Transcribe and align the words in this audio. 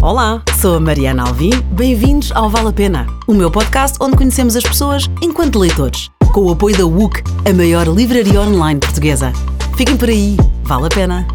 Olá, 0.00 0.40
sou 0.60 0.76
a 0.76 0.80
Mariana 0.80 1.24
Alvim. 1.24 1.50
Bem-vindos 1.72 2.30
ao 2.32 2.48
Vale 2.48 2.68
a 2.68 2.72
Pena, 2.72 3.06
o 3.26 3.34
meu 3.34 3.50
podcast 3.50 3.98
onde 4.00 4.16
conhecemos 4.16 4.54
as 4.54 4.62
pessoas 4.62 5.10
enquanto 5.20 5.58
leitores, 5.58 6.08
com 6.32 6.42
o 6.42 6.52
apoio 6.52 6.78
da 6.78 6.86
WUC, 6.86 7.20
a 7.44 7.52
maior 7.52 7.88
livraria 7.88 8.40
online 8.40 8.78
portuguesa. 8.78 9.32
Fiquem 9.76 9.96
por 9.96 10.08
aí, 10.08 10.36
vale 10.62 10.86
a 10.86 10.88
pena. 10.88 11.26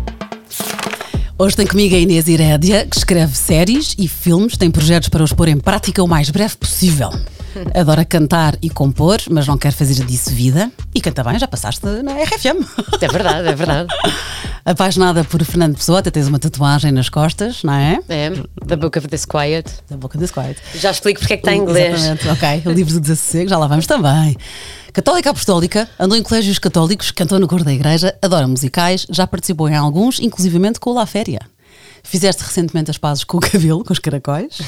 Hoje 1.37 1.55
tem 1.55 1.65
comigo 1.65 1.95
a 1.95 1.97
Inês 1.97 2.27
Irédia, 2.27 2.85
que 2.85 2.95
escreve 2.95 3.35
séries 3.35 3.95
e 3.97 4.07
filmes, 4.07 4.55
tem 4.55 4.69
projetos 4.69 5.09
para 5.09 5.23
os 5.23 5.33
pôr 5.33 5.47
em 5.47 5.57
prática 5.57 6.03
o 6.03 6.07
mais 6.07 6.29
breve 6.29 6.55
possível. 6.55 7.09
Adora 7.73 8.05
cantar 8.05 8.55
e 8.61 8.69
compor, 8.69 9.17
mas 9.29 9.47
não 9.47 9.57
quer 9.57 9.71
fazer 9.71 10.05
disso 10.05 10.29
vida. 10.29 10.71
E 10.93 11.01
canta 11.01 11.23
bem, 11.23 11.37
já 11.39 11.47
passaste 11.47 11.85
na 12.03 12.13
RFM. 12.13 12.63
É 13.01 13.07
verdade, 13.07 13.47
é 13.47 13.55
verdade. 13.55 13.89
Apaixonada 14.63 15.23
por 15.23 15.43
Fernando 15.43 15.75
Pessoa, 15.75 15.99
até 15.99 16.09
tens 16.09 16.27
uma 16.27 16.39
tatuagem 16.39 16.91
nas 16.91 17.09
costas, 17.09 17.63
não 17.63 17.73
é? 17.73 17.99
É, 18.07 18.31
The 18.65 18.75
Book 18.75 18.97
of 18.97 19.07
the 19.07 19.17
Quiet. 19.17 19.69
Da 19.89 19.97
boca 19.97 20.17
desse 20.17 20.31
quiet. 20.31 20.57
Já 20.75 20.91
explico 20.91 21.19
porque 21.19 21.33
é 21.33 21.37
que 21.37 21.41
está 21.41 21.53
em 21.53 21.59
inglês. 21.59 21.95
Exatamente, 21.95 22.29
ok. 22.29 22.71
O 22.71 22.73
livro 22.73 22.93
do 22.93 23.01
Desassossego, 23.01 23.49
já 23.49 23.57
lá 23.57 23.67
vamos 23.67 23.85
também. 23.85 24.37
Católica 24.93 25.31
apostólica, 25.31 25.89
andou 25.99 26.15
em 26.15 26.21
colégios 26.21 26.59
católicos, 26.59 27.09
cantou 27.09 27.39
no 27.39 27.47
coro 27.47 27.63
da 27.63 27.73
igreja, 27.73 28.15
adora 28.21 28.47
musicais, 28.47 29.07
já 29.09 29.25
participou 29.25 29.67
em 29.67 29.75
alguns, 29.75 30.19
inclusivamente 30.19 30.79
com 30.79 30.91
o 30.91 30.93
La 30.93 31.07
Féria. 31.07 31.39
Fizeste 32.03 32.43
recentemente 32.43 32.91
as 32.91 32.99
pazes 32.99 33.23
com 33.23 33.37
o 33.37 33.41
cabelo, 33.41 33.83
com 33.83 33.91
os 33.91 33.97
caracóis, 33.97 34.61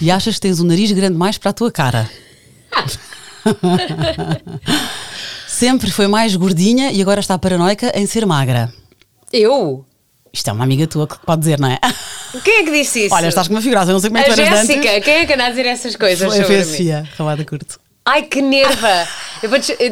e 0.00 0.10
achas 0.10 0.34
que 0.34 0.40
tens 0.40 0.58
um 0.58 0.64
nariz 0.64 0.90
grande 0.90 1.16
mais 1.16 1.38
para 1.38 1.50
a 1.50 1.52
tua 1.52 1.70
cara. 1.70 2.10
Sempre 5.46 5.92
foi 5.92 6.08
mais 6.08 6.34
gordinha 6.34 6.90
e 6.90 7.00
agora 7.00 7.20
está 7.20 7.38
paranoica 7.38 7.92
em 7.94 8.06
ser 8.06 8.26
magra. 8.26 8.72
Eu? 9.32 9.84
Isto 10.32 10.50
é 10.50 10.52
uma 10.52 10.64
amiga 10.64 10.88
tua 10.88 11.06
que 11.06 11.16
pode 11.24 11.42
dizer, 11.42 11.60
não 11.60 11.68
é? 11.68 11.78
Quem 12.42 12.62
é 12.62 12.64
que 12.64 12.72
disse 12.72 13.06
isso? 13.06 13.14
Olha, 13.14 13.28
estás 13.28 13.46
com 13.46 13.54
uma 13.54 13.62
figuraça, 13.62 13.92
não 13.92 14.00
sei 14.00 14.10
como 14.10 14.18
é 14.18 14.24
que 14.24 14.34
tu 14.34 14.40
eras 14.40 14.66
Jéssica, 14.66 14.90
antes. 14.90 15.04
quem 15.04 15.14
é 15.14 15.26
que 15.26 15.32
anda 15.32 15.46
a 15.46 15.50
dizer 15.50 15.66
essas 15.66 15.94
coisas 15.94 16.28
Foi, 16.28 16.56
a? 16.56 16.64
Sofia, 16.64 17.08
Rabada 17.16 17.44
Curto. 17.44 17.78
Ai, 18.04 18.22
que 18.22 18.40
nerva! 18.42 19.06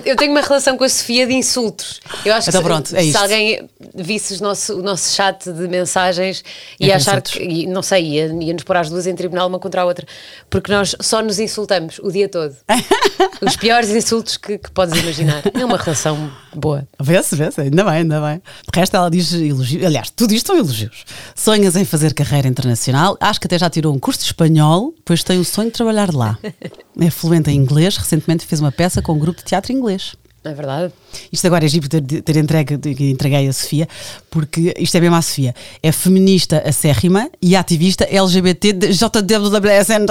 Eu, 0.04 0.16
tenho 0.16 0.30
uma 0.32 0.42
relação 0.42 0.76
com 0.76 0.84
a 0.84 0.88
Sofia 0.88 1.26
de 1.26 1.32
insultos. 1.32 2.00
Eu 2.24 2.34
acho 2.34 2.50
Então 2.50 2.60
que 2.60 2.66
se- 2.66 2.72
pronto, 2.74 2.96
é 2.96 3.02
se, 3.02 3.16
alguém 3.16 3.68
visse 3.94 4.34
o 4.34 4.42
nosso, 4.42 4.78
o 4.78 4.82
nosso 4.82 5.14
chat 5.14 5.50
de 5.50 5.66
mensagens 5.68 6.42
É 6.78 6.86
ia 6.86 6.90
com 6.92 6.96
achar 6.96 7.22
que, 7.22 7.42
e 7.42 7.66
não 7.66 7.82
sei, 7.82 8.04
ia, 8.04 8.26
ia 8.26 8.52
nos 8.52 8.62
pôr 8.62 8.76
às 8.76 8.90
duas 8.90 9.06
em 9.06 9.14
tribunal 9.14 9.48
uma 9.48 9.58
contra 9.58 9.82
a 9.82 9.84
outra, 9.86 10.06
porque 10.50 10.70
nós 10.70 10.94
só 11.00 11.22
nos 11.22 11.38
insultamos 11.38 11.98
o 12.02 12.10
dia 12.10 12.28
todo. 12.28 12.54
Os 13.40 13.56
piores 13.56 13.88
insultos 13.90 14.36
que, 14.36 14.58
que 14.58 14.70
podes 14.72 14.98
imaginar. 15.00 15.42
É 15.54 15.64
uma 15.64 15.76
relação 15.76 16.30
boa. 16.54 16.86
Vê-se, 17.00 17.36
vê-se, 17.36 17.60
ainda 17.60 17.84
bem, 17.84 17.92
ainda 17.94 18.20
bem. 18.20 18.42
De 18.72 18.80
resto, 18.80 18.96
ela 18.96 19.08
diz 19.08 19.32
elogios. 19.32 19.84
Aliás, 19.84 20.10
tudo 20.10 20.34
isto 20.34 20.48
são 20.48 20.56
elogios. 20.58 21.04
Sonhas 21.36 21.76
em 21.76 21.84
fazer 21.84 22.14
carreira 22.14 22.48
internacional. 22.48 23.16
Acho 23.20 23.38
que 23.40 23.46
até 23.46 23.56
já 23.56 23.70
tirou 23.70 23.94
um 23.94 23.98
curso 23.98 24.20
de 24.20 24.26
espanhol, 24.26 24.92
pois 25.04 25.22
tem 25.22 25.38
o 25.38 25.44
sonho 25.44 25.68
de 25.68 25.74
trabalhar 25.74 26.12
lá. 26.12 26.36
É 27.00 27.10
fluente 27.10 27.48
em 27.50 27.54
inglês. 27.54 27.96
Recentemente 28.08 28.46
fez 28.46 28.58
uma 28.58 28.72
peça 28.72 29.02
com 29.02 29.12
um 29.12 29.18
grupo 29.18 29.40
de 29.40 29.44
teatro 29.44 29.70
inglês. 29.70 30.14
É 30.42 30.54
verdade? 30.54 30.94
Isto 31.30 31.46
agora 31.46 31.66
é 31.66 31.68
giro 31.68 31.90
ter, 31.90 32.00
ter 32.00 32.36
entregue, 32.38 32.78
entreguei 33.10 33.46
a 33.46 33.52
Sofia, 33.52 33.86
porque 34.30 34.72
isto 34.78 34.96
é 34.96 35.00
mesmo 35.00 35.14
a 35.14 35.20
Sofia. 35.20 35.54
É 35.82 35.92
feminista 35.92 36.62
acérrima 36.66 37.28
e 37.42 37.54
ativista 37.54 38.04
LGBT 38.04 38.72
JWSN. 38.72 40.06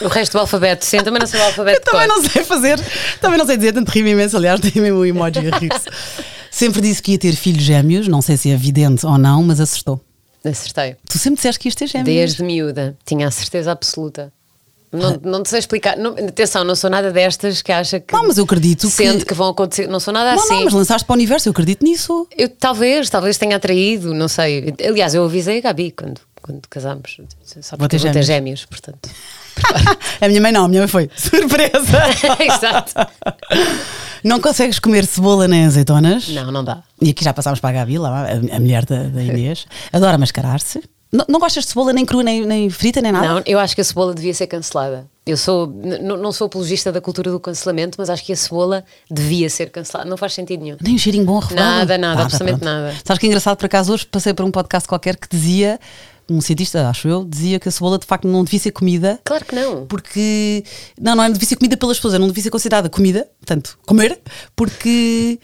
O 0.00 0.08
resto 0.08 0.32
do 0.32 0.38
alfabeto, 0.38 0.86
sim, 0.86 0.96
também 1.02 1.20
não 1.20 1.26
sei 1.26 1.38
o 1.38 1.44
alfabeto 1.44 1.80
Eu 1.80 1.92
também 1.92 2.08
não 2.08 2.22
sei 2.22 2.44
fazer, 2.44 2.80
também 3.20 3.38
não 3.38 3.44
sei 3.44 3.58
dizer, 3.58 3.72
tanto 3.74 3.90
rimo 3.90 4.08
imenso, 4.08 4.38
aliás, 4.38 4.58
tem 4.58 4.80
mesmo 4.80 5.00
um 5.00 5.04
emoji 5.04 5.40
a 5.52 5.58
rir-se. 5.58 5.90
Sempre 6.50 6.80
disse 6.80 7.02
que 7.02 7.12
ia 7.12 7.18
ter 7.18 7.34
filhos 7.36 7.62
gêmeos, 7.62 8.08
não 8.08 8.22
sei 8.22 8.38
se 8.38 8.48
é 8.48 8.54
evidente 8.54 9.04
ou 9.04 9.18
não, 9.18 9.42
mas 9.42 9.60
acertou. 9.60 10.00
Acertei. 10.42 10.96
Tu 11.06 11.18
sempre 11.18 11.36
disseste 11.36 11.60
que 11.60 11.68
ias 11.68 11.74
ter 11.74 11.88
gêmeos. 11.88 12.06
Desde 12.06 12.42
miúda, 12.42 12.96
tinha 13.04 13.28
a 13.28 13.30
certeza 13.30 13.70
absoluta. 13.70 14.32
Não, 14.94 15.20
não 15.22 15.42
te 15.42 15.50
sei 15.50 15.58
explicar. 15.58 15.96
Não, 15.96 16.12
atenção, 16.12 16.62
não 16.64 16.74
sou 16.76 16.88
nada 16.88 17.10
destas 17.10 17.60
que 17.62 17.72
acha 17.72 17.98
que. 18.00 18.12
Não, 18.14 18.26
mas 18.26 18.38
eu 18.38 18.44
acredito 18.44 18.86
que- 18.86 18.92
Sente 18.92 19.24
que... 19.24 19.34
vão 19.34 19.48
acontecer. 19.48 19.88
Não 19.88 19.98
sou 20.00 20.12
nada 20.14 20.34
Não, 20.36 20.42
assim. 20.42 20.54
não, 20.54 20.64
mas 20.64 20.72
lançaste 20.72 21.04
para 21.06 21.12
o 21.12 21.16
universo, 21.16 21.48
eu 21.48 21.50
acredito 21.52 21.82
nisso. 21.84 22.26
Eu 22.36 22.48
talvez, 22.48 23.10
talvez 23.10 23.36
tenha 23.36 23.56
atraído, 23.56 24.14
não 24.14 24.28
sei. 24.28 24.72
Aliás, 24.86 25.14
eu 25.14 25.24
avisei 25.24 25.58
a 25.58 25.60
Gabi 25.62 25.90
quando, 25.90 26.20
quando 26.40 26.60
casámos. 26.68 27.18
Só 27.60 27.76
Vou 27.76 27.86
ter 27.88 27.96
porque 27.96 27.96
eu 27.96 28.00
vou 28.00 28.12
ter 28.12 28.22
gêmeos, 28.22 28.64
portanto. 28.64 29.08
a 30.20 30.28
minha 30.28 30.40
mãe 30.40 30.50
não, 30.52 30.64
a 30.64 30.68
minha 30.68 30.80
mãe 30.82 30.88
foi 30.88 31.10
surpresa. 31.16 31.98
Exato. 32.40 32.92
não 34.22 34.40
consegues 34.40 34.78
comer 34.78 35.06
cebola 35.06 35.46
nem 35.46 35.64
azeitonas. 35.66 36.28
Não, 36.28 36.50
não 36.50 36.64
dá. 36.64 36.82
E 37.00 37.10
aqui 37.10 37.22
já 37.24 37.32
passámos 37.32 37.60
para 37.60 37.70
a 37.70 37.72
Gabi, 37.80 37.98
lá, 37.98 38.26
a, 38.26 38.56
a 38.56 38.60
mulher 38.60 38.84
da, 38.84 39.04
da 39.04 39.22
Inês. 39.22 39.66
Adora 39.92 40.18
mascarar-se. 40.18 40.82
Não, 41.14 41.24
não 41.28 41.38
gostas 41.38 41.62
de 41.64 41.68
cebola 41.70 41.92
nem 41.92 42.04
crua, 42.04 42.24
nem, 42.24 42.44
nem 42.44 42.68
frita, 42.68 43.00
nem 43.00 43.12
nada? 43.12 43.28
Não, 43.34 43.42
eu 43.46 43.58
acho 43.60 43.74
que 43.74 43.80
a 43.80 43.84
cebola 43.84 44.12
devia 44.12 44.34
ser 44.34 44.48
cancelada. 44.48 45.06
Eu 45.24 45.36
sou, 45.36 45.66
não 45.68 46.32
sou 46.32 46.46
apologista 46.48 46.90
da 46.90 47.00
cultura 47.00 47.30
do 47.30 47.38
cancelamento, 47.38 47.96
mas 47.98 48.10
acho 48.10 48.24
que 48.24 48.32
a 48.32 48.36
cebola 48.36 48.84
devia 49.10 49.48
ser 49.48 49.70
cancelada. 49.70 50.10
Não 50.10 50.16
faz 50.16 50.34
sentido 50.34 50.62
nenhum. 50.64 50.76
Nem 50.82 50.96
um 50.96 50.98
cheirinho 50.98 51.24
bom 51.24 51.38
refogado? 51.38 51.64
Nada, 51.66 51.96
nada, 51.96 52.22
absolutamente 52.22 52.58
pronto. 52.58 52.64
nada. 52.70 52.94
Sabes 53.04 53.20
que 53.20 53.26
é 53.26 53.28
engraçado, 53.28 53.56
por 53.56 53.64
acaso, 53.66 53.92
hoje 53.94 54.04
passei 54.06 54.34
por 54.34 54.44
um 54.44 54.50
podcast 54.50 54.88
qualquer 54.88 55.16
que 55.16 55.28
dizia, 55.30 55.78
um 56.28 56.40
cientista, 56.40 56.88
acho 56.88 57.06
eu, 57.06 57.24
dizia 57.24 57.60
que 57.60 57.68
a 57.68 57.72
cebola 57.72 57.96
de 57.98 58.06
facto 58.06 58.26
não 58.26 58.42
devia 58.42 58.58
ser 58.58 58.72
comida. 58.72 59.20
Claro 59.24 59.44
que 59.44 59.54
não. 59.54 59.86
Porque, 59.86 60.64
não, 61.00 61.14
não 61.14 61.30
devia 61.30 61.48
ser 61.48 61.56
comida 61.56 61.76
pelas 61.76 61.96
pessoas, 61.96 62.18
não 62.18 62.26
devia 62.26 62.42
ser 62.42 62.50
considerada 62.50 62.90
comida, 62.90 63.26
portanto, 63.38 63.78
comer, 63.86 64.18
porque, 64.56 65.38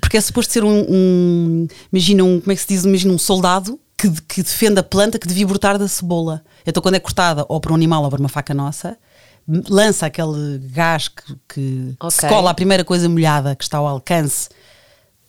porque 0.00 0.18
é 0.18 0.20
suposto 0.20 0.52
ser 0.52 0.62
um, 0.62 0.84
um- 0.88 1.66
imagina 1.92 2.22
um, 2.22 2.38
como 2.38 2.52
é 2.52 2.54
que 2.54 2.60
se 2.60 2.68
diz, 2.68 2.84
imagina 2.84 3.12
um 3.14 3.18
soldado 3.18 3.78
que, 4.00 4.10
que 4.22 4.42
defende 4.42 4.78
a 4.80 4.82
planta 4.82 5.18
que 5.18 5.26
devia 5.28 5.46
brotar 5.46 5.78
da 5.78 5.86
cebola. 5.88 6.42
Então 6.66 6.82
quando 6.82 6.94
é 6.94 7.00
cortada 7.00 7.44
ou 7.48 7.60
por 7.60 7.72
um 7.72 7.74
animal 7.74 8.02
ou 8.04 8.10
por 8.10 8.18
uma 8.20 8.28
faca 8.28 8.54
nossa, 8.54 8.96
lança 9.68 10.06
aquele 10.06 10.58
gás 10.72 11.08
que, 11.08 11.34
que 11.48 11.94
Ok. 12.00 12.10
se 12.10 12.28
cola 12.28 12.50
à 12.50 12.54
primeira 12.54 12.84
coisa 12.84 13.08
molhada 13.08 13.54
que 13.56 13.64
está 13.64 13.78
ao 13.78 13.86
alcance 13.86 14.48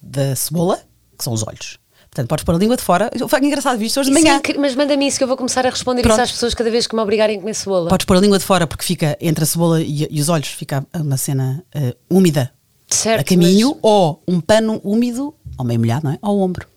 da 0.02 0.36
cebola, 0.36 0.80
que 1.18 1.24
são 1.24 1.34
os 1.34 1.46
olhos. 1.46 1.78
Portanto, 2.10 2.28
podes 2.28 2.44
pôr 2.44 2.56
a 2.56 2.58
língua 2.58 2.76
de 2.76 2.84
fora. 2.84 3.10
Foi 3.30 3.40
engraçado, 3.40 3.78
visto 3.78 3.98
hoje 4.00 4.12
de 4.12 4.18
é 4.18 4.22
manhã. 4.22 4.38
incri- 4.38 4.58
mas 4.58 4.76
manda-me 4.76 5.08
isso 5.08 5.18
que 5.18 5.24
eu 5.24 5.28
vou 5.30 5.38
começar 5.38 5.66
a 5.66 5.70
responder 5.70 6.02
Pronto. 6.02 6.16
isso 6.16 6.22
às 6.24 6.32
pessoas 6.32 6.54
cada 6.54 6.70
vez 6.70 6.86
que 6.86 6.94
me 6.94 7.02
obrigarem 7.02 7.38
a 7.38 7.40
comer 7.40 7.54
cebola. 7.54 7.90
Podes 7.90 8.06
pôr 8.06 8.18
a 8.18 8.20
língua 8.20 8.38
de 8.38 8.44
fora 8.44 8.68
porque 8.68 8.84
fica 8.84 9.18
entre 9.22 9.44
a 9.44 9.48
cebola 9.48 9.82
e, 9.82 10.08
e 10.12 10.20
os 10.20 10.28
olhos, 10.28 10.50
fica 10.50 10.86
uma 10.94 11.16
cena 11.16 11.64
eh, 11.74 11.96
úmida 12.10 12.52
Certo, 12.90 13.22
a 13.22 13.24
caminho, 13.24 13.70
mas- 13.70 13.80
ou 13.82 14.22
um 14.28 14.42
pano 14.42 14.82
úmido, 14.84 15.34
ou 15.58 15.64
meio 15.64 15.80
molhado, 15.80 16.06
não 16.06 16.12
é? 16.12 16.20
Ao 16.22 16.38
ombro. 16.38 16.68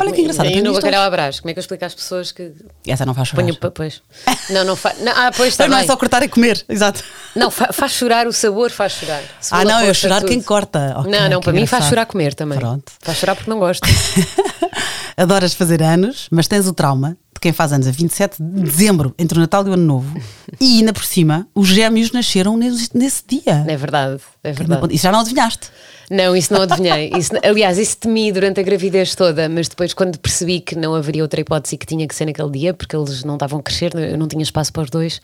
Olha 0.00 0.12
que 0.12 0.20
engraçado. 0.20 0.46
E 0.46 0.48
aprendi 0.48 0.62
no 0.62 0.70
isto 0.72 0.80
bacalhau 0.82 1.02
à 1.02 1.10
brás, 1.10 1.40
como 1.40 1.50
é 1.50 1.52
que 1.54 1.58
eu 1.58 1.62
explico 1.62 1.84
às 1.84 1.94
pessoas 1.94 2.32
que 2.32 2.52
Essa 2.86 3.04
não 3.06 3.14
faz 3.14 3.28
chorar. 3.28 3.42
ponho 3.42 3.56
pois. 3.72 4.02
Não, 4.50 4.64
não 4.64 4.76
faz. 4.76 4.96
Ah, 5.06 5.30
pois 5.36 5.56
Não, 5.58 5.68
não 5.68 5.76
é 5.76 5.80
também. 5.80 5.86
só 5.86 5.96
cortar 5.96 6.22
e 6.22 6.28
comer, 6.28 6.64
exato. 6.68 7.02
Não, 7.34 7.50
fa- 7.50 7.72
faz 7.72 7.92
chorar, 7.92 8.26
o 8.26 8.32
sabor 8.32 8.70
faz 8.70 8.92
chorar. 8.92 9.22
Ah, 9.50 9.64
não, 9.64 9.78
é 9.80 9.86
roxa, 9.86 9.94
chorar 9.94 10.20
tudo. 10.20 10.28
quem 10.28 10.40
corta. 10.42 10.94
Ok, 10.98 11.10
não, 11.10 11.28
não, 11.28 11.40
para 11.40 11.52
mim 11.52 11.66
faz 11.66 11.86
chorar 11.86 12.06
comer 12.06 12.34
também. 12.34 12.58
Pronto. 12.58 12.92
Faz 13.00 13.18
chorar 13.18 13.34
porque 13.34 13.50
não 13.50 13.58
gosto. 13.58 13.86
Adoras 15.16 15.54
fazer 15.54 15.82
anos, 15.82 16.26
mas 16.30 16.48
tens 16.48 16.66
o 16.66 16.72
trauma 16.72 17.16
quem 17.44 17.52
faz 17.52 17.74
anos 17.74 17.86
a 17.86 17.90
27 17.90 18.42
de 18.42 18.62
dezembro, 18.62 19.14
entre 19.18 19.36
o 19.36 19.40
Natal 19.40 19.66
e 19.66 19.68
o 19.68 19.74
Ano 19.74 19.84
Novo. 19.84 20.18
E 20.58 20.78
ainda 20.78 20.94
por 20.94 21.04
cima, 21.04 21.46
os 21.54 21.68
gêmeos 21.68 22.10
nasceram 22.10 22.56
nesse, 22.56 22.88
nesse 22.96 23.22
dia. 23.26 23.66
É 23.68 23.76
verdade, 23.76 24.18
é 24.42 24.50
verdade. 24.50 24.94
Isso 24.94 25.02
já 25.02 25.12
não 25.12 25.20
adivinhaste. 25.20 25.68
Não, 26.10 26.34
isso 26.34 26.54
não 26.54 26.62
adivinhei. 26.62 27.10
Isso, 27.18 27.32
aliás, 27.44 27.76
isso 27.76 27.98
temi 27.98 28.32
durante 28.32 28.60
a 28.60 28.62
gravidez 28.62 29.14
toda, 29.14 29.46
mas 29.46 29.68
depois, 29.68 29.92
quando 29.92 30.18
percebi 30.18 30.58
que 30.58 30.74
não 30.74 30.94
haveria 30.94 31.22
outra 31.22 31.38
hipótese 31.38 31.76
que 31.76 31.84
tinha 31.84 32.08
que 32.08 32.14
ser 32.14 32.24
naquele 32.24 32.50
dia, 32.50 32.72
porque 32.72 32.96
eles 32.96 33.22
não 33.24 33.34
estavam 33.34 33.60
a 33.60 33.62
crescer, 33.62 33.94
eu 33.94 34.16
não 34.16 34.26
tinha 34.26 34.42
espaço 34.42 34.72
para 34.72 34.84
os 34.84 34.88
dois, 34.88 35.20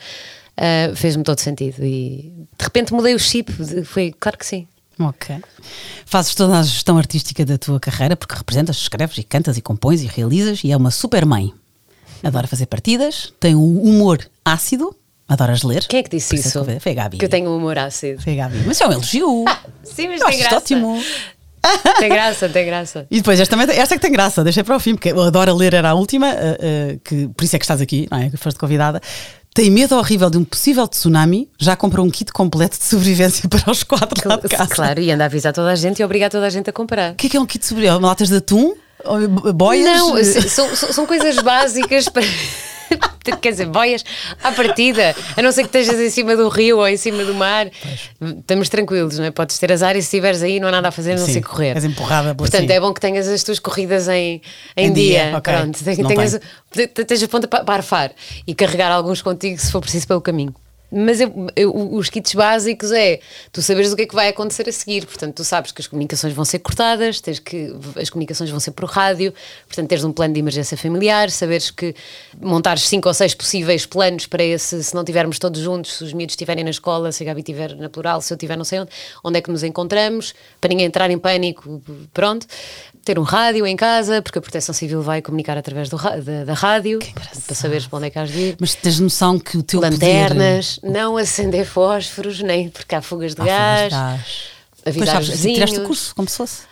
ah, 0.58 0.94
fez-me 0.94 1.24
todo 1.24 1.38
sentido. 1.38 1.82
E 1.82 2.34
de 2.58 2.64
repente 2.64 2.92
mudei 2.92 3.14
o 3.14 3.18
chip. 3.18 3.50
Foi, 3.84 4.12
claro 4.20 4.36
que 4.36 4.44
sim. 4.44 4.66
Ok. 4.98 5.36
Fazes 6.04 6.34
toda 6.34 6.58
a 6.58 6.62
gestão 6.62 6.98
artística 6.98 7.46
da 7.46 7.56
tua 7.56 7.80
carreira 7.80 8.14
porque 8.14 8.34
representas, 8.34 8.76
escreves 8.76 9.16
e 9.16 9.22
cantas 9.22 9.56
e 9.56 9.62
compões 9.62 10.02
e 10.02 10.06
realizas 10.06 10.62
e 10.62 10.70
é 10.70 10.76
uma 10.76 10.90
super 10.90 11.24
mãe. 11.24 11.54
Adora 12.22 12.46
fazer 12.46 12.66
partidas, 12.66 13.32
tem 13.40 13.54
um 13.54 13.82
humor 13.82 14.18
ácido, 14.44 14.94
adoras 15.28 15.62
ler. 15.62 15.86
Quem 15.86 16.00
é 16.00 16.02
que 16.02 16.10
disse 16.10 16.28
Por 16.28 16.36
é 16.36 16.40
isso? 16.40 16.64
que- 16.64 16.80
Foi 16.80 16.92
a 16.92 16.94
Gabi. 16.94 17.18
Que 17.18 17.24
eu 17.24 17.28
tenho 17.28 17.50
um 17.50 17.56
humor 17.56 17.78
ácido. 17.78 18.20
Foi 18.22 18.34
a 18.34 18.36
Gabi. 18.36 18.62
Mas 18.66 18.80
é 18.80 18.86
um 18.86 18.92
elogio. 18.92 19.44
Sim, 19.84 20.08
mas 20.08 20.20
Eu 20.20 20.26
tem 20.28 20.38
graça. 20.38 20.56
ótimo. 20.56 21.02
Tem 21.98 22.08
graça, 22.08 22.48
tem 22.48 22.64
graça. 22.64 23.06
E 23.10 23.18
depois, 23.18 23.38
esta, 23.38 23.54
também, 23.54 23.76
esta 23.76 23.94
é 23.94 23.98
que 23.98 24.02
tem 24.02 24.10
graça, 24.10 24.42
deixei 24.42 24.62
para 24.64 24.74
o 24.74 24.80
fim, 24.80 24.94
porque 24.94 25.10
eu 25.10 25.20
adoro 25.20 25.54
ler, 25.54 25.74
era 25.74 25.90
a 25.90 25.94
última, 25.94 26.28
eh, 26.30 26.56
eh, 26.58 26.98
que, 27.04 27.28
por 27.28 27.44
isso 27.44 27.54
é 27.54 27.58
que 27.58 27.64
estás 27.66 27.82
aqui, 27.82 28.08
não 28.10 28.16
é? 28.16 28.30
Que 28.30 28.38
foste 28.38 28.58
convidada. 28.58 28.98
Tem 29.52 29.68
medo 29.70 29.94
horrível 29.94 30.30
de 30.30 30.38
um 30.38 30.44
possível 30.44 30.88
tsunami, 30.88 31.50
já 31.58 31.76
comprou 31.76 32.06
um 32.06 32.10
kit 32.10 32.32
completo 32.32 32.78
de 32.78 32.84
sobrevivência 32.84 33.46
para 33.50 33.70
os 33.70 33.82
quatro 33.82 34.26
lá 34.26 34.36
de 34.36 34.48
casa. 34.48 34.74
Claro, 34.74 35.00
e 35.02 35.10
anda 35.12 35.24
a 35.24 35.26
avisar 35.26 35.52
toda 35.52 35.70
a 35.70 35.74
gente 35.74 36.00
e 36.00 36.04
obrigar 36.04 36.30
toda 36.30 36.46
a 36.46 36.50
gente 36.50 36.70
a 36.70 36.72
comprar. 36.72 37.12
O 37.12 37.16
que 37.16 37.26
é 37.26 37.30
que 37.30 37.36
é 37.36 37.40
um 37.40 37.44
kit 37.44 37.60
de 37.60 37.66
sobrevivência? 37.66 38.00
Latas 38.06 38.28
de 38.30 38.36
atum? 38.36 38.74
Boias? 39.54 39.84
Não, 39.84 40.24
são, 40.24 40.76
são, 40.76 40.92
são 40.92 41.06
coisas 41.06 41.36
básicas 41.36 42.08
para. 42.10 42.22
Quer 43.40 43.52
dizer, 43.52 43.66
boias 43.66 44.04
à 44.42 44.50
partida, 44.50 45.14
a 45.36 45.42
não 45.42 45.52
ser 45.52 45.68
que 45.68 45.78
estejas 45.78 46.00
em 46.00 46.10
cima 46.10 46.34
do 46.34 46.48
rio 46.48 46.78
ou 46.78 46.88
em 46.88 46.96
cima 46.96 47.24
do 47.24 47.34
mar, 47.34 47.68
pois. 47.80 48.10
estamos 48.38 48.68
tranquilos, 48.68 49.18
não 49.18 49.26
é? 49.26 49.30
Podes 49.30 49.58
ter 49.58 49.70
azar 49.70 49.94
e 49.94 50.02
se 50.02 50.06
estiveres 50.06 50.42
aí 50.42 50.58
não 50.58 50.66
há 50.66 50.72
nada 50.72 50.88
a 50.88 50.90
fazer, 50.90 51.16
não 51.16 51.26
sei 51.26 51.40
correr. 51.40 51.76
És 51.76 51.84
empurrada 51.84 52.34
Portanto, 52.34 52.64
assim. 52.64 52.72
é 52.72 52.80
bom 52.80 52.92
que 52.92 53.00
tenhas 53.00 53.28
as 53.28 53.44
tuas 53.44 53.60
corridas 53.60 54.08
em, 54.08 54.42
em, 54.76 54.86
em 54.88 54.92
dia. 54.92 55.26
dia. 55.28 55.38
Okay. 55.38 55.54
Pronto, 55.54 55.84
tenhas, 55.84 56.40
tenhas 57.06 57.22
a 57.22 57.28
ponta 57.28 57.46
para 57.46 57.74
arfar 57.74 58.10
e 58.44 58.54
carregar 58.54 58.90
alguns 58.90 59.22
contigo 59.22 59.60
se 59.60 59.70
for 59.70 59.80
preciso 59.80 60.08
pelo 60.08 60.20
caminho. 60.20 60.54
Mas 60.90 61.20
eu, 61.20 61.32
eu, 61.54 61.94
os 61.94 62.10
kits 62.10 62.34
básicos 62.34 62.90
é 62.90 63.20
tu 63.52 63.62
saberes 63.62 63.92
o 63.92 63.96
que 63.96 64.02
é 64.02 64.06
que 64.06 64.14
vai 64.14 64.28
acontecer 64.28 64.68
a 64.68 64.72
seguir. 64.72 65.06
Portanto, 65.06 65.36
tu 65.36 65.44
sabes 65.44 65.70
que 65.72 65.80
as 65.80 65.86
comunicações 65.86 66.34
vão 66.34 66.44
ser 66.44 66.58
cortadas, 66.58 67.20
tens 67.20 67.38
que 67.38 67.74
as 67.96 68.10
comunicações 68.10 68.50
vão 68.50 68.58
ser 68.58 68.72
por 68.72 68.88
rádio, 68.88 69.32
portanto, 69.66 69.88
teres 69.88 70.04
um 70.04 70.12
plano 70.12 70.34
de 70.34 70.40
emergência 70.40 70.76
familiar, 70.76 71.30
saberes 71.30 71.70
que 71.70 71.94
montares 72.40 72.88
cinco 72.88 73.08
ou 73.08 73.14
seis 73.14 73.34
possíveis 73.34 73.86
planos 73.86 74.26
para 74.26 74.42
esse, 74.42 74.82
se 74.82 74.94
não 74.94 75.02
estivermos 75.02 75.38
todos 75.38 75.60
juntos, 75.60 75.98
se 75.98 76.04
os 76.04 76.12
miúdos 76.12 76.32
estiverem 76.32 76.64
na 76.64 76.70
escola, 76.70 77.12
se 77.12 77.22
a 77.22 77.26
Gabi 77.26 77.40
estiver 77.40 77.76
na 77.76 77.88
plural, 77.88 78.20
se 78.20 78.32
eu 78.32 78.36
estiver 78.36 78.56
não 78.56 78.64
sei 78.64 78.80
onde, 78.80 78.90
onde 79.24 79.38
é 79.38 79.40
que 79.40 79.50
nos 79.50 79.62
encontramos, 79.62 80.34
para 80.60 80.68
ninguém 80.68 80.86
entrar 80.86 81.10
em 81.10 81.18
pânico, 81.18 81.82
pronto 82.12 82.46
ter 83.04 83.18
um 83.18 83.22
rádio 83.22 83.66
em 83.66 83.76
casa, 83.76 84.20
porque 84.22 84.38
a 84.38 84.42
Proteção 84.42 84.74
Civil 84.74 85.02
vai 85.02 85.22
comunicar 85.22 85.56
através 85.56 85.88
do, 85.88 85.96
da, 85.96 86.44
da 86.44 86.54
rádio 86.54 86.98
para 87.44 87.54
saberes 87.54 87.86
para 87.86 87.96
onde 87.98 88.06
é 88.06 88.10
que 88.10 88.18
has 88.18 88.30
de 88.30 88.38
ir. 88.38 88.56
Mas 88.60 88.74
tens 88.74 89.00
noção 89.00 89.38
que 89.38 89.56
o 89.56 89.62
teu 89.62 89.80
Lanternas, 89.80 90.76
poder... 90.76 90.79
não 90.82 91.16
acender 91.16 91.66
fósforos, 91.66 92.40
nem 92.40 92.68
porque 92.68 92.94
há 92.94 93.02
fugas 93.02 93.34
de 93.34 93.42
há 93.42 93.44
gás, 93.44 93.92
fugas 93.92 94.08
de 94.08 94.16
gás. 94.16 94.50
avisar 94.86 94.94
pois, 94.94 95.10
sabes, 95.10 95.28
os 95.28 95.34
vizinhos. 95.34 95.54
Tiraste 95.54 95.80
o 95.80 95.84
curso, 95.86 96.14
como 96.14 96.28
se 96.28 96.36
fosse. 96.36 96.69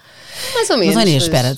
Mais 0.54 0.70
ou 0.70 0.78
menos. 0.78 0.94
Mas, 0.94 1.08
Inês, 1.08 1.22
espera, 1.24 1.54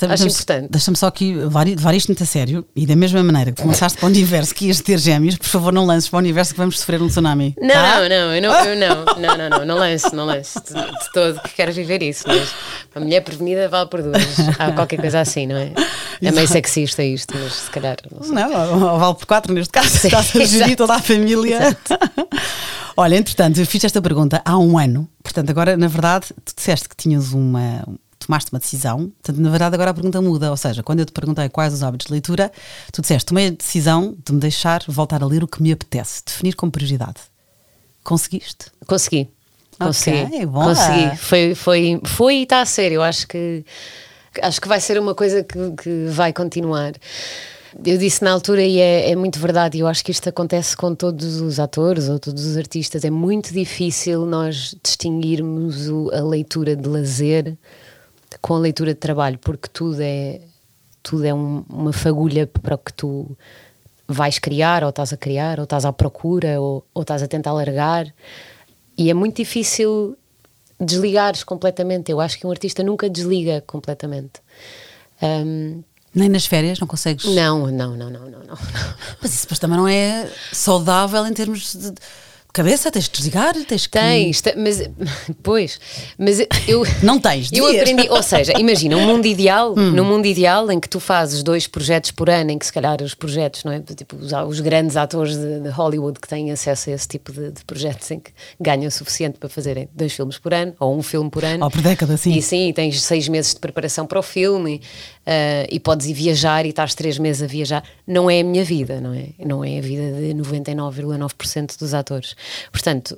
deixa-me 0.68 0.96
só 0.96 1.06
aqui 1.06 1.34
levar 1.34 1.94
isto 1.94 2.08
muito 2.08 2.22
a 2.22 2.26
sério 2.26 2.66
e 2.74 2.86
da 2.86 2.96
mesma 2.96 3.22
maneira 3.22 3.52
que 3.52 3.62
começaste 3.62 3.98
para 3.98 4.06
o 4.06 4.08
universo 4.08 4.54
que 4.54 4.66
ias 4.66 4.80
ter 4.80 4.98
gêmeos, 4.98 5.36
por 5.36 5.46
favor, 5.46 5.72
não 5.72 5.86
lances 5.86 6.08
para 6.08 6.16
o 6.16 6.20
universo 6.20 6.52
que 6.52 6.58
vamos 6.58 6.78
sofrer 6.78 7.00
um 7.02 7.08
tsunami. 7.08 7.54
Não, 7.60 7.68
tá? 7.68 8.00
não, 8.00 8.08
não, 8.08 8.34
eu 8.34 8.42
não, 8.42 8.64
eu 8.64 8.76
não, 8.76 9.04
não, 9.04 9.36
não, 9.36 9.50
não, 9.50 9.66
não 9.66 9.76
lance, 9.76 10.14
não 10.14 10.24
lance 10.24 10.58
de, 10.60 10.74
de 10.74 11.12
todo 11.12 11.40
que 11.42 11.54
quero 11.54 11.72
viver 11.72 12.02
isso, 12.02 12.24
mas 12.26 12.50
a 12.94 13.00
mulher 13.00 13.20
prevenida 13.20 13.68
vale 13.68 13.88
por 13.88 14.02
duas. 14.02 14.38
Há 14.58 14.72
qualquer 14.72 15.00
coisa 15.00 15.20
assim, 15.20 15.46
não 15.46 15.56
é? 15.56 15.72
É 16.22 16.30
meio 16.30 16.48
sexista 16.48 17.02
isto, 17.02 17.34
mas 17.36 17.54
se 17.54 17.70
calhar. 17.70 17.96
Não, 18.10 18.78
não 18.78 18.98
vale 18.98 19.14
por 19.14 19.26
quatro 19.26 19.52
neste 19.54 19.72
caso, 19.72 20.06
está 20.06 20.18
a 20.18 20.22
gerir 20.22 20.76
toda 20.76 20.94
a 20.94 21.00
família. 21.00 21.76
Olha, 22.96 23.16
entretanto, 23.16 23.58
eu 23.58 23.66
fiz 23.66 23.84
esta 23.84 24.02
pergunta 24.02 24.42
há 24.44 24.58
um 24.58 24.78
ano, 24.78 25.08
portanto, 25.22 25.48
agora, 25.48 25.76
na 25.76 25.88
verdade, 25.88 26.26
tu 26.44 26.52
disseste 26.54 26.88
que 26.88 26.96
tinhas 26.96 27.32
uma, 27.32 27.82
tomaste 28.20 28.52
uma 28.52 28.58
decisão, 28.58 29.10
portanto, 29.22 29.40
na 29.40 29.50
verdade 29.50 29.74
agora 29.74 29.90
a 29.90 29.94
pergunta 29.94 30.20
muda, 30.20 30.50
ou 30.50 30.56
seja, 30.56 30.82
quando 30.82 31.00
eu 31.00 31.06
te 31.06 31.12
perguntei 31.12 31.48
quais 31.48 31.72
os 31.72 31.82
hábitos 31.82 32.06
de 32.06 32.12
leitura, 32.12 32.52
tu 32.92 33.00
disseste, 33.00 33.26
tomei 33.26 33.48
a 33.48 33.50
decisão 33.50 34.14
de 34.24 34.32
me 34.32 34.38
deixar 34.38 34.82
voltar 34.86 35.22
a 35.22 35.26
ler 35.26 35.42
o 35.42 35.48
que 35.48 35.62
me 35.62 35.72
apetece, 35.72 36.22
definir 36.24 36.54
como 36.54 36.70
prioridade. 36.70 37.20
Conseguiste? 38.04 38.66
Consegui. 38.86 39.28
Consegui. 39.78 40.24
Okay, 40.24 40.46
Consegui. 40.46 41.16
Foi, 41.16 41.54
foi, 41.54 42.00
foi 42.04 42.34
e 42.36 42.42
está 42.42 42.60
a 42.60 42.66
ser, 42.66 42.92
eu 42.92 43.02
acho 43.02 43.26
que 43.26 43.64
acho 44.42 44.60
que 44.60 44.68
vai 44.68 44.80
ser 44.80 44.98
uma 44.98 45.14
coisa 45.14 45.42
que, 45.42 45.58
que 45.82 46.06
vai 46.08 46.32
continuar. 46.32 46.92
Eu 47.84 47.98
disse 47.98 48.22
na 48.22 48.32
altura, 48.32 48.62
e 48.62 48.78
é, 48.78 49.10
é, 49.10 49.16
muito 49.16 49.38
verdade, 49.38 49.78
eu 49.78 49.86
acho 49.86 50.04
que 50.04 50.10
isto 50.10 50.28
acontece 50.28 50.76
com 50.76 50.94
todos 50.94 51.40
os 51.40 51.60
atores 51.60 52.08
ou 52.08 52.18
todos 52.18 52.44
os 52.44 52.56
artistas, 52.56 53.04
é 53.04 53.10
muito 53.10 53.52
difícil 53.52 54.26
nós 54.26 54.74
distinguirmos 54.82 55.88
o, 55.88 56.10
a 56.12 56.20
leitura 56.20 56.74
de 56.74 56.88
lazer 56.88 57.56
com 58.40 58.54
a 58.54 58.58
leitura 58.58 58.94
de 58.94 59.00
trabalho, 59.00 59.38
porque 59.38 59.68
tudo 59.68 60.00
é, 60.00 60.40
tudo 61.02 61.24
é 61.24 61.34
um, 61.34 61.64
uma 61.68 61.92
fagulha 61.92 62.46
para 62.46 62.74
o 62.74 62.78
que 62.78 62.92
tu 62.92 63.36
vais 64.06 64.38
criar, 64.38 64.82
ou 64.82 64.90
estás 64.90 65.12
a 65.12 65.16
criar, 65.16 65.58
ou 65.58 65.64
estás 65.64 65.84
à 65.84 65.92
procura, 65.92 66.60
ou, 66.60 66.84
ou 66.92 67.02
estás 67.02 67.22
a 67.22 67.28
tentar 67.28 67.52
largar. 67.52 68.12
E 68.96 69.10
é 69.10 69.14
muito 69.14 69.36
difícil 69.36 70.16
desligares 70.80 71.44
completamente. 71.44 72.10
Eu 72.10 72.20
acho 72.20 72.38
que 72.38 72.46
um 72.46 72.50
artista 72.50 72.82
nunca 72.82 73.08
desliga 73.08 73.62
completamente. 73.66 74.40
Um, 75.22 75.82
nem 76.14 76.28
nas 76.28 76.46
férias 76.46 76.80
não 76.80 76.88
consegues? 76.88 77.24
Não, 77.26 77.66
não, 77.68 77.96
não, 77.96 78.10
não, 78.10 78.30
não, 78.30 78.40
não. 78.40 78.58
Mas 79.22 79.32
isso 79.32 79.42
depois 79.42 79.58
também 79.58 79.76
não 79.76 79.86
é 79.86 80.28
saudável 80.52 81.24
em 81.26 81.32
termos 81.32 81.74
de 81.74 81.94
cabeça, 82.52 82.90
tens 82.90 83.08
que 83.08 83.16
desligar, 83.16 83.54
tens 83.64 83.86
que. 83.86 83.98
Tens, 83.98 84.42
mas 84.56 84.90
pois, 85.42 85.80
mas 86.18 86.40
eu 86.66 86.82
não 87.02 87.18
tens. 87.18 87.50
Eu 87.52 87.66
aprendi, 87.66 88.08
ou 88.08 88.22
seja, 88.22 88.52
imagina 88.58 88.96
um 88.96 89.06
mundo 89.06 89.26
ideal, 89.26 89.72
hum. 89.78 89.90
num 89.92 90.04
mundo 90.04 90.26
ideal 90.26 90.70
em 90.70 90.80
que 90.80 90.88
tu 90.88 91.00
fazes 91.00 91.42
dois 91.42 91.66
projetos 91.66 92.10
por 92.10 92.28
ano, 92.28 92.50
em 92.50 92.58
que 92.58 92.66
se 92.66 92.72
calhar 92.72 93.00
os 93.02 93.14
projetos, 93.14 93.64
não 93.64 93.72
é, 93.72 93.80
tipo 93.80 94.16
os, 94.16 94.32
os 94.32 94.60
grandes 94.60 94.96
atores 94.96 95.36
de, 95.36 95.60
de, 95.60 95.68
Hollywood 95.68 96.18
que 96.18 96.28
têm 96.28 96.50
acesso 96.50 96.90
a 96.90 96.92
esse 96.92 97.06
tipo 97.06 97.32
de, 97.32 97.52
de, 97.52 97.64
projetos 97.64 98.10
em 98.10 98.20
que 98.20 98.32
ganham 98.60 98.86
o 98.86 98.90
suficiente 98.90 99.38
para 99.38 99.48
fazerem 99.48 99.88
dois 99.94 100.12
filmes 100.12 100.38
por 100.38 100.52
ano 100.52 100.74
ou 100.78 100.96
um 100.96 101.02
filme 101.02 101.30
por 101.30 101.44
ano. 101.44 101.64
Ou 101.64 101.70
por 101.70 101.82
década, 101.82 102.16
sim. 102.16 102.32
E 102.32 102.42
sim, 102.42 102.72
tens 102.72 103.00
seis 103.02 103.28
meses 103.28 103.54
de 103.54 103.60
preparação 103.60 104.06
para 104.06 104.18
o 104.18 104.22
filme 104.22 104.80
uh, 105.26 105.66
e 105.70 105.78
podes 105.80 106.06
ir 106.06 106.14
viajar 106.14 106.64
e 106.66 106.70
estás 106.70 106.94
três 106.94 107.18
meses 107.18 107.42
a 107.42 107.46
viajar. 107.46 107.84
Não 108.06 108.30
é 108.30 108.40
a 108.40 108.44
minha 108.44 108.64
vida, 108.64 109.00
não 109.00 109.14
é? 109.14 109.28
Não 109.38 109.64
é 109.64 109.78
a 109.78 109.82
vida 109.82 110.12
de 110.12 110.34
99,9% 110.34 111.78
dos 111.78 111.94
atores. 111.94 112.34
Portanto, 112.70 113.16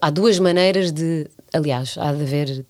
há 0.00 0.10
duas 0.10 0.38
maneiras 0.38 0.92
de. 0.92 1.28
Aliás, 1.52 1.96
há 1.98 2.12
de 2.12 2.22
haver 2.22 2.64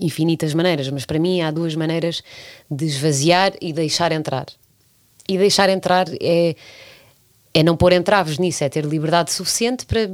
infinitas 0.00 0.54
maneiras, 0.54 0.88
mas 0.90 1.04
para 1.04 1.18
mim 1.18 1.40
há 1.40 1.50
duas 1.50 1.74
maneiras 1.74 2.22
de 2.70 2.84
esvaziar 2.84 3.52
e 3.60 3.72
deixar 3.72 4.12
entrar. 4.12 4.46
E 5.28 5.36
deixar 5.36 5.68
entrar 5.68 6.06
é, 6.20 6.54
é 7.52 7.62
não 7.62 7.76
pôr 7.76 7.92
entraves 7.92 8.38
nisso, 8.38 8.62
é 8.62 8.68
ter 8.68 8.84
liberdade 8.84 9.32
suficiente 9.32 9.84
para 9.84 10.10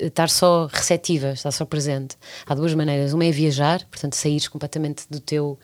estar 0.00 0.28
só 0.28 0.66
receptiva, 0.66 1.32
estar 1.32 1.50
só 1.50 1.64
presente. 1.64 2.16
Há 2.46 2.54
duas 2.54 2.74
maneiras. 2.74 3.12
Uma 3.12 3.24
é 3.24 3.30
viajar, 3.30 3.84
portanto, 3.90 4.14
sair 4.14 4.48
completamente 4.48 5.06
do 5.08 5.20
teu 5.20 5.58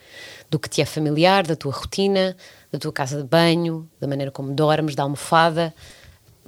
do 0.51 0.59
que 0.59 0.69
te 0.69 0.81
é 0.81 0.85
familiar, 0.85 1.47
da 1.47 1.55
tua 1.55 1.73
rotina, 1.73 2.37
da 2.73 2.79
tua 2.79 2.93
casa 2.93 3.19
de 3.19 3.29
banho, 3.29 3.89
da 4.01 4.07
maneira 4.07 4.31
como 4.31 4.53
dormes, 4.53 4.95
da 4.95 5.03
almofada. 5.03 5.75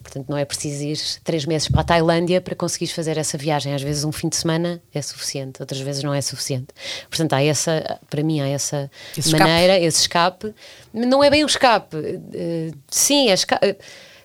Portanto, 0.03 0.31
não 0.31 0.37
é 0.39 0.47
preciso 0.47 0.83
ir 0.83 0.99
três 1.23 1.45
meses 1.45 1.69
para 1.69 1.83
a 1.83 1.85
Tailândia 1.85 2.41
para 2.41 2.55
conseguires 2.55 2.95
fazer 2.95 3.19
essa 3.19 3.37
viagem. 3.37 3.75
Às 3.75 3.83
vezes 3.83 4.03
um 4.03 4.11
fim 4.11 4.31
de 4.31 4.37
semana 4.37 4.83
é 4.95 5.03
suficiente, 5.03 5.61
outras 5.61 5.81
vezes 5.81 6.03
não 6.03 6.15
é 6.15 6.21
suficiente. 6.23 6.69
Portanto, 7.09 7.35
há 7.35 7.43
essa, 7.43 8.01
para 8.09 8.23
mim, 8.23 8.41
há 8.41 8.49
essa 8.49 8.91
esse 9.17 9.31
maneira, 9.33 9.75
escape. 9.75 9.87
esse 9.87 10.01
escape. 10.01 10.55
Não 10.95 11.23
é 11.23 11.29
bem 11.29 11.45
o 11.45 11.47
escape. 11.47 11.97
Uh, 11.97 12.75
sim, 12.89 13.29
é 13.29 13.35
escape. 13.35 13.77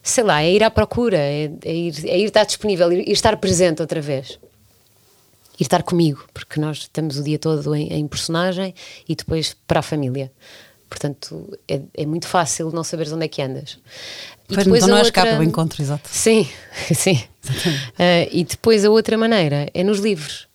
Sei 0.08 0.24
lá, 0.24 0.44
é 0.44 0.52
ir 0.52 0.64
à 0.64 0.70
procura, 0.70 1.18
é, 1.18 1.52
é, 1.64 1.76
ir, 1.76 2.08
é 2.08 2.20
ir 2.20 2.26
estar 2.26 2.46
disponível, 2.46 2.92
ir, 2.92 3.10
ir 3.10 3.12
estar 3.12 3.36
presente 3.38 3.82
outra 3.82 4.00
vez 4.00 4.40
ir 5.60 5.64
estar 5.64 5.84
comigo, 5.84 6.26
porque 6.34 6.60
nós 6.60 6.80
estamos 6.80 7.18
o 7.18 7.24
dia 7.24 7.40
todo 7.40 7.74
em, 7.74 7.92
em 7.94 8.08
personagem 8.08 8.74
e 9.08 9.16
depois 9.16 9.56
para 9.66 9.80
a 9.80 9.84
família. 9.84 10.32
Portanto, 10.90 11.58
é, 11.68 11.82
é, 11.94 12.06
muito 12.06 12.28
fácil 12.28 12.72
não 12.72 12.84
saberes 12.84 13.12
onde 13.12 13.26
é 13.26 13.28
que 13.28 13.42
andas. 13.42 13.80
E 14.50 14.54
pois 14.54 14.64
depois 14.64 14.84
então 14.84 14.90
não 14.90 15.04
outra... 15.04 15.22
escapa 15.22 15.40
o 15.40 15.44
encontro, 15.44 15.82
exato. 15.82 16.08
Sim, 16.12 16.48
sim. 16.94 17.16
Uh, 17.46 18.30
e 18.32 18.44
depois 18.44 18.86
a 18.86 18.90
outra 18.90 19.18
maneira 19.18 19.68
é 19.74 19.84
nos 19.84 20.00
livros. 20.00 20.48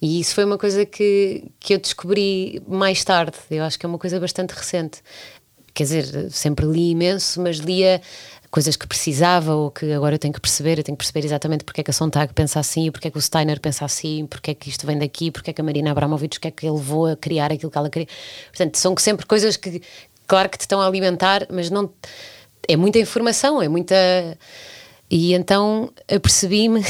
E 0.00 0.20
isso 0.20 0.34
foi 0.34 0.44
uma 0.44 0.58
coisa 0.58 0.84
que, 0.84 1.44
que 1.60 1.74
eu 1.74 1.78
descobri 1.78 2.62
mais 2.66 3.04
tarde. 3.04 3.36
Eu 3.50 3.64
acho 3.64 3.78
que 3.78 3.86
é 3.86 3.88
uma 3.88 3.98
coisa 3.98 4.18
bastante 4.18 4.50
recente. 4.50 5.00
Quer 5.74 5.84
dizer, 5.84 6.30
sempre 6.30 6.66
li 6.66 6.90
imenso, 6.90 7.40
mas 7.40 7.58
lia 7.58 8.00
coisas 8.52 8.76
que 8.76 8.86
precisava 8.86 9.54
ou 9.54 9.70
que 9.70 9.90
agora 9.92 10.14
eu 10.14 10.18
tenho 10.18 10.34
que 10.34 10.40
perceber, 10.40 10.78
eu 10.78 10.84
tenho 10.84 10.94
que 10.94 11.02
perceber 11.02 11.24
exatamente 11.24 11.64
porque 11.64 11.80
é 11.80 11.84
que 11.84 11.90
a 11.90 11.94
Sontag 11.94 12.34
pensa 12.34 12.60
assim, 12.60 12.90
porque 12.90 13.08
é 13.08 13.10
que 13.10 13.16
o 13.16 13.20
Steiner 13.20 13.58
pensa 13.58 13.82
assim, 13.82 14.26
porque 14.26 14.50
é 14.50 14.54
que 14.54 14.68
isto 14.68 14.86
vem 14.86 14.98
daqui, 14.98 15.30
porque 15.30 15.50
é 15.50 15.52
que 15.54 15.60
a 15.62 15.64
Marina 15.64 15.90
Abramovic, 15.90 16.36
o 16.36 16.40
que 16.40 16.48
é 16.48 16.50
que 16.50 16.66
ele 16.66 16.76
levou 16.76 17.06
a 17.06 17.16
criar 17.16 17.50
aquilo 17.50 17.72
que 17.72 17.78
ela 17.78 17.88
queria. 17.88 18.06
Portanto, 18.48 18.76
são 18.76 18.94
sempre 18.98 19.24
coisas 19.24 19.56
que, 19.56 19.80
claro 20.26 20.50
que 20.50 20.58
te 20.58 20.60
estão 20.60 20.82
a 20.82 20.86
alimentar, 20.86 21.46
mas 21.50 21.70
não. 21.70 21.90
É 22.68 22.76
muita 22.76 22.98
informação, 22.98 23.62
é 23.62 23.68
muita. 23.68 23.96
E 25.10 25.32
então 25.32 25.90
apercebi-me 26.06 26.84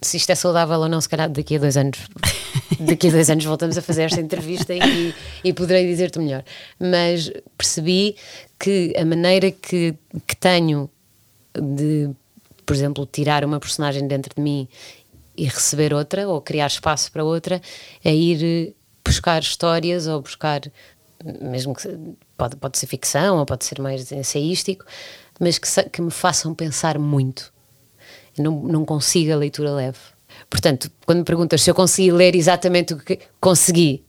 se 0.00 0.16
isto 0.16 0.30
é 0.30 0.34
saudável 0.34 0.78
ou 0.78 0.88
não, 0.88 1.00
se 1.00 1.08
calhar 1.08 1.28
daqui 1.28 1.56
a 1.56 1.58
dois 1.58 1.76
anos. 1.76 1.98
Daqui 2.80 3.08
a 3.08 3.10
dois 3.10 3.28
anos 3.28 3.44
voltamos 3.44 3.76
a 3.76 3.82
fazer 3.82 4.04
esta 4.04 4.20
entrevista 4.20 4.72
e, 4.72 5.12
e 5.42 5.52
poderei 5.52 5.86
dizer-te 5.86 6.18
melhor. 6.18 6.44
Mas 6.78 7.30
percebi 7.56 8.14
que 8.58 8.94
a 8.96 9.04
maneira 9.04 9.50
que, 9.50 9.94
que 10.26 10.36
tenho 10.36 10.88
de, 11.60 12.10
por 12.64 12.76
exemplo, 12.76 13.06
tirar 13.06 13.44
uma 13.44 13.58
personagem 13.58 14.06
dentro 14.06 14.32
de 14.36 14.40
mim 14.40 14.68
e 15.36 15.44
receber 15.44 15.92
outra, 15.92 16.28
ou 16.28 16.40
criar 16.40 16.66
espaço 16.68 17.10
para 17.10 17.24
outra, 17.24 17.60
é 18.04 18.14
ir 18.14 18.74
buscar 19.04 19.40
histórias 19.40 20.06
ou 20.06 20.20
buscar, 20.20 20.60
mesmo 21.40 21.74
que 21.74 21.88
pode, 22.36 22.56
pode 22.56 22.78
ser 22.78 22.86
ficção 22.86 23.38
ou 23.38 23.46
pode 23.46 23.64
ser 23.64 23.80
mais 23.80 24.12
ensaístico, 24.12 24.84
mas 25.40 25.58
que, 25.58 25.68
que 25.90 26.02
me 26.02 26.10
façam 26.10 26.54
pensar 26.54 26.98
muito 26.98 27.52
não, 28.40 28.62
não 28.62 28.84
consigo 28.84 29.32
a 29.32 29.36
leitura 29.36 29.72
leve. 29.72 29.98
Portanto, 30.48 30.90
quando 31.04 31.18
me 31.18 31.24
perguntas 31.24 31.62
se 31.62 31.70
eu 31.70 31.74
consegui 31.74 32.12
ler 32.12 32.34
exatamente 32.34 32.94
o 32.94 32.98
que 32.98 33.18
consegui, 33.40 34.04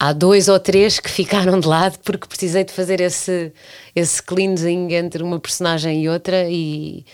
há 0.00 0.14
dois 0.14 0.48
ou 0.48 0.58
três 0.58 0.98
que 0.98 1.10
ficaram 1.10 1.60
de 1.60 1.68
lado 1.68 1.98
porque 2.02 2.26
precisei 2.26 2.64
de 2.64 2.72
fazer 2.72 3.00
esse, 3.00 3.52
esse 3.94 4.22
cleansing 4.22 4.94
entre 4.94 5.22
uma 5.22 5.38
personagem 5.38 6.02
e 6.02 6.08
outra 6.08 6.48
e 6.48 7.04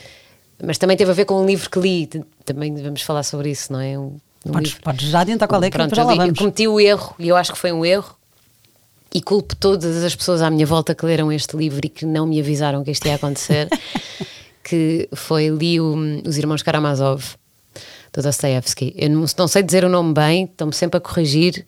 mas 0.64 0.78
também 0.78 0.96
teve 0.96 1.10
a 1.10 1.14
ver 1.14 1.26
com 1.26 1.42
um 1.42 1.44
livro 1.44 1.68
que 1.68 1.78
li 1.80 2.08
também 2.44 2.74
vamos 2.76 3.02
falar 3.02 3.24
sobre 3.24 3.50
isso 3.50 3.72
não 3.72 3.80
é 3.80 3.98
um, 3.98 4.16
um 4.46 4.52
podes, 4.52 4.74
podes 4.74 5.08
já 5.08 5.20
adiantar 5.20 5.48
qual 5.48 5.62
é 5.62 5.68
que 5.68 5.76
Pronto, 5.76 5.94
já 5.94 6.04
lá 6.04 6.12
eu, 6.12 6.18
vamos. 6.18 6.38
cometi 6.38 6.68
o 6.68 6.78
erro 6.78 7.14
e 7.18 7.28
eu 7.28 7.36
acho 7.36 7.52
que 7.52 7.58
foi 7.58 7.72
um 7.72 7.84
erro 7.84 8.16
e 9.12 9.20
culpo 9.20 9.56
todas 9.56 10.04
as 10.04 10.14
pessoas 10.14 10.40
à 10.40 10.48
minha 10.48 10.64
volta 10.64 10.94
que 10.94 11.04
leram 11.04 11.32
este 11.32 11.56
livro 11.56 11.80
e 11.84 11.88
que 11.88 12.06
não 12.06 12.26
me 12.26 12.38
avisaram 12.38 12.84
que 12.84 12.92
isto 12.92 13.06
ia 13.06 13.16
acontecer 13.16 13.68
que 14.66 15.08
foi 15.14 15.48
li 15.48 15.80
o, 15.80 15.94
os 16.26 16.36
irmãos 16.36 16.60
Karamazov 16.60 17.22
do 18.12 18.20
Dostoevsky. 18.20 18.92
Eu 18.96 19.10
não, 19.10 19.24
não, 19.38 19.46
sei 19.46 19.62
dizer 19.62 19.84
o 19.84 19.88
nome 19.88 20.12
bem, 20.12 20.44
estão-me 20.44 20.72
sempre 20.72 20.98
a 20.98 21.00
corrigir. 21.00 21.64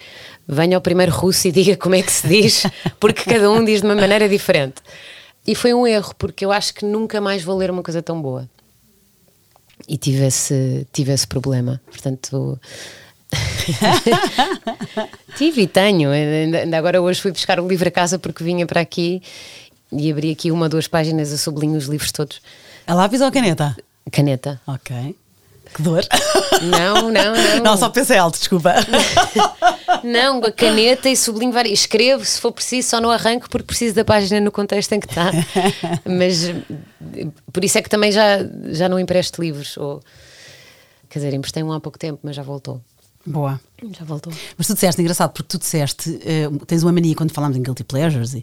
Venha 0.48 0.76
ao 0.76 0.80
primeiro 0.80 1.12
russo 1.12 1.46
e 1.46 1.52
diga 1.52 1.76
como 1.76 1.94
é 1.94 2.02
que 2.02 2.10
se 2.10 2.26
diz, 2.26 2.66
porque 2.98 3.22
cada 3.22 3.48
um 3.52 3.64
diz 3.64 3.82
de 3.82 3.86
uma 3.86 3.94
maneira 3.94 4.28
diferente. 4.28 4.82
E 5.46 5.54
foi 5.54 5.72
um 5.72 5.86
erro, 5.86 6.12
porque 6.18 6.44
eu 6.44 6.50
acho 6.50 6.74
que 6.74 6.84
nunca 6.84 7.20
mais 7.20 7.44
vou 7.44 7.56
ler 7.56 7.70
uma 7.70 7.84
coisa 7.84 8.02
tão 8.02 8.20
boa. 8.20 8.48
E 9.86 9.96
tive 9.96 10.26
esse, 10.26 10.84
tive 10.92 11.12
esse 11.12 11.26
problema. 11.26 11.80
Portanto. 11.86 12.58
tive 15.38 15.62
e 15.62 15.66
tenho. 15.68 16.10
Ainda 16.10 16.76
agora 16.76 17.00
hoje 17.00 17.20
fui 17.20 17.30
buscar 17.30 17.60
o 17.60 17.68
livro 17.68 17.86
a 17.86 17.92
casa 17.92 18.18
porque 18.18 18.42
vinha 18.42 18.66
para 18.66 18.80
aqui 18.80 19.22
e 19.92 20.10
abri 20.10 20.32
aqui 20.32 20.50
uma 20.50 20.66
ou 20.66 20.68
duas 20.68 20.88
páginas 20.88 21.32
a 21.32 21.38
sublinho 21.38 21.78
os 21.78 21.86
livros 21.86 22.10
todos. 22.10 22.42
A 22.88 22.94
lápis 22.94 23.20
ou 23.20 23.26
a 23.26 23.30
caneta? 23.30 23.76
Caneta. 24.10 24.58
Ok. 24.66 25.14
Que 25.74 25.82
dor. 25.82 26.02
Não, 26.62 27.10
não, 27.10 27.34
não. 27.34 27.60
Não, 27.62 27.76
só 27.76 27.90
pensei 27.90 28.16
alto, 28.16 28.38
desculpa. 28.38 28.72
Não, 30.02 30.42
a 30.42 30.50
caneta 30.50 31.06
e 31.10 31.14
sublinho 31.14 31.52
várias. 31.52 31.80
Escrevo 31.80 32.24
se 32.24 32.40
for 32.40 32.50
preciso, 32.50 32.88
só 32.88 32.98
no 32.98 33.10
arranco, 33.10 33.50
porque 33.50 33.66
preciso 33.66 33.94
da 33.94 34.06
página 34.06 34.40
no 34.40 34.50
contexto 34.50 34.90
em 34.94 35.00
que 35.00 35.06
está. 35.06 35.30
Mas 36.08 36.50
por 37.52 37.62
isso 37.62 37.76
é 37.76 37.82
que 37.82 37.90
também 37.90 38.10
já, 38.10 38.38
já 38.70 38.88
não 38.88 38.98
empresto 38.98 39.42
livros. 39.42 39.76
Ou, 39.76 40.00
quer 41.10 41.18
dizer, 41.18 41.34
emprestei 41.34 41.62
um 41.62 41.70
há 41.70 41.78
pouco 41.78 41.98
tempo, 41.98 42.20
mas 42.22 42.34
já 42.34 42.42
voltou. 42.42 42.80
Boa. 43.26 43.60
Já 43.98 44.06
voltou. 44.06 44.32
Mas 44.56 44.66
tu 44.66 44.72
disseste, 44.72 45.02
engraçado, 45.02 45.32
porque 45.32 45.48
tu 45.48 45.58
disseste, 45.58 46.08
uh, 46.08 46.64
tens 46.64 46.82
uma 46.82 46.92
mania 46.92 47.14
quando 47.14 47.32
falamos 47.32 47.58
em 47.58 47.62
Guilty 47.62 47.84
Pleasures, 47.84 48.32
e 48.32 48.42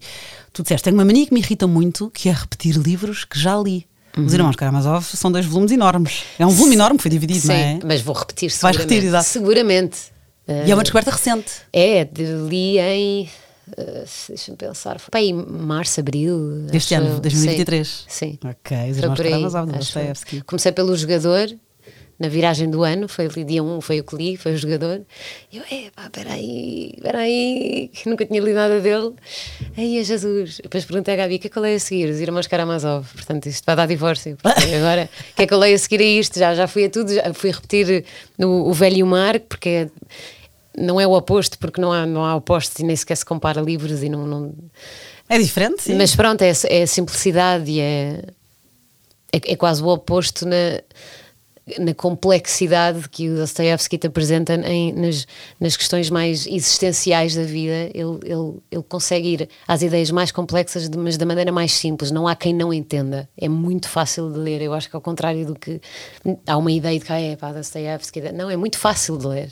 tu 0.53 0.61
disseste, 0.61 0.83
tenho 0.83 0.95
uma 0.95 1.05
mania 1.05 1.25
que 1.25 1.33
me 1.33 1.39
irrita 1.39 1.65
muito, 1.65 2.11
que 2.11 2.29
é 2.29 2.31
repetir 2.31 2.75
livros 2.75 3.25
que 3.25 3.39
já 3.39 3.57
li. 3.57 3.87
Uhum. 4.17 4.25
Os 4.25 4.33
Irmãos 4.33 4.55
Karamazov 4.55 5.03
são 5.03 5.31
dois 5.31 5.45
volumes 5.45 5.71
enormes. 5.71 6.23
É 6.39 6.45
um 6.45 6.49
volume 6.49 6.75
enorme 6.75 6.97
que 6.97 7.03
foi 7.03 7.11
dividido, 7.11 7.41
Sim, 7.41 7.47
não 7.47 7.55
é? 7.55 7.79
mas 7.83 8.01
vou 8.01 8.15
repetir 8.15 8.49
seguramente. 8.49 8.77
Vais 8.77 8.89
repetir, 8.89 9.07
exato. 9.07 9.25
Seguramente. 9.27 9.97
E 10.47 10.71
é 10.71 10.75
uma 10.75 10.83
descoberta 10.83 11.11
recente. 11.11 11.51
É, 11.73 12.05
de, 12.05 12.23
li 12.23 12.77
em. 12.77 13.29
Uh, 13.67 14.05
Deixa-me 14.29 14.57
pensar. 14.57 14.99
Foi 14.99 15.21
em 15.21 15.33
março, 15.33 15.99
abril. 15.99 16.67
Deste 16.69 16.93
ano, 16.93 17.19
2023. 17.19 17.87
Sim. 17.87 18.05
sim. 18.07 18.39
Ok, 18.47 18.91
os 18.91 18.97
Irmãos 18.97 19.19
Karamazov. 19.19 19.71
Comecei 20.45 20.71
pelo 20.71 20.95
jogador, 20.95 21.49
na 22.17 22.29
viragem 22.29 22.69
do 22.69 22.83
ano, 22.83 23.09
foi 23.09 23.25
ali 23.25 23.43
dia 23.43 23.61
1, 23.61 23.77
um, 23.77 23.81
foi 23.81 23.99
o 23.99 24.03
que 24.03 24.15
li, 24.15 24.37
foi 24.37 24.53
o 24.53 24.57
jogador. 24.57 25.01
E 25.51 25.57
eu, 25.57 25.63
epá, 25.69 26.09
peraí, 26.09 26.97
peraí, 27.01 27.91
nunca 28.05 28.25
tinha 28.25 28.39
lido 28.39 28.55
nada 28.55 28.79
dele. 28.79 29.13
Aí, 29.77 30.01
Jesus. 30.01 30.61
Depois 30.63 30.85
perguntei 30.85 31.13
à 31.13 31.17
Gabi, 31.17 31.35
o 31.35 31.39
que 31.39 31.47
é 31.47 31.49
que 31.49 31.57
eu 31.57 31.61
leio 31.61 31.75
a 31.75 31.79
seguir? 31.79 32.09
Os 32.09 32.21
Irmãos 32.21 32.47
Karamazov. 32.47 33.05
Portanto, 33.13 33.47
isto 33.47 33.65
vai 33.65 33.75
dar 33.75 33.85
divórcio. 33.85 34.37
agora, 34.43 35.09
o 35.31 35.35
que 35.35 35.43
é 35.43 35.47
que 35.47 35.53
eu 35.53 35.59
leio 35.59 35.75
a 35.75 35.77
seguir 35.77 35.99
a 35.99 36.05
isto? 36.05 36.39
Já, 36.39 36.55
já 36.55 36.67
fui 36.67 36.85
a 36.85 36.89
tudo, 36.89 37.13
já 37.13 37.33
fui 37.33 37.51
repetir 37.51 38.05
no, 38.37 38.65
o 38.65 38.71
Velho 38.71 39.05
Mar, 39.05 39.37
porque 39.41 39.69
é, 39.69 39.89
não 40.77 41.01
é 41.01 41.05
o 41.05 41.11
oposto, 41.11 41.59
porque 41.59 41.81
não 41.81 41.91
há, 41.91 42.05
não 42.05 42.23
há 42.23 42.33
opostos 42.33 42.79
e 42.79 42.85
nem 42.85 42.95
sequer 42.95 43.17
se 43.17 43.25
compara 43.25 43.61
livros 43.61 44.01
e 44.01 44.07
não... 44.07 44.25
não... 44.25 44.53
É 45.27 45.37
diferente, 45.37 45.83
sim. 45.83 45.95
Mas 45.95 46.15
pronto, 46.15 46.41
é, 46.43 46.53
é 46.69 46.83
a 46.83 46.87
simplicidade 46.87 47.69
e 47.69 47.81
é, 47.81 48.21
é, 49.33 49.51
é 49.51 49.55
quase 49.57 49.83
o 49.83 49.87
oposto 49.87 50.45
na 50.45 50.79
na 51.79 51.93
complexidade 51.95 53.09
que 53.09 53.27
o 53.27 53.37
Dostoevsky 53.37 53.97
te 53.97 54.07
apresenta 54.07 54.53
em, 54.53 54.93
nas, 54.93 55.25
nas 55.59 55.75
questões 55.75 56.11
mais 56.11 56.45
existenciais 56.45 57.35
da 57.35 57.43
vida, 57.43 57.89
ele, 57.93 58.19
ele, 58.23 58.59
ele 58.71 58.83
consegue 58.87 59.27
ir 59.29 59.49
às 59.67 59.81
ideias 59.81 60.11
mais 60.11 60.31
complexas, 60.31 60.87
mas 60.89 61.17
da 61.17 61.25
maneira 61.25 61.51
mais 61.51 61.71
simples. 61.73 62.11
Não 62.11 62.27
há 62.27 62.35
quem 62.35 62.53
não 62.53 62.71
entenda. 62.71 63.27
É 63.35 63.49
muito 63.49 63.89
fácil 63.89 64.31
de 64.31 64.37
ler. 64.37 64.61
Eu 64.61 64.73
acho 64.73 64.89
que, 64.89 64.95
ao 64.95 65.01
contrário 65.01 65.45
do 65.45 65.55
que 65.55 65.81
há 66.45 66.55
uma 66.55 66.71
ideia 66.71 66.99
de 66.99 67.05
que 67.05 67.11
ah, 67.11 67.19
é 67.19 67.35
pá, 67.35 67.51
Dostoevsky. 67.51 68.31
Não, 68.31 68.49
é 68.49 68.55
muito 68.55 68.77
fácil 68.77 69.17
de 69.17 69.25
ler. 69.25 69.51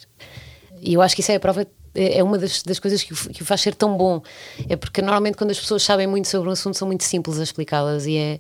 E 0.80 0.94
eu 0.94 1.02
acho 1.02 1.16
que 1.16 1.22
isso 1.22 1.32
é 1.32 1.36
a 1.36 1.40
prova 1.40 1.66
é 1.96 2.24
uma 2.24 2.40
das, 2.40 2.64
das 2.64 2.80
coisas 2.80 3.04
que 3.04 3.14
o, 3.14 3.16
que 3.16 3.44
o, 3.44 3.46
faz 3.46 3.62
ser 3.62 3.76
tão 3.76 3.96
bom. 3.96 4.22
É 4.68 4.76
porque 4.76 5.02
normalmente 5.02 5.38
quando 5.38 5.52
as 5.52 5.60
pessoas 5.60 5.84
sabem 5.84 6.08
muito 6.08 6.28
sobre 6.28 6.50
um 6.50 6.52
assunto 6.52 6.76
são 6.76 6.88
muito 6.88 7.04
simples 7.04 7.40
a 7.40 7.44
explicá-las 7.44 8.06
e 8.06 8.18
é 8.18 8.40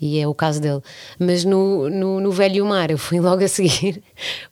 e 0.00 0.18
é 0.18 0.26
o 0.26 0.34
caso 0.34 0.60
dele. 0.60 0.80
Mas 1.18 1.44
no, 1.44 1.88
no, 1.88 2.20
no 2.20 2.32
Velho 2.32 2.64
Mar 2.66 2.90
eu 2.90 2.98
fui 2.98 3.18
logo 3.20 3.44
a 3.44 3.48
seguir, 3.48 4.02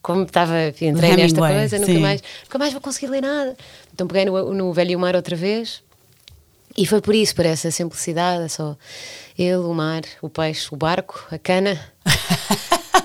como 0.03 0.25
estava, 0.25 0.55
entrei 0.81 1.17
nesta 1.17 1.41
coisa, 1.41 1.79
nunca 1.79 2.01
mais, 2.01 2.23
nunca 2.45 2.59
mais 2.59 2.73
vou 2.73 2.81
conseguir 2.81 3.09
ler 3.09 3.23
nada. 3.23 3.57
Então 3.93 4.07
peguei 4.07 4.25
no, 4.25 4.55
no 4.55 4.73
Velho 4.73 4.99
Mar 4.99 5.15
outra 5.15 5.37
vez 5.37 5.83
e 6.77 6.85
foi 6.87 7.01
por 7.01 7.15
isso, 7.15 7.35
por 7.37 7.47
essa 7.47 7.71
simplicidade, 7.71 8.45
é 8.45 8.49
só 8.49 8.77
ele, 9.39 9.57
o 9.57 9.73
mar, 9.73 10.03
o 10.21 10.29
peixe, 10.29 10.69
o 10.73 10.77
barco, 10.77 11.25
a 11.31 11.39
cana. 11.39 11.81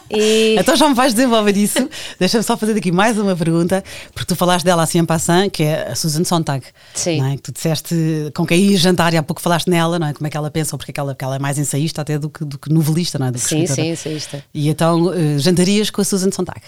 E... 0.09 0.55
Então 0.59 0.75
já 0.75 0.87
me 0.87 0.95
vais 0.95 1.13
desenvolver 1.13 1.55
isso. 1.55 1.89
Deixa-me 2.19 2.43
só 2.43 2.57
fazer 2.57 2.77
aqui 2.77 2.91
mais 2.91 3.17
uma 3.17 3.35
pergunta, 3.35 3.83
porque 4.13 4.25
tu 4.25 4.35
falaste 4.35 4.65
dela 4.65 4.83
assim 4.83 4.99
em 4.99 5.05
passant, 5.05 5.49
que 5.49 5.63
é 5.63 5.89
a 5.89 5.95
Susan 5.95 6.23
Sontag. 6.23 6.65
Sim. 6.93 7.33
É? 7.33 7.35
Que 7.35 7.41
tu 7.41 7.51
disseste 7.51 7.95
com 8.35 8.45
quem 8.45 8.59
ia 8.59 8.77
jantar 8.77 9.13
e 9.13 9.17
há 9.17 9.23
pouco 9.23 9.41
falaste 9.41 9.67
nela, 9.69 9.97
não 9.99 10.07
é? 10.07 10.13
Como 10.13 10.27
é 10.27 10.29
que 10.29 10.37
ela 10.37 10.51
pensa, 10.51 10.77
porque 10.77 10.91
é 10.91 10.93
que 10.93 10.99
ela, 10.99 11.13
porque 11.13 11.25
ela 11.25 11.35
é 11.35 11.39
mais 11.39 11.57
ensaísta 11.57 12.01
até 12.01 12.17
do 12.17 12.29
que, 12.29 12.43
do 12.43 12.57
que 12.57 12.71
novelista, 12.71 13.17
não 13.17 13.27
é? 13.27 13.31
sim, 13.31 13.63
escritora. 13.63 13.75
sim, 13.75 13.91
ensaísta. 13.91 14.43
E 14.53 14.69
então 14.69 15.03
uh, 15.03 15.39
jantarias 15.39 15.89
com 15.89 16.01
a 16.01 16.03
Susan 16.03 16.31
Sontag? 16.31 16.61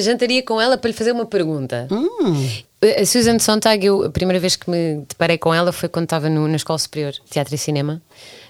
Jantaria 0.00 0.42
com 0.42 0.60
ela 0.60 0.76
para 0.76 0.88
lhe 0.88 0.96
fazer 0.96 1.12
uma 1.12 1.26
pergunta. 1.26 1.86
Hum. 1.90 2.48
A 3.00 3.06
Susan 3.06 3.38
Sontag, 3.38 3.84
eu, 3.84 4.04
a 4.04 4.10
primeira 4.10 4.38
vez 4.38 4.54
que 4.56 4.70
me 4.70 5.04
deparei 5.08 5.38
com 5.38 5.52
ela 5.52 5.72
foi 5.72 5.88
quando 5.88 6.04
estava 6.04 6.28
no, 6.28 6.46
na 6.46 6.56
Escola 6.56 6.78
Superior 6.78 7.12
de 7.12 7.20
Teatro 7.30 7.54
e 7.54 7.58
Cinema, 7.58 8.02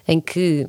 em 0.07 0.21
que 0.21 0.67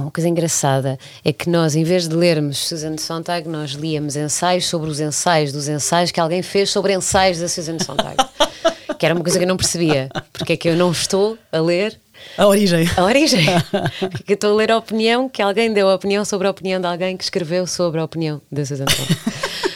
uma 0.00 0.10
coisa 0.10 0.28
engraçada 0.28 0.98
é 1.24 1.32
que 1.32 1.48
nós, 1.48 1.76
em 1.76 1.84
vez 1.84 2.08
de 2.08 2.14
lermos 2.16 2.58
Susan 2.58 2.96
Sontag, 2.98 3.48
nós 3.48 3.72
líamos 3.72 4.16
ensaios 4.16 4.66
sobre 4.66 4.90
os 4.90 5.00
ensaios 5.00 5.52
dos 5.52 5.68
ensaios 5.68 6.10
que 6.10 6.20
alguém 6.20 6.42
fez 6.42 6.70
sobre 6.70 6.92
ensaios 6.92 7.38
da 7.38 7.48
Susan 7.48 7.78
Sontag. 7.78 8.16
que 8.98 9.06
era 9.06 9.14
uma 9.14 9.22
coisa 9.22 9.38
que 9.38 9.44
eu 9.44 9.48
não 9.48 9.56
percebia. 9.56 10.08
Porque 10.32 10.54
é 10.54 10.56
que 10.56 10.68
eu 10.68 10.76
não 10.76 10.90
estou 10.90 11.38
a 11.52 11.58
ler 11.60 11.98
a 12.36 12.46
origem. 12.46 12.88
A 12.96 13.04
origem. 13.04 13.46
Porque 14.10 14.32
eu 14.32 14.34
estou 14.34 14.52
a 14.52 14.56
ler 14.56 14.70
a 14.70 14.78
opinião 14.78 15.28
que 15.28 15.42
alguém 15.42 15.72
deu 15.72 15.88
a 15.88 15.94
opinião 15.94 16.24
sobre 16.24 16.46
a 16.46 16.50
opinião 16.50 16.80
de 16.80 16.86
alguém 16.86 17.16
que 17.16 17.24
escreveu 17.24 17.66
sobre 17.66 18.00
a 18.00 18.04
opinião 18.04 18.40
da 18.50 18.64
Susan 18.64 18.86
Sontag. 18.88 19.16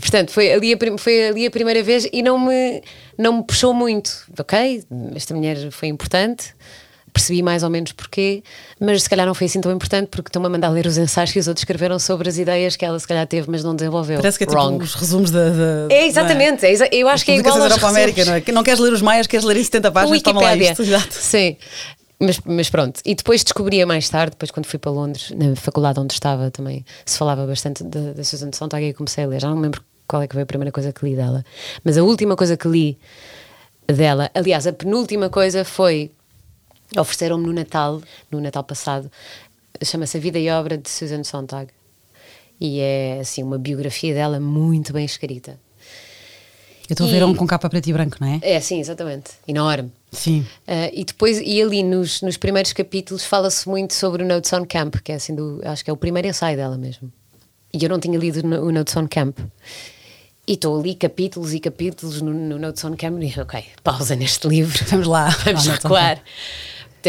Portanto, 0.00 0.30
foi 0.30 0.52
ali, 0.52 0.74
a, 0.74 0.98
foi 0.98 1.28
ali 1.28 1.46
a 1.46 1.50
primeira 1.50 1.82
vez 1.82 2.08
e 2.12 2.22
não 2.22 2.38
me, 2.38 2.82
não 3.18 3.38
me 3.38 3.44
puxou 3.44 3.74
muito. 3.74 4.10
Ok, 4.38 4.84
esta 5.14 5.34
mulher 5.34 5.70
foi 5.72 5.88
importante, 5.88 6.54
percebi 7.16 7.42
mais 7.42 7.62
ou 7.62 7.70
menos 7.70 7.92
porquê, 7.92 8.42
mas 8.78 9.02
se 9.02 9.10
calhar 9.10 9.26
não 9.26 9.34
foi 9.34 9.46
assim 9.46 9.60
tão 9.60 9.72
importante 9.72 10.08
porque 10.08 10.28
estão-me 10.28 10.46
a 10.46 10.50
mandar 10.50 10.68
ler 10.68 10.86
os 10.86 10.98
ensaios 10.98 11.32
que 11.32 11.38
os 11.38 11.48
outros 11.48 11.62
escreveram 11.62 11.98
sobre 11.98 12.28
as 12.28 12.36
ideias 12.36 12.76
que 12.76 12.84
ela 12.84 12.98
se 12.98 13.08
calhar 13.08 13.26
teve, 13.26 13.50
mas 13.50 13.64
não 13.64 13.74
desenvolveu. 13.74 14.18
Parece 14.18 14.36
que 14.36 14.44
é 14.44 14.46
tipo 14.46 14.60
Wrong. 14.60 14.82
os 14.84 14.94
resumos 14.94 15.30
da. 15.30 15.48
da 15.48 15.88
é 15.90 16.06
exatamente, 16.06 16.66
é? 16.66 16.74
É, 16.74 16.88
eu 16.92 17.08
acho 17.08 17.24
que 17.24 17.32
é 17.32 17.36
igual 17.36 17.54
aos 17.56 17.64
Europa 17.64 17.88
América, 17.88 18.24
não 18.24 18.34
é? 18.34 18.40
Que 18.40 18.52
não 18.52 18.62
queres 18.62 18.78
ler 18.78 18.92
os 18.92 19.00
maias, 19.00 19.26
queres 19.26 19.44
ler 19.46 19.56
em 19.56 19.64
70 19.64 19.90
páginas, 19.90 20.22
toma 20.22 20.42
lá 20.42 20.56
isto. 20.56 20.82
Exato. 20.82 21.14
Sim. 21.14 21.56
Mas, 22.18 22.40
mas, 22.46 22.70
pronto, 22.70 23.00
e 23.04 23.14
depois 23.14 23.44
descobria 23.44 23.86
mais 23.86 24.08
tarde, 24.08 24.30
depois 24.30 24.50
quando 24.50 24.64
fui 24.64 24.78
para 24.78 24.90
Londres, 24.90 25.32
na 25.36 25.54
faculdade 25.54 26.00
onde 26.00 26.14
estava 26.14 26.50
também, 26.50 26.82
se 27.04 27.18
falava 27.18 27.46
bastante 27.46 27.84
da 27.84 28.24
Susan 28.24 28.48
de 28.48 28.56
Sontag 28.56 28.86
e 28.86 28.94
comecei 28.94 29.24
a 29.24 29.26
ler. 29.26 29.40
Já 29.40 29.48
não 29.48 29.56
me 29.56 29.62
lembro 29.62 29.82
qual 30.08 30.22
é 30.22 30.26
que 30.26 30.34
foi 30.34 30.42
a 30.42 30.46
primeira 30.46 30.72
coisa 30.72 30.92
que 30.92 31.04
li 31.04 31.14
dela, 31.14 31.44
mas 31.84 31.98
a 31.98 32.02
última 32.02 32.34
coisa 32.34 32.56
que 32.56 32.68
li 32.68 32.98
dela, 33.86 34.30
aliás, 34.34 34.66
a 34.66 34.72
penúltima 34.72 35.28
coisa 35.28 35.64
foi 35.64 36.10
ofereceram-me 36.96 37.46
no 37.46 37.52
Natal, 37.52 38.02
no 38.30 38.40
Natal 38.40 38.64
passado, 38.64 39.10
chama-se 39.82 40.16
A 40.16 40.20
Vida 40.20 40.38
e 40.38 40.50
Obra 40.50 40.76
de 40.76 40.88
Susan 40.88 41.24
Sontag. 41.24 41.70
E 42.60 42.80
é 42.80 43.18
assim 43.20 43.42
uma 43.42 43.58
biografia 43.58 44.14
dela 44.14 44.40
muito 44.40 44.92
bem 44.92 45.04
escrita. 45.04 45.58
Eu 46.88 46.94
estou 46.94 47.08
a 47.08 47.10
ver 47.10 47.24
um 47.24 47.34
com 47.34 47.46
capa 47.46 47.68
preto 47.68 47.88
e 47.88 47.92
branco, 47.92 48.16
não 48.20 48.28
é? 48.28 48.38
É, 48.42 48.60
sim, 48.60 48.78
exatamente. 48.78 49.32
Enorme. 49.46 49.90
Sim. 50.12 50.46
Uh, 50.68 50.90
e 50.92 51.04
depois, 51.04 51.40
e 51.44 51.60
ali 51.60 51.82
nos, 51.82 52.22
nos 52.22 52.36
primeiros 52.36 52.72
capítulos, 52.72 53.24
fala-se 53.24 53.68
muito 53.68 53.92
sobre 53.92 54.22
o 54.22 54.26
Notes 54.26 54.52
on 54.52 54.64
Camp, 54.64 54.94
que 55.02 55.10
é 55.10 55.16
assim, 55.16 55.34
do, 55.34 55.60
acho 55.64 55.84
que 55.84 55.90
é 55.90 55.92
o 55.92 55.96
primeiro 55.96 56.28
ensaio 56.28 56.56
dela 56.56 56.78
mesmo. 56.78 57.12
E 57.74 57.82
eu 57.82 57.90
não 57.90 57.98
tinha 57.98 58.16
lido 58.16 58.40
o 58.46 58.70
Notes 58.70 58.96
on 58.96 59.08
Camp. 59.08 59.36
E 60.46 60.52
estou 60.52 60.78
ali 60.78 60.94
capítulos 60.94 61.52
e 61.54 61.58
capítulos 61.58 62.22
no, 62.22 62.32
no 62.32 62.56
Notes 62.56 62.84
on 62.84 62.94
Camp 62.96 63.20
e 63.20 63.40
ok, 63.40 63.64
pausa 63.82 64.14
neste 64.14 64.46
livro. 64.46 64.78
Vamos 64.86 65.08
lá. 65.08 65.28
Vamos 65.44 65.66
recuar. 65.66 66.22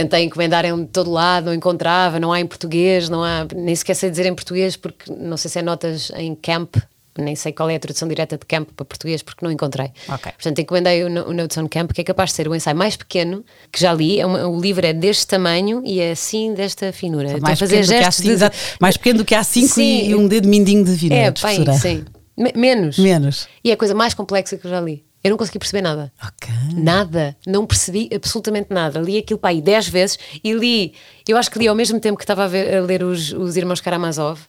Tentei 0.02 0.24
encomendar 0.26 0.64
em 0.66 0.86
todo 0.86 1.10
lado, 1.12 1.46
não 1.46 1.54
encontrava, 1.54 2.20
não 2.20 2.32
há 2.32 2.40
em 2.40 2.46
português, 2.46 3.10
não 3.10 3.24
há, 3.24 3.48
nem 3.56 3.76
sequer 3.76 3.96
sei 3.96 4.10
dizer 4.12 4.26
em 4.28 4.36
português, 4.36 4.76
porque 4.76 5.12
não 5.12 5.36
sei 5.38 5.50
se 5.50 5.58
é 5.58 5.62
notas 5.64 6.12
em 6.16 6.36
camp, 6.36 6.76
nem 7.18 7.36
sei 7.36 7.52
qual 7.52 7.68
é 7.68 7.76
a 7.76 7.80
tradução 7.80 8.08
direta 8.08 8.38
de 8.38 8.46
camp 8.46 8.70
para 8.76 8.86
português 8.86 9.24
porque 9.24 9.44
não 9.44 9.52
encontrei. 9.52 9.92
Ok. 10.08 10.32
Portanto, 10.34 10.60
encomendei 10.60 11.04
o, 11.04 11.08
o 11.08 11.34
Notes 11.34 11.58
on 11.58 11.68
Camp, 11.68 11.92
que 11.92 12.02
é 12.02 12.04
capaz 12.04 12.30
de 12.30 12.36
ser 12.36 12.48
o 12.48 12.54
ensaio 12.54 12.78
mais 12.78 12.96
pequeno 12.96 13.44
que 13.72 13.80
já 13.82 13.92
li. 13.92 14.20
É 14.20 14.26
uma- 14.28 14.48
o 14.48 14.62
livro 14.62 14.86
é 14.86 14.94
deste 14.94 15.26
tamanho 15.26 15.82
e 15.84 16.00
é 16.00 16.12
assim, 16.12 16.54
desta 16.54 16.94
finura. 16.94 17.36
Mais, 17.42 17.58
fazer 17.58 17.78
pequeno 17.78 17.88
do 17.88 17.98
que 17.98 18.04
gestos 18.04 18.24
A5, 18.24 18.28
de- 18.28 18.32
exato. 18.34 18.58
mais 18.80 18.98
pequeno 18.98 19.18
do 19.18 19.26
que 19.26 19.34
A5 19.34 19.68
Sim. 19.68 19.82
e, 19.82 20.10
e 20.10 20.16
um 20.16 20.28
dedo 20.28 20.48
mindinho 20.48 20.86
de 20.86 20.92
vinho. 20.92 21.14
É, 21.14 21.32
bem, 21.32 21.78
sim. 21.80 22.06
Me- 22.38 22.54
menos. 22.56 23.00
Menos. 23.00 23.48
E 23.64 23.72
é 23.72 23.74
a 23.74 23.78
coisa 23.78 23.96
mais 23.96 24.14
complexa 24.14 24.56
que 24.56 24.68
eu 24.68 24.70
já 24.70 24.80
li. 24.80 25.04
Eu 25.24 25.32
não 25.32 25.38
consegui 25.38 25.60
perceber 25.60 25.82
nada. 25.82 26.12
Ok. 26.24 26.50
Nada, 26.76 27.36
não 27.46 27.66
percebi 27.66 28.10
absolutamente 28.14 28.68
nada. 28.72 29.00
Li 29.00 29.18
aquilo 29.18 29.40
para 29.40 29.50
aí 29.50 29.62
10 29.62 29.88
vezes 29.90 30.18
e 30.44 30.54
li, 30.54 30.94
eu 31.28 31.38
acho 31.38 31.50
que 31.52 31.60
li 31.60 31.68
ao 31.68 31.76
mesmo 31.76 32.00
tempo 32.00 32.18
que 32.18 32.24
estava 32.24 32.46
a, 32.46 32.48
ver- 32.48 32.76
a 32.78 32.82
ler 32.82 33.04
os, 33.04 33.34
os 33.34 33.58
Irmãos 33.58 33.82
Karamazov, 33.82 34.40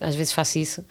às 0.00 0.14
vezes 0.14 0.32
faço 0.32 0.58
isso, 0.58 0.84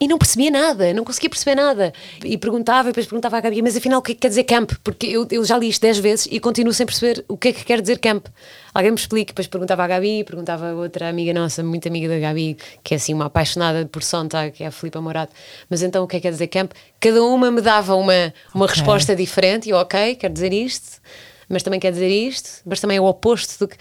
e 0.00 0.08
não 0.08 0.16
percebia 0.16 0.50
nada, 0.50 0.94
não 0.94 1.04
conseguia 1.04 1.28
perceber 1.28 1.54
nada. 1.54 1.92
E 2.24 2.38
perguntava, 2.38 2.88
e 2.88 2.92
depois 2.92 3.06
perguntava 3.06 3.36
à 3.36 3.40
Gabi, 3.40 3.60
mas 3.60 3.76
afinal 3.76 3.98
o 3.98 4.02
que 4.02 4.12
é 4.12 4.14
que 4.14 4.20
quer 4.22 4.28
dizer 4.28 4.44
camp? 4.44 4.72
Porque 4.82 5.06
eu, 5.06 5.26
eu 5.30 5.44
já 5.44 5.58
li 5.58 5.68
isto 5.68 5.82
10 5.82 5.98
vezes 5.98 6.28
e 6.30 6.40
continuo 6.40 6.72
sem 6.72 6.86
perceber 6.86 7.22
o 7.28 7.36
que 7.36 7.48
é 7.48 7.52
que 7.52 7.62
quer 7.64 7.82
dizer 7.82 7.98
camp. 7.98 8.26
Alguém 8.72 8.92
me 8.92 8.96
explique, 8.96 9.32
depois 9.32 9.46
perguntava 9.46 9.84
à 9.84 9.86
Gabi, 9.86 10.24
perguntava 10.24 10.70
a 10.70 10.74
outra 10.74 11.08
amiga 11.08 11.34
nossa, 11.34 11.62
muito 11.62 11.86
amiga 11.86 12.08
da 12.08 12.18
Gabi, 12.18 12.56
que 12.82 12.94
é 12.94 12.96
assim 12.96 13.12
uma 13.12 13.26
apaixonada 13.26 13.84
por 13.84 14.02
Sontag, 14.02 14.52
que 14.52 14.64
é 14.64 14.68
a 14.68 14.70
Filipa 14.70 15.00
Morato. 15.02 15.34
Mas 15.68 15.82
então 15.82 16.02
o 16.02 16.08
que 16.08 16.16
é 16.16 16.18
que 16.18 16.22
quer 16.22 16.32
dizer 16.32 16.46
camp? 16.46 16.72
Cada 16.98 17.22
uma 17.22 17.50
me 17.50 17.60
dava 17.60 17.94
uma, 17.94 18.32
uma 18.54 18.64
Ok. 18.64 18.76
resposta 18.76 19.14
diferente 19.14 19.68
e 19.68 19.70
eu, 19.72 19.76
ok, 19.76 20.14
quer 20.14 20.30
dizer 20.30 20.52
isto, 20.52 20.98
mas 21.46 21.62
também 21.62 21.78
quer 21.78 21.92
dizer 21.92 22.08
isto, 22.08 22.62
mas 22.64 22.80
também 22.80 22.96
é 22.96 23.00
o 23.00 23.04
oposto 23.04 23.58
do 23.58 23.68
que. 23.68 23.76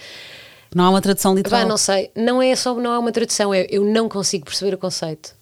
Não 0.76 0.84
há 0.84 0.90
uma 0.90 1.02
tradução 1.02 1.34
literal. 1.34 1.62
Vá, 1.62 1.66
não 1.68 1.78
sei, 1.78 2.12
não 2.16 2.42
é 2.42 2.54
só 2.56 2.76
não 2.76 2.94
é 2.94 3.00
uma 3.00 3.12
tradução, 3.12 3.54
é 3.54 3.66
eu 3.70 3.86
não 3.86 4.10
consigo 4.10 4.44
perceber 4.46 4.74
o 4.74 4.78
conceito. 4.78 5.39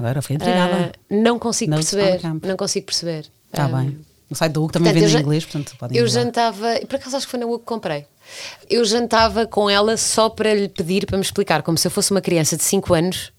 Agora 0.00 0.22
fui 0.22 0.36
intrigada. 0.36 0.92
Ah, 0.94 0.98
não 1.10 1.38
consigo 1.38 1.72
perceber, 1.74 2.20
não 2.42 2.56
consigo 2.56 2.86
perceber. 2.86 3.26
Está 3.52 3.66
Ah, 3.66 3.68
bem. 3.68 3.98
O 4.30 4.34
site 4.34 4.52
da 4.52 4.60
UC 4.60 4.72
também 4.72 4.92
Portanto, 4.92 5.08
vende 5.10 5.16
em 5.18 5.20
inglês, 5.22 5.44
portanto 5.44 5.76
podem 5.76 5.96
Eu 5.98 6.04
ir 6.04 6.06
lá. 6.06 6.12
jantava, 6.14 6.80
por 6.88 6.96
acaso 6.96 7.16
acho 7.16 7.26
que 7.26 7.30
foi 7.32 7.40
na 7.40 7.46
UC 7.46 7.58
que 7.60 7.64
comprei. 7.66 8.06
Eu 8.68 8.84
jantava 8.84 9.44
com 9.46 9.68
ela 9.68 9.96
só 9.96 10.28
para 10.28 10.54
lhe 10.54 10.68
pedir 10.68 11.04
para 11.04 11.16
me 11.18 11.22
explicar, 11.24 11.62
como 11.62 11.76
se 11.76 11.86
eu 11.86 11.90
fosse 11.90 12.12
uma 12.12 12.20
criança 12.20 12.56
de 12.56 12.62
5 12.62 12.94
anos, 12.94 13.32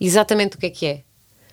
exatamente 0.00 0.56
o 0.56 0.58
que 0.58 0.66
é 0.66 0.70
que 0.70 0.86
é. 0.86 1.02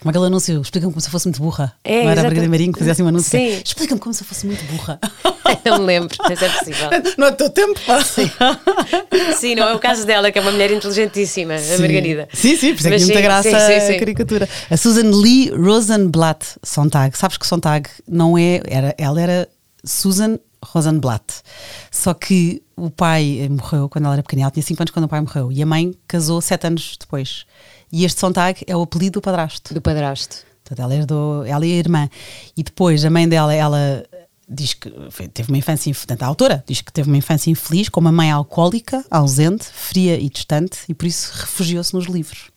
Como 0.01 0.09
aquele 0.09 0.25
anúncio, 0.25 0.59
explica-me 0.59 0.91
como 0.91 0.99
se 0.99 1.07
eu 1.07 1.11
fosse 1.11 1.27
muito 1.27 1.39
burra. 1.39 1.75
É, 1.83 2.03
não 2.03 2.09
era 2.09 2.21
a. 2.21 2.23
Margarida 2.23 2.49
Marinho 2.49 2.73
que 2.73 2.79
fazia 2.79 2.93
assim 2.93 3.03
um 3.03 3.07
anúncio? 3.07 3.29
Sim. 3.29 3.61
Explica-me 3.63 4.01
como 4.01 4.11
se 4.15 4.23
eu 4.23 4.27
fosse 4.27 4.47
muito 4.47 4.65
burra. 4.65 4.99
não 5.63 5.77
me 5.77 5.85
lembro, 5.85 6.17
mas 6.27 6.41
é 6.41 6.49
possível. 6.49 6.89
não 7.19 7.27
é 7.27 7.31
teu 7.33 7.51
tempo, 7.51 7.79
pá. 7.85 8.01
Sim, 9.37 9.53
não 9.53 9.69
é 9.69 9.75
o 9.75 9.79
caso 9.79 10.03
dela, 10.03 10.31
que 10.31 10.39
é 10.39 10.41
uma 10.41 10.51
mulher 10.51 10.71
inteligentíssima, 10.71 11.53
a 11.53 11.59
Sim. 11.59 11.81
Margarida. 11.83 12.27
Sim, 12.33 12.57
sim, 12.57 12.73
por 12.73 12.79
isso 12.79 12.87
é 12.87 12.91
que 12.97 12.99
muita 12.99 13.13
sim, 13.13 13.21
graça 13.21 13.49
sim, 13.49 13.79
sim, 13.79 13.87
sim. 13.87 13.95
a 13.95 13.99
caricatura. 13.99 14.49
A 14.71 14.77
Susan 14.77 15.11
Lee 15.11 15.51
Rosenblatt 15.51 16.45
Sontag. 16.63 17.15
Sabes 17.15 17.37
que 17.37 17.45
Sontag 17.45 17.87
não 18.07 18.35
é. 18.35 18.59
Era, 18.65 18.95
ela 18.97 19.21
era 19.21 19.47
Susan 19.83 20.39
Rosenblatt. 20.65 21.43
Só 21.91 22.15
que 22.15 22.63
o 22.75 22.89
pai 22.89 23.47
morreu 23.51 23.87
quando 23.87 24.05
ela 24.05 24.15
era 24.15 24.23
pequena. 24.23 24.41
Ela 24.41 24.51
tinha 24.51 24.63
5 24.63 24.81
anos 24.81 24.91
quando 24.91 25.05
o 25.05 25.09
pai 25.09 25.21
morreu. 25.21 25.51
E 25.51 25.61
a 25.61 25.65
mãe 25.65 25.93
casou 26.07 26.41
7 26.41 26.65
anos 26.65 26.97
depois. 26.99 27.45
E 27.91 28.05
este 28.05 28.19
Sontag 28.19 28.63
é 28.67 28.75
o 28.75 28.81
apelido 28.83 29.19
do 29.19 29.21
padrasto. 29.21 29.73
Do 29.73 29.81
padrasto. 29.81 30.37
Portanto, 30.63 30.79
ela 30.85 30.95
herdou, 30.95 31.45
ela 31.45 31.65
e 31.65 31.73
a 31.73 31.75
irmã. 31.75 32.09
E 32.55 32.63
depois 32.63 33.03
a 33.03 33.09
mãe 33.09 33.27
dela, 33.27 33.53
ela 33.53 34.05
diz 34.47 34.73
que 34.73 34.91
foi- 35.09 35.27
teve 35.27 35.49
uma 35.49 35.57
infância, 35.57 35.89
inf- 35.89 35.99
portanto, 35.99 36.23
a 36.23 36.27
autora 36.27 36.63
diz 36.67 36.81
que 36.81 36.91
teve 36.91 37.09
uma 37.09 37.17
infância 37.17 37.49
infeliz, 37.49 37.89
com 37.89 37.99
uma 37.99 38.11
mãe 38.11 38.29
alcoólica, 38.31 39.03
ausente, 39.09 39.65
fria 39.65 40.19
e 40.19 40.29
distante, 40.29 40.79
e 40.87 40.93
por 40.93 41.05
isso 41.05 41.31
refugiou-se 41.33 41.93
nos 41.93 42.05
livros. 42.05 42.50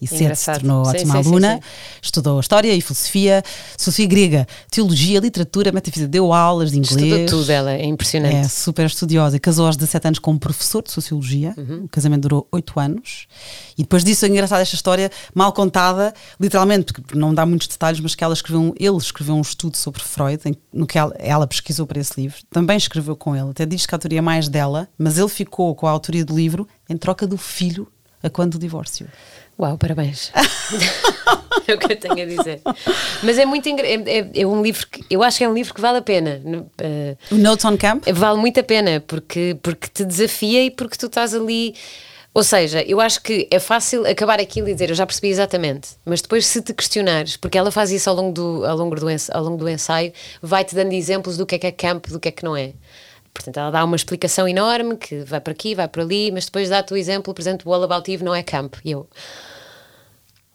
E 0.00 0.06
cedo 0.06 0.16
se 0.18 0.22
Engraçado. 0.24 0.60
tornou 0.60 0.84
Sim, 0.84 0.90
ótima 0.90 1.22
sim, 1.22 1.28
aluna, 1.28 1.54
sim. 1.54 1.60
estudou 2.00 2.38
História 2.38 2.72
e 2.72 2.80
Filosofia, 2.80 3.42
Filosofia 3.76 4.06
Grega, 4.06 4.46
Teologia, 4.70 5.18
Literatura, 5.18 5.72
Metafísica, 5.72 6.06
deu 6.08 6.32
aulas 6.32 6.70
de 6.70 6.78
inglês. 6.78 7.02
Estudou 7.02 7.26
tudo, 7.40 7.50
ela 7.50 7.72
é 7.72 7.84
impressionante. 7.84 8.36
É 8.36 8.44
super 8.48 8.86
estudiosa. 8.86 9.38
Casou 9.40 9.66
aos 9.66 9.76
17 9.76 10.06
anos 10.06 10.18
com 10.20 10.30
um 10.30 10.38
professor 10.38 10.82
de 10.82 10.92
Sociologia. 10.92 11.52
Uhum. 11.56 11.84
O 11.84 11.88
casamento 11.88 12.22
durou 12.22 12.46
8 12.52 12.78
anos. 12.78 13.26
E 13.76 13.82
depois 13.82 14.04
disso 14.04 14.24
é 14.24 14.28
engraçada 14.28 14.62
esta 14.62 14.76
história, 14.76 15.10
mal 15.34 15.52
contada, 15.52 16.14
literalmente, 16.40 16.92
porque 16.92 17.18
não 17.18 17.34
dá 17.34 17.44
muitos 17.44 17.66
detalhes, 17.66 17.98
mas 18.00 18.14
que 18.14 18.22
ela 18.22 18.34
escreveu 18.34 18.60
um, 18.60 18.72
ele 18.78 18.96
escreveu 18.98 19.34
um 19.34 19.40
estudo 19.40 19.76
sobre 19.76 20.00
Freud, 20.02 20.40
em- 20.46 20.56
no 20.72 20.86
que 20.86 20.96
ela, 20.98 21.12
ela 21.18 21.46
pesquisou 21.46 21.86
para 21.88 21.98
esse 22.00 22.20
livro. 22.20 22.36
Também 22.50 22.76
escreveu 22.76 23.16
com 23.16 23.34
ele. 23.34 23.50
Até 23.50 23.66
diz 23.66 23.84
que 23.84 23.94
a 23.94 23.96
autoria 23.96 24.18
é 24.18 24.22
mais 24.22 24.48
dela, 24.48 24.88
mas 24.96 25.18
ele 25.18 25.28
ficou 25.28 25.74
com 25.74 25.86
a 25.88 25.90
autoria 25.90 26.24
do 26.24 26.36
livro 26.36 26.68
em 26.88 26.96
troca 26.96 27.26
do 27.26 27.36
filho 27.36 27.88
a 28.22 28.28
quando 28.30 28.52
do 28.52 28.58
divórcio. 28.58 29.06
Uau, 29.58 29.76
parabéns. 29.76 30.30
é 31.66 31.74
o 31.74 31.78
que 31.78 31.92
eu 31.92 31.96
tenho 31.96 32.22
a 32.22 32.24
dizer. 32.26 32.60
Mas 33.22 33.38
é 33.38 33.44
muito 33.44 33.68
é, 33.68 33.94
é, 33.94 34.30
é 34.42 34.46
um 34.46 34.62
livro 34.62 34.86
que 34.86 35.04
eu 35.10 35.22
acho 35.22 35.38
que 35.38 35.44
é 35.44 35.48
um 35.48 35.54
livro 35.54 35.74
que 35.74 35.80
vale 35.80 35.98
a 35.98 36.02
pena. 36.02 36.40
Eh, 36.78 37.16
O 37.30 37.34
Notes 37.36 37.64
on 37.64 37.76
Camp? 37.76 38.04
vale 38.12 38.38
muito 38.38 38.60
a 38.60 38.62
pena 38.62 39.02
porque, 39.06 39.56
porque 39.62 39.88
te 39.88 40.04
desafia 40.04 40.62
e 40.64 40.70
porque 40.70 40.96
tu 40.96 41.06
estás 41.06 41.34
ali. 41.34 41.74
Ou 42.34 42.44
seja, 42.44 42.82
eu 42.82 43.00
acho 43.00 43.20
que 43.22 43.48
é 43.50 43.58
fácil 43.58 44.06
acabar 44.06 44.38
aquilo 44.38 44.68
e 44.68 44.72
dizer 44.72 44.90
eu 44.90 44.94
já 44.94 45.04
percebi 45.04 45.28
exatamente, 45.28 45.88
mas 46.04 46.20
depois 46.22 46.46
se 46.46 46.62
te 46.62 46.72
questionares, 46.72 47.36
porque 47.36 47.58
ela 47.58 47.72
faz 47.72 47.90
isso 47.90 48.08
ao 48.08 48.14
longo 48.14 48.32
do, 48.32 48.64
ao 48.64 48.76
longo 48.76 48.94
do, 48.94 49.10
ens- 49.10 49.30
ao 49.30 49.42
longo 49.42 49.56
do 49.56 49.68
ensaio, 49.68 50.12
vai-te 50.40 50.72
dando 50.74 50.92
exemplos 50.92 51.36
do 51.36 51.44
que 51.44 51.56
é 51.56 51.58
que 51.58 51.66
é 51.66 51.72
camp, 51.72 52.06
do 52.06 52.20
que 52.20 52.28
é 52.28 52.30
que 52.30 52.44
não 52.44 52.56
é. 52.56 52.74
Portanto, 53.34 53.56
ela 53.56 53.70
dá 53.70 53.84
uma 53.84 53.96
explicação 53.96 54.46
enorme 54.46 54.96
que 54.96 55.20
vai 55.24 55.40
para 55.40 55.52
aqui, 55.52 55.74
vai 55.74 55.88
para 55.88 56.02
ali, 56.02 56.30
mas 56.30 56.44
depois 56.44 56.68
dá-te 56.68 56.92
o 56.92 56.96
exemplo, 56.96 57.32
por 57.34 57.40
exemplo, 57.40 57.70
o 57.70 57.74
All 57.74 57.82
About 57.82 58.12
Eve 58.12 58.22
não 58.22 58.34
é 58.34 58.42
camp. 58.42 58.74
E 58.84 58.92
eu, 58.92 59.08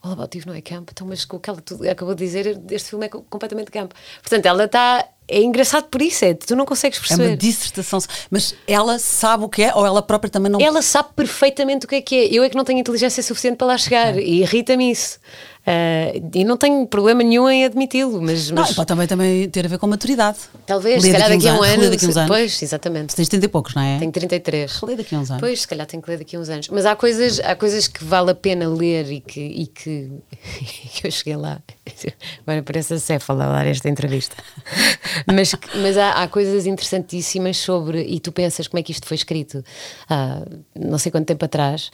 All 0.04 0.12
About 0.12 0.36
Eve 0.36 0.46
não 0.46 0.54
é 0.54 0.60
camp, 0.60 0.88
então, 0.92 1.06
mas 1.06 1.24
com 1.24 1.38
o 1.38 1.40
que 1.40 1.48
ela 1.48 1.62
acabou 1.90 2.14
de 2.14 2.24
dizer, 2.24 2.60
este 2.70 2.90
filme 2.90 3.06
é 3.06 3.08
co- 3.08 3.22
completamente 3.28 3.70
camp. 3.70 3.92
Portanto, 4.20 4.46
ela 4.46 4.64
está. 4.64 5.08
É 5.26 5.40
engraçado 5.42 5.84
por 5.84 6.02
isso, 6.02 6.22
é, 6.22 6.34
tu 6.34 6.54
não 6.54 6.66
consegues 6.66 6.98
É 6.98 7.00
perceber. 7.00 7.28
uma 7.28 7.36
dissertação. 7.38 7.98
Mas 8.30 8.54
ela 8.68 8.98
sabe 8.98 9.44
o 9.44 9.48
que 9.48 9.62
é 9.62 9.74
ou 9.74 9.86
ela 9.86 10.02
própria 10.02 10.28
também 10.30 10.52
não 10.52 10.60
Ela 10.60 10.82
sabe 10.82 11.08
perfeitamente 11.16 11.86
o 11.86 11.88
que 11.88 11.94
é 11.94 12.02
que 12.02 12.14
é. 12.14 12.26
Eu 12.26 12.42
é 12.44 12.50
que 12.50 12.56
não 12.56 12.64
tenho 12.64 12.78
inteligência 12.78 13.22
suficiente 13.22 13.56
para 13.56 13.68
lá 13.68 13.78
chegar 13.78 14.18
e 14.18 14.42
irrita-me 14.42 14.90
isso. 14.90 15.18
Ah, 15.66 16.12
e 16.34 16.44
não 16.44 16.56
tenho 16.58 16.86
problema 16.86 17.22
nenhum 17.22 17.48
em 17.48 17.64
admiti-lo, 17.64 18.20
mas, 18.20 18.50
Não, 18.50 18.60
mas 18.62 18.72
e 18.72 18.74
pode 18.74 18.86
também, 18.86 19.06
também 19.06 19.48
ter 19.48 19.64
a 19.64 19.68
ver 19.68 19.78
com 19.78 19.86
maturidade. 19.86 20.38
talvez, 20.66 21.02
Lê 21.02 21.08
se 21.08 21.12
calhar 21.12 21.30
daqui 21.30 21.48
a 21.48 21.54
um 21.54 21.62
ano. 21.62 21.90
daqui 21.90 22.06
uns 22.06 22.16
anos. 22.16 22.28
Pois, 22.28 22.62
exatamente. 22.62 23.16
Tens 23.16 23.28
30 23.28 23.46
e 23.46 23.48
poucos, 23.48 23.74
não 23.74 23.82
é? 23.82 23.98
Tenho 23.98 24.12
33. 24.12 24.76
Relê 24.76 24.96
daqui 24.96 25.14
a 25.14 25.18
uns 25.18 25.30
anos. 25.30 25.40
Pois, 25.40 25.60
se 25.62 25.68
calhar 25.68 25.86
tenho 25.86 26.02
que 26.02 26.10
ler 26.10 26.18
daqui 26.18 26.36
a 26.36 26.40
uns 26.40 26.48
anos. 26.50 26.68
Mas 26.68 26.84
há 26.84 26.94
coisas, 26.94 27.40
há 27.40 27.54
coisas 27.56 27.88
que 27.88 28.04
vale 28.04 28.30
a 28.30 28.34
pena 28.34 28.68
ler 28.68 29.10
e 29.10 29.20
que, 29.20 29.40
e 29.40 29.66
que, 29.66 30.10
que 31.00 31.06
eu 31.06 31.10
cheguei 31.10 31.36
lá. 31.36 31.58
Agora 32.46 32.62
parece 32.62 32.94
a 32.94 32.98
Céfala 32.98 33.46
dar 33.46 33.66
esta 33.66 33.88
entrevista. 33.88 34.36
Mas, 35.26 35.54
mas 35.80 35.96
há, 35.96 36.22
há 36.22 36.28
coisas 36.28 36.66
interessantíssimas 36.66 37.56
sobre. 37.56 38.02
E 38.02 38.20
tu 38.20 38.32
pensas 38.32 38.68
como 38.68 38.80
é 38.80 38.82
que 38.82 38.92
isto 38.92 39.06
foi 39.06 39.14
escrito 39.16 39.64
há 40.10 40.42
não 40.74 40.98
sei 40.98 41.10
quanto 41.10 41.26
tempo 41.26 41.44
atrás 41.44 41.90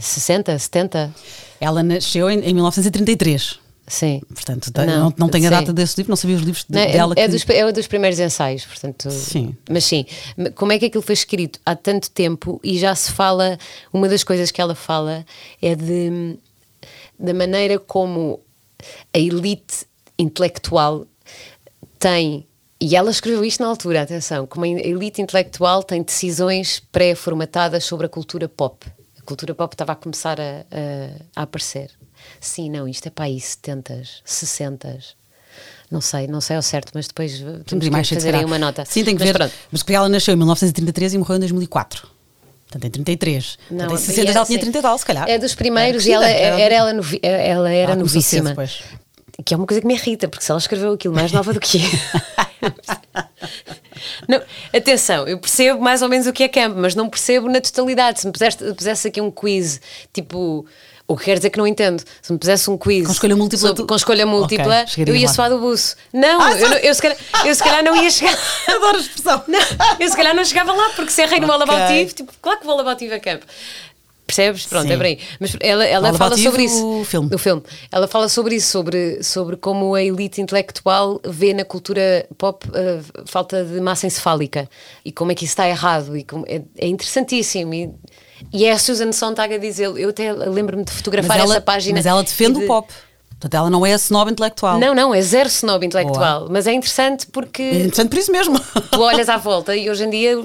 60, 0.00 0.58
70? 0.58 1.14
Ela 1.60 1.82
nasceu 1.82 2.28
em, 2.30 2.40
em 2.40 2.54
1933. 2.54 3.58
Sim. 3.88 4.20
Portanto, 4.34 4.72
não, 4.84 5.14
não, 5.16 5.28
tenho 5.28 5.46
a 5.46 5.48
sim. 5.48 5.54
data 5.60 5.72
desse 5.72 5.96
livro, 5.98 6.10
não 6.10 6.16
sabia 6.16 6.34
os 6.36 6.42
livros 6.42 6.64
de- 6.68 6.74
Não, 6.74 6.80
é- 6.82 6.92
dela. 6.92 7.14
é, 7.16 7.22
que- 7.22 7.28
dos, 7.28 7.48
é 7.48 7.72
dos 7.72 7.86
primeiros 7.86 8.18
ensaios, 8.18 8.64
portanto. 8.64 9.08
Sim. 9.12 9.54
Mas 9.70 9.84
sim, 9.84 10.04
como 10.56 10.72
é 10.72 10.78
que 10.78 10.86
aquilo 10.86 11.02
foi 11.02 11.12
escrito 11.12 11.60
há 11.64 11.76
tanto 11.76 12.10
tempo 12.10 12.60
e 12.64 12.78
já 12.78 12.94
se 12.96 13.12
fala, 13.12 13.56
uma 13.92 14.08
das 14.08 14.24
coisas 14.24 14.50
que 14.50 14.60
ela 14.60 14.74
fala 14.74 15.24
é 15.62 15.74
de 15.76 16.36
da 17.18 17.32
maneira 17.32 17.78
como 17.78 18.40
a 19.14 19.18
elite 19.18 19.86
intelectual 20.18 21.06
tem, 21.98 22.46
e 22.80 22.94
ela 22.96 23.10
escreveu 23.10 23.44
isto 23.44 23.62
na 23.62 23.68
altura, 23.68 24.02
atenção, 24.02 24.46
como 24.46 24.64
a 24.64 24.68
elite 24.68 25.22
intelectual 25.22 25.82
tem 25.82 26.02
decisões 26.02 26.82
pré-formatadas 26.92 27.84
sobre 27.84 28.06
a 28.06 28.08
cultura 28.08 28.48
pop. 28.48 28.84
Cultura 29.26 29.54
pop 29.54 29.74
estava 29.74 29.92
a 29.92 29.96
começar 29.96 30.40
a, 30.40 30.60
a- 30.70 31.22
a 31.36 31.42
aparecer. 31.42 31.90
Sim, 32.40 32.70
não, 32.70 32.88
isto 32.88 33.06
é 33.08 33.10
para 33.10 33.26
aí 33.26 33.38
70, 33.40 34.02
60. 34.24 34.98
Não 35.90 36.00
sei, 36.00 36.26
não 36.26 36.40
sei 36.40 36.56
ao 36.56 36.62
certo, 36.62 36.90
mas 36.94 37.06
depois 37.06 37.38
temos 37.66 37.84
que 37.84 37.90
mais 37.90 38.08
cedo, 38.08 38.18
fazer 38.18 38.34
aí 38.34 38.44
uma 38.44 38.58
nota. 38.58 38.84
Sim, 38.84 39.04
tem 39.04 39.14
que 39.14 39.20
Mas 39.22 39.28
ver. 39.32 39.38
pronto. 39.38 39.52
Mas 39.70 39.82
porque 39.82 39.94
ela 39.94 40.08
nasceu 40.08 40.34
em 40.34 40.36
1933 40.36 41.14
e 41.14 41.18
morreu 41.18 41.36
em 41.36 41.40
2004. 41.40 42.08
Portanto, 42.68 42.84
em 42.86 42.90
33. 42.90 43.58
Não, 43.70 43.78
Portanto, 43.86 43.92
em 43.92 43.94
e 43.94 43.98
60 44.06 44.30
é 44.30 44.32
já 44.32 44.32
tinha 44.32 44.42
assim, 44.42 44.58
30 44.58 44.78
e 44.78 44.82
tal, 44.82 44.98
se 44.98 45.06
calhar. 45.06 45.28
É 45.28 45.38
dos 45.38 45.54
primeiros 45.54 46.04
Era 46.06 46.10
e 46.10 46.14
ela, 46.14 46.28
era 46.60 46.74
ela, 46.74 46.92
novi- 46.92 47.20
ela 47.22 47.70
era 47.70 47.92
cedo 47.92 47.98
novíssima. 48.00 48.54
Que 49.44 49.54
é 49.54 49.56
uma 49.56 49.66
coisa 49.66 49.80
que 49.80 49.86
me 49.86 49.94
irrita, 49.94 50.26
porque 50.28 50.44
se 50.44 50.50
ela 50.50 50.58
escreveu 50.58 50.92
aquilo 50.94 51.14
mais 51.14 51.30
nova 51.30 51.52
do 51.52 51.60
que 51.60 51.78
eu. 51.78 51.82
não, 54.28 54.40
atenção, 54.74 55.26
eu 55.26 55.38
percebo 55.38 55.80
mais 55.80 56.02
ou 56.02 56.08
menos 56.08 56.26
o 56.26 56.32
que 56.32 56.42
é 56.44 56.48
camp, 56.48 56.74
mas 56.76 56.94
não 56.94 57.08
percebo 57.08 57.48
na 57.48 57.60
totalidade. 57.60 58.20
Se 58.20 58.26
me 58.26 58.32
puseste, 58.32 58.64
pusesse 58.74 59.08
aqui 59.08 59.20
um 59.20 59.30
quiz, 59.30 59.80
tipo. 60.12 60.66
O 61.08 61.16
que 61.16 61.26
quer 61.26 61.36
dizer 61.36 61.50
que 61.50 61.58
não 61.58 61.68
entendo. 61.68 62.02
Se 62.20 62.32
me 62.32 62.38
pusesse 62.38 62.68
um 62.68 62.76
quiz 62.76 63.06
Com 63.06 63.12
escolha 63.12 63.36
múltipla, 63.36 63.68
sobre- 63.68 63.82
tu- 63.84 63.86
com 63.86 63.94
escolha 63.94 64.26
múltipla, 64.26 64.84
Ok, 64.90 65.04
eu 65.06 65.14
ia 65.14 65.28
lá. 65.28 65.32
suar 65.32 65.50
do 65.50 65.60
buço. 65.60 65.94
Não, 66.12 66.40
Ah, 66.40 66.50
eu, 66.58 66.68
não- 66.68 66.76
eu, 66.78 66.92
se 66.92 67.00
calhar, 67.00 67.16
eu 67.44 67.54
se 67.54 67.62
calhar 67.62 67.84
não 67.84 67.94
ia 68.02 68.10
chegar. 68.10 68.36
Adoro 68.66 68.96
a 68.96 69.00
expressão. 69.00 69.44
Não, 69.46 69.60
eu 70.00 70.08
se 70.10 70.16
calhar 70.16 70.34
não 70.34 70.44
chegava 70.44 70.72
lá, 70.72 70.90
porque 70.96 71.12
se 71.12 71.22
errei 71.22 71.38
no 71.38 71.46
Ok. 71.46 71.54
All 71.54 71.62
About 71.62 71.92
Eve, 71.92 72.12
tipo, 72.12 72.32
claro 72.42 72.58
que 72.58 72.66
o 72.66 72.80
Eve 72.80 73.14
é 73.14 73.20
camp. 73.20 73.42
Percebes? 74.26 74.66
Pronto, 74.66 74.86
Sim. 74.86 74.92
é 74.92 74.96
por 74.96 75.06
aí. 75.06 75.18
Mas 75.38 75.56
ela, 75.60 75.84
ela 75.84 76.12
fala 76.14 76.36
sobre 76.36 76.64
isso. 76.64 77.00
o 77.00 77.04
filme. 77.04 77.30
O 77.34 77.38
filme. 77.38 77.62
Ela 77.92 78.08
fala 78.08 78.28
sobre 78.28 78.56
isso, 78.56 78.70
sobre, 78.70 79.22
sobre 79.22 79.56
como 79.56 79.94
a 79.94 80.02
elite 80.02 80.40
intelectual 80.40 81.20
vê 81.24 81.54
na 81.54 81.64
cultura 81.64 82.26
pop 82.36 82.66
a 82.74 83.24
falta 83.26 83.64
de 83.64 83.80
massa 83.80 84.06
encefálica 84.06 84.68
e 85.04 85.12
como 85.12 85.32
é 85.32 85.34
que 85.34 85.44
isso 85.44 85.52
está 85.52 85.68
errado. 85.68 86.16
E 86.16 86.24
como, 86.24 86.44
é, 86.48 86.62
é 86.76 86.86
interessantíssimo. 86.88 87.72
E, 87.72 87.90
e 88.52 88.64
é 88.64 88.72
a 88.72 88.78
Susan 88.78 89.12
Sontag 89.12 89.54
a 89.54 89.58
dizer. 89.58 89.84
Eu 89.96 90.10
até 90.10 90.32
lembro-me 90.32 90.84
de 90.84 90.92
fotografar 90.92 91.38
ela, 91.38 91.54
essa 91.54 91.60
página. 91.60 91.96
mas 91.96 92.06
ela 92.06 92.22
defende 92.22 92.58
de- 92.58 92.64
o 92.64 92.66
pop. 92.66 92.92
Portanto, 93.38 93.54
ela 93.54 93.68
não 93.68 93.84
é 93.84 93.92
a 93.92 93.96
snob 93.96 94.30
intelectual. 94.30 94.78
Não, 94.78 94.94
não, 94.94 95.14
é 95.14 95.20
zero 95.20 95.48
snob 95.48 95.84
intelectual. 95.84 96.48
Mas 96.50 96.66
é 96.66 96.72
interessante 96.72 97.26
É 97.26 97.30
porque 97.30 97.62
interessante 97.62 98.08
por 98.08 98.18
isso 98.18 98.32
mesmo. 98.32 98.58
tu 98.90 99.00
olhas 99.00 99.28
à 99.28 99.36
volta 99.36 99.76
e 99.76 99.90
hoje 99.90 100.04
em 100.04 100.10
dia 100.10 100.38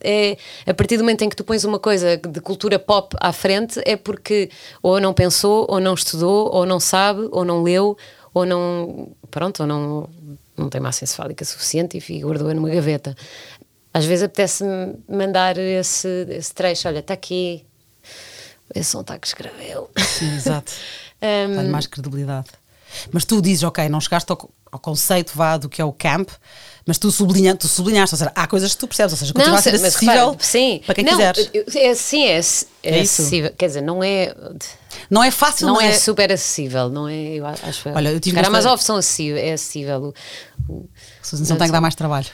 é, 0.00 0.36
a 0.66 0.72
partir 0.72 0.96
do 0.96 1.02
momento 1.02 1.22
em 1.22 1.28
que 1.28 1.36
tu 1.36 1.44
pões 1.44 1.64
uma 1.64 1.78
coisa 1.78 2.16
de 2.16 2.40
cultura 2.40 2.78
pop 2.78 3.14
à 3.20 3.32
frente 3.32 3.80
é 3.84 3.96
porque 3.96 4.50
ou 4.82 4.98
não 4.98 5.12
pensou, 5.12 5.66
ou 5.68 5.78
não 5.78 5.92
estudou, 5.92 6.50
ou 6.50 6.64
não 6.64 6.80
sabe, 6.80 7.28
ou 7.30 7.44
não 7.44 7.62
leu, 7.62 7.98
ou 8.32 8.46
não 8.46 9.10
pronto, 9.30 9.60
ou 9.60 9.66
não, 9.66 10.08
não 10.56 10.70
tem 10.70 10.80
massa 10.80 11.04
encefálica 11.04 11.44
suficiente 11.44 11.98
e 11.98 12.20
guardou-a 12.22 12.54
numa 12.54 12.70
gaveta. 12.70 13.14
Às 13.92 14.06
vezes 14.06 14.24
apetece-me 14.24 14.94
mandar 15.06 15.58
esse, 15.58 16.26
esse 16.30 16.54
trecho, 16.54 16.88
olha, 16.88 17.00
está 17.00 17.12
aqui 17.12 17.67
esse 18.74 18.90
som 18.90 19.00
está 19.00 19.18
que 19.18 19.26
escreveu. 19.26 19.90
Sim, 19.98 20.34
exato. 20.36 20.72
Um, 21.20 21.56
Dá-lhe 21.56 21.68
mais 21.68 21.84
credibilidade. 21.88 22.46
Mas 23.10 23.24
tu 23.24 23.42
dizes, 23.42 23.64
ok, 23.64 23.88
não 23.88 24.00
chegaste 24.00 24.30
ao, 24.30 24.48
ao 24.70 24.78
conceito 24.78 25.32
vá 25.34 25.56
do 25.56 25.68
que 25.68 25.82
é 25.82 25.84
o 25.84 25.92
camp, 25.92 26.30
mas 26.86 26.96
tu, 26.96 27.10
sublinha, 27.10 27.56
tu 27.56 27.66
sublinhaste, 27.66 28.14
ou 28.14 28.18
seja, 28.20 28.30
há 28.36 28.46
coisas 28.46 28.72
que 28.72 28.78
tu 28.78 28.86
percebes, 28.86 29.14
ou 29.14 29.18
seja, 29.18 29.32
continua 29.32 29.58
a 29.58 29.60
ser 29.60 29.72
se- 29.72 29.78
mas 29.82 29.96
acessível 29.96 30.14
repara, 30.30 30.38
sim. 30.44 30.80
para 30.86 30.94
quem 30.94 31.04
não, 31.04 31.10
quiser. 31.16 31.34
eu- 31.52 31.64
É, 31.74 31.94
sim, 31.96 32.24
é, 32.24 32.36
é 32.36 32.98
É 32.98 33.00
acessível. 33.00 33.52
Quer 33.58 33.66
dizer, 33.66 33.80
não 33.80 34.00
é. 34.04 34.32
Não 35.10 35.24
é 35.24 35.32
fácil, 35.32 35.66
Não 35.66 35.74
mas 35.74 35.96
é 35.96 35.98
super 35.98 36.30
acessível, 36.30 36.88
não 36.88 37.08
é? 37.08 37.14
Eu 37.34 37.44
a- 37.46 37.56
acho 37.64 37.88
Olha, 37.88 38.10
eu 38.10 38.20
tive 38.20 38.36
Os 38.36 38.40
Karamazov 38.40 38.74
nesta- 38.74 38.86
são 38.86 38.94
acessível, 38.96 39.38
é 39.38 39.52
acessível. 39.54 40.14
O- 40.68 40.72
o- 40.72 40.88
não 41.48 41.56
tem 41.56 41.66
que 41.66 41.72
dar 41.72 41.80
mais 41.80 41.96
trabalho. 41.96 42.28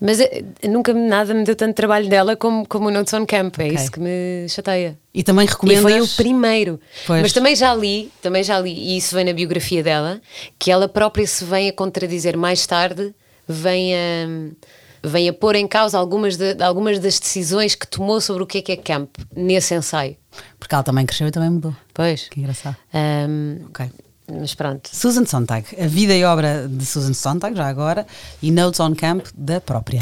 Mas 0.00 0.18
eh, 0.20 0.42
nunca 0.68 0.94
nada 0.94 1.34
me 1.34 1.44
deu 1.44 1.54
tanto 1.54 1.74
trabalho 1.76 2.08
dela 2.08 2.34
como, 2.36 2.66
como 2.66 2.88
o 2.88 2.90
Notes 2.90 3.12
on 3.12 3.26
Camp, 3.26 3.58
é 3.58 3.64
Ok. 3.64 3.74
isso 3.74 3.92
que 3.92 4.00
me 4.00 4.48
chateia. 4.48 4.98
E 5.12 5.22
também 5.22 5.44
E 5.46 5.48
recomendas. 5.50 5.82
foi 5.82 6.00
o 6.00 6.08
primeiro. 6.16 6.80
Pois. 7.06 7.20
Mas 7.22 7.32
também 7.32 7.54
já 7.54 7.74
li, 7.74 8.10
também 8.22 8.42
já 8.42 8.58
li, 8.58 8.72
e 8.72 8.96
isso 8.96 9.14
vem 9.14 9.24
na 9.26 9.32
biografia 9.32 9.82
dela, 9.82 10.20
que 10.58 10.70
ela 10.70 10.88
própria 10.88 11.26
se 11.26 11.44
vem 11.44 11.68
a 11.68 11.72
contradizer 11.72 12.36
mais 12.36 12.66
tarde, 12.66 13.14
vem 13.46 13.94
a, 13.94 15.06
vem 15.06 15.28
a 15.28 15.32
pôr 15.32 15.54
em 15.56 15.66
causa 15.68 15.98
algumas, 15.98 16.36
de- 16.36 16.62
algumas 16.62 16.98
das 16.98 17.18
decisões 17.18 17.74
que 17.74 17.86
tomou 17.86 18.20
sobre 18.20 18.42
o 18.42 18.46
que 18.46 18.58
é 18.58 18.62
que 18.62 18.72
é 18.72 18.76
camp 18.76 19.10
nesse 19.36 19.74
ensaio. 19.74 20.16
Porque 20.58 20.74
ela 20.74 20.84
também 20.84 21.04
cresceu 21.04 21.26
e 21.26 21.30
também 21.30 21.50
mudou. 21.50 21.74
Pois. 21.92 22.28
Que 22.28 22.40
engraçado. 22.40 22.76
Ahm, 22.94 23.66
Ok. 23.68 23.86
Mas 24.32 24.54
pronto. 24.54 24.88
Susan 24.92 25.24
Sontag, 25.24 25.64
a 25.80 25.86
vida 25.86 26.14
e 26.14 26.24
obra 26.24 26.66
de 26.68 26.84
Susan 26.84 27.12
Sontag, 27.12 27.56
já 27.56 27.66
agora, 27.66 28.06
e 28.42 28.50
Notes 28.50 28.80
on 28.80 28.94
Camp 28.94 29.26
da 29.34 29.60
própria. 29.60 30.00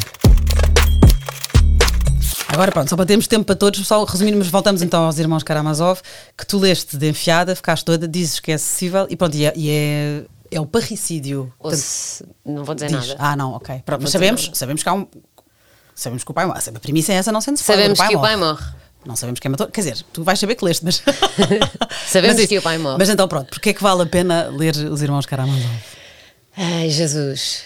Agora 2.51 2.73
pronto, 2.73 2.89
só 2.89 2.97
para 2.97 3.07
termos 3.07 3.27
tempo 3.27 3.45
para 3.45 3.55
todos, 3.55 3.87
só 3.87 4.03
resumirmos, 4.05 4.49
voltamos 4.49 4.83
então 4.83 5.05
aos 5.05 5.19
irmãos 5.19 5.43
Karamazov, 5.43 6.01
que 6.37 6.47
tu 6.47 6.59
leste 6.59 6.97
de 6.97 7.09
enfiada, 7.09 7.55
ficaste 7.55 7.85
toda, 7.85 8.09
dizes 8.09 8.41
que 8.41 8.51
é 8.51 8.55
acessível 8.55 9.07
e 9.11 9.17
pronto, 9.17 9.37
e 9.37 9.45
é, 9.45 9.53
e 9.55 9.71
é, 9.71 10.25
é 10.51 10.61
o 10.61 10.67
parricídio. 10.67 11.53
Ou 11.59 11.71
se, 11.73 12.25
não 12.45 12.65
vou 12.65 12.75
dizer 12.75 12.89
Diz. 12.89 13.09
nada. 13.09 13.17
Ah, 13.19 13.37
não, 13.37 13.53
ok. 13.53 13.83
Pronto, 13.85 13.87
mas 13.87 13.97
vou 13.99 13.99
dizer 13.99 14.13
sabemos, 14.13 14.43
nada. 14.47 14.57
sabemos 14.57 14.83
que 14.83 14.89
há 14.89 14.95
um. 14.95 15.07
Sabemos 15.95 16.25
que 16.25 16.31
o 16.31 16.35
pai 16.35 16.47
morre. 16.47 16.61
A 16.75 16.81
premissa 16.81 17.13
é 17.13 17.17
essa, 17.17 17.31
não 17.31 17.41
sendo 17.41 17.57
spoiler, 17.57 17.95
Sabemos 17.95 18.09
que 18.09 18.17
o 18.17 18.21
pai 18.21 18.37
morre. 18.37 18.65
Não 19.09 19.17
sabemos 19.17 19.41
quem 19.41 19.51
matou. 19.51 19.67
Quer 19.69 19.81
dizer, 19.81 20.05
tu 20.13 20.23
vais 20.23 20.39
saber 20.39 20.55
que 20.55 20.63
leste, 20.63 20.85
mas. 20.85 21.03
Sabemos 22.07 22.37
Mas 22.37 22.47
que 22.47 22.59
o 22.59 22.63
pai 22.63 22.77
morre. 22.77 22.99
Mas 22.99 23.09
então, 23.09 23.27
pronto, 23.27 23.49
porque 23.49 23.71
é 23.71 23.73
que 23.73 23.83
vale 23.83 24.03
a 24.03 24.07
pena 24.07 24.49
ler 24.49 24.77
Os 24.77 25.01
Irmãos 25.01 25.25
Karamazov? 25.25 25.67
Ai, 26.55 26.91
Jesus. 26.91 27.63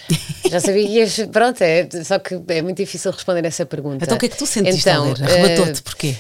Já 0.49 0.61
sabia 0.61 0.87
que 0.87 0.93
ias. 0.93 1.19
Pronto, 1.33 1.61
é, 1.61 1.89
só 2.05 2.21
que 2.21 2.41
é 2.47 2.63
muito 2.63 2.77
difícil 2.77 3.11
responder 3.11 3.45
essa 3.45 3.67
pergunta. 3.67 4.05
Então, 4.05 4.17
o 4.17 4.21
que 4.21 4.27
é 4.27 4.29
que 4.29 4.37
tu 4.37 4.47
sentiste 4.47 4.89
então, 4.89 5.03
a 5.03 5.07
ler? 5.07 5.23
Arrebatou-te, 5.25 5.81
eh, 5.81 5.83
porquê? 5.83 6.17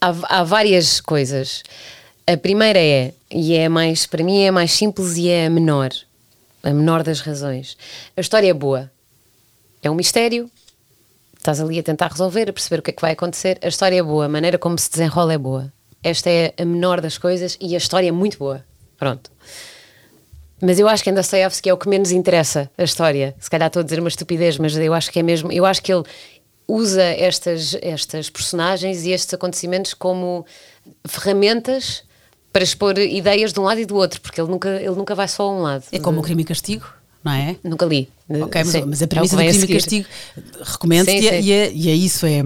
há, 0.00 0.40
há 0.40 0.42
várias 0.42 1.00
coisas. 1.00 1.62
A 2.26 2.36
primeira 2.36 2.80
é, 2.80 3.14
e 3.30 3.54
é 3.54 3.68
mais, 3.68 4.04
para 4.04 4.24
mim 4.24 4.42
é 4.42 4.48
a 4.48 4.52
mais 4.52 4.72
simples 4.72 5.16
e 5.16 5.28
é 5.28 5.46
a 5.46 5.50
menor, 5.50 5.90
a 6.64 6.72
menor 6.72 7.04
das 7.04 7.20
razões. 7.20 7.76
A 8.16 8.20
história 8.20 8.50
é 8.50 8.54
boa. 8.54 8.90
É 9.80 9.88
um 9.88 9.94
mistério. 9.94 10.50
Estás 11.42 11.60
ali 11.60 11.76
a 11.80 11.82
tentar 11.82 12.06
resolver, 12.06 12.48
a 12.48 12.52
perceber 12.52 12.78
o 12.78 12.82
que 12.82 12.90
é 12.90 12.92
que 12.92 13.02
vai 13.02 13.14
acontecer. 13.14 13.58
A 13.62 13.66
história 13.66 13.98
é 13.98 14.02
boa, 14.02 14.26
a 14.26 14.28
maneira 14.28 14.56
como 14.58 14.78
se 14.78 14.88
desenrola 14.88 15.32
é 15.32 15.38
boa. 15.38 15.72
Esta 16.00 16.30
é 16.30 16.54
a 16.56 16.64
menor 16.64 17.00
das 17.00 17.18
coisas 17.18 17.58
e 17.60 17.74
a 17.74 17.78
história 17.78 18.06
é 18.08 18.12
muito 18.12 18.38
boa. 18.38 18.64
Pronto. 18.96 19.28
Mas 20.60 20.78
eu 20.78 20.86
acho 20.86 21.02
que 21.02 21.10
em 21.10 21.14
Dostoevsky 21.14 21.68
é 21.68 21.74
o 21.74 21.76
que 21.76 21.88
menos 21.88 22.12
interessa 22.12 22.70
a 22.78 22.84
história. 22.84 23.34
Se 23.40 23.50
calhar 23.50 23.66
estou 23.66 23.80
a 23.80 23.82
dizer 23.82 23.98
uma 23.98 24.08
estupidez, 24.08 24.56
mas 24.56 24.76
eu 24.76 24.94
acho 24.94 25.10
que 25.10 25.18
é 25.18 25.22
mesmo. 25.24 25.50
Eu 25.50 25.66
acho 25.66 25.82
que 25.82 25.92
ele 25.92 26.04
usa 26.68 27.02
estas, 27.02 27.76
estas 27.82 28.30
personagens 28.30 29.04
e 29.04 29.10
estes 29.10 29.34
acontecimentos 29.34 29.94
como 29.94 30.46
ferramentas 31.04 32.04
para 32.52 32.62
expor 32.62 32.96
ideias 33.00 33.52
de 33.52 33.58
um 33.58 33.64
lado 33.64 33.80
e 33.80 33.84
do 33.84 33.96
outro, 33.96 34.20
porque 34.20 34.40
ele 34.40 34.48
nunca, 34.48 34.68
ele 34.68 34.94
nunca 34.94 35.16
vai 35.16 35.26
só 35.26 35.42
a 35.42 35.52
um 35.52 35.62
lado. 35.62 35.86
É 35.90 35.98
como 35.98 36.20
o 36.20 36.22
crime 36.22 36.42
e 36.42 36.44
castigo, 36.44 36.86
não 37.24 37.32
é? 37.32 37.56
Nunca 37.64 37.84
li. 37.84 38.08
Ok, 38.40 38.62
mas, 38.64 38.72
Sim, 38.72 38.84
mas 38.86 39.02
a 39.02 39.04
é 39.04 39.08
premissa 39.08 39.36
que 39.36 39.42
do 39.44 39.48
crime 39.50 39.64
e 39.64 39.74
castigo 39.74 40.08
recomendo-te 40.62 41.10
Sim, 41.12 41.18
e, 41.20 41.28
é- 41.28 41.40
sim. 41.42 41.48
e 41.48 41.52
é, 41.52 41.72
e 41.72 41.90
é 41.90 41.94
isso: 41.94 42.26
é 42.26 42.42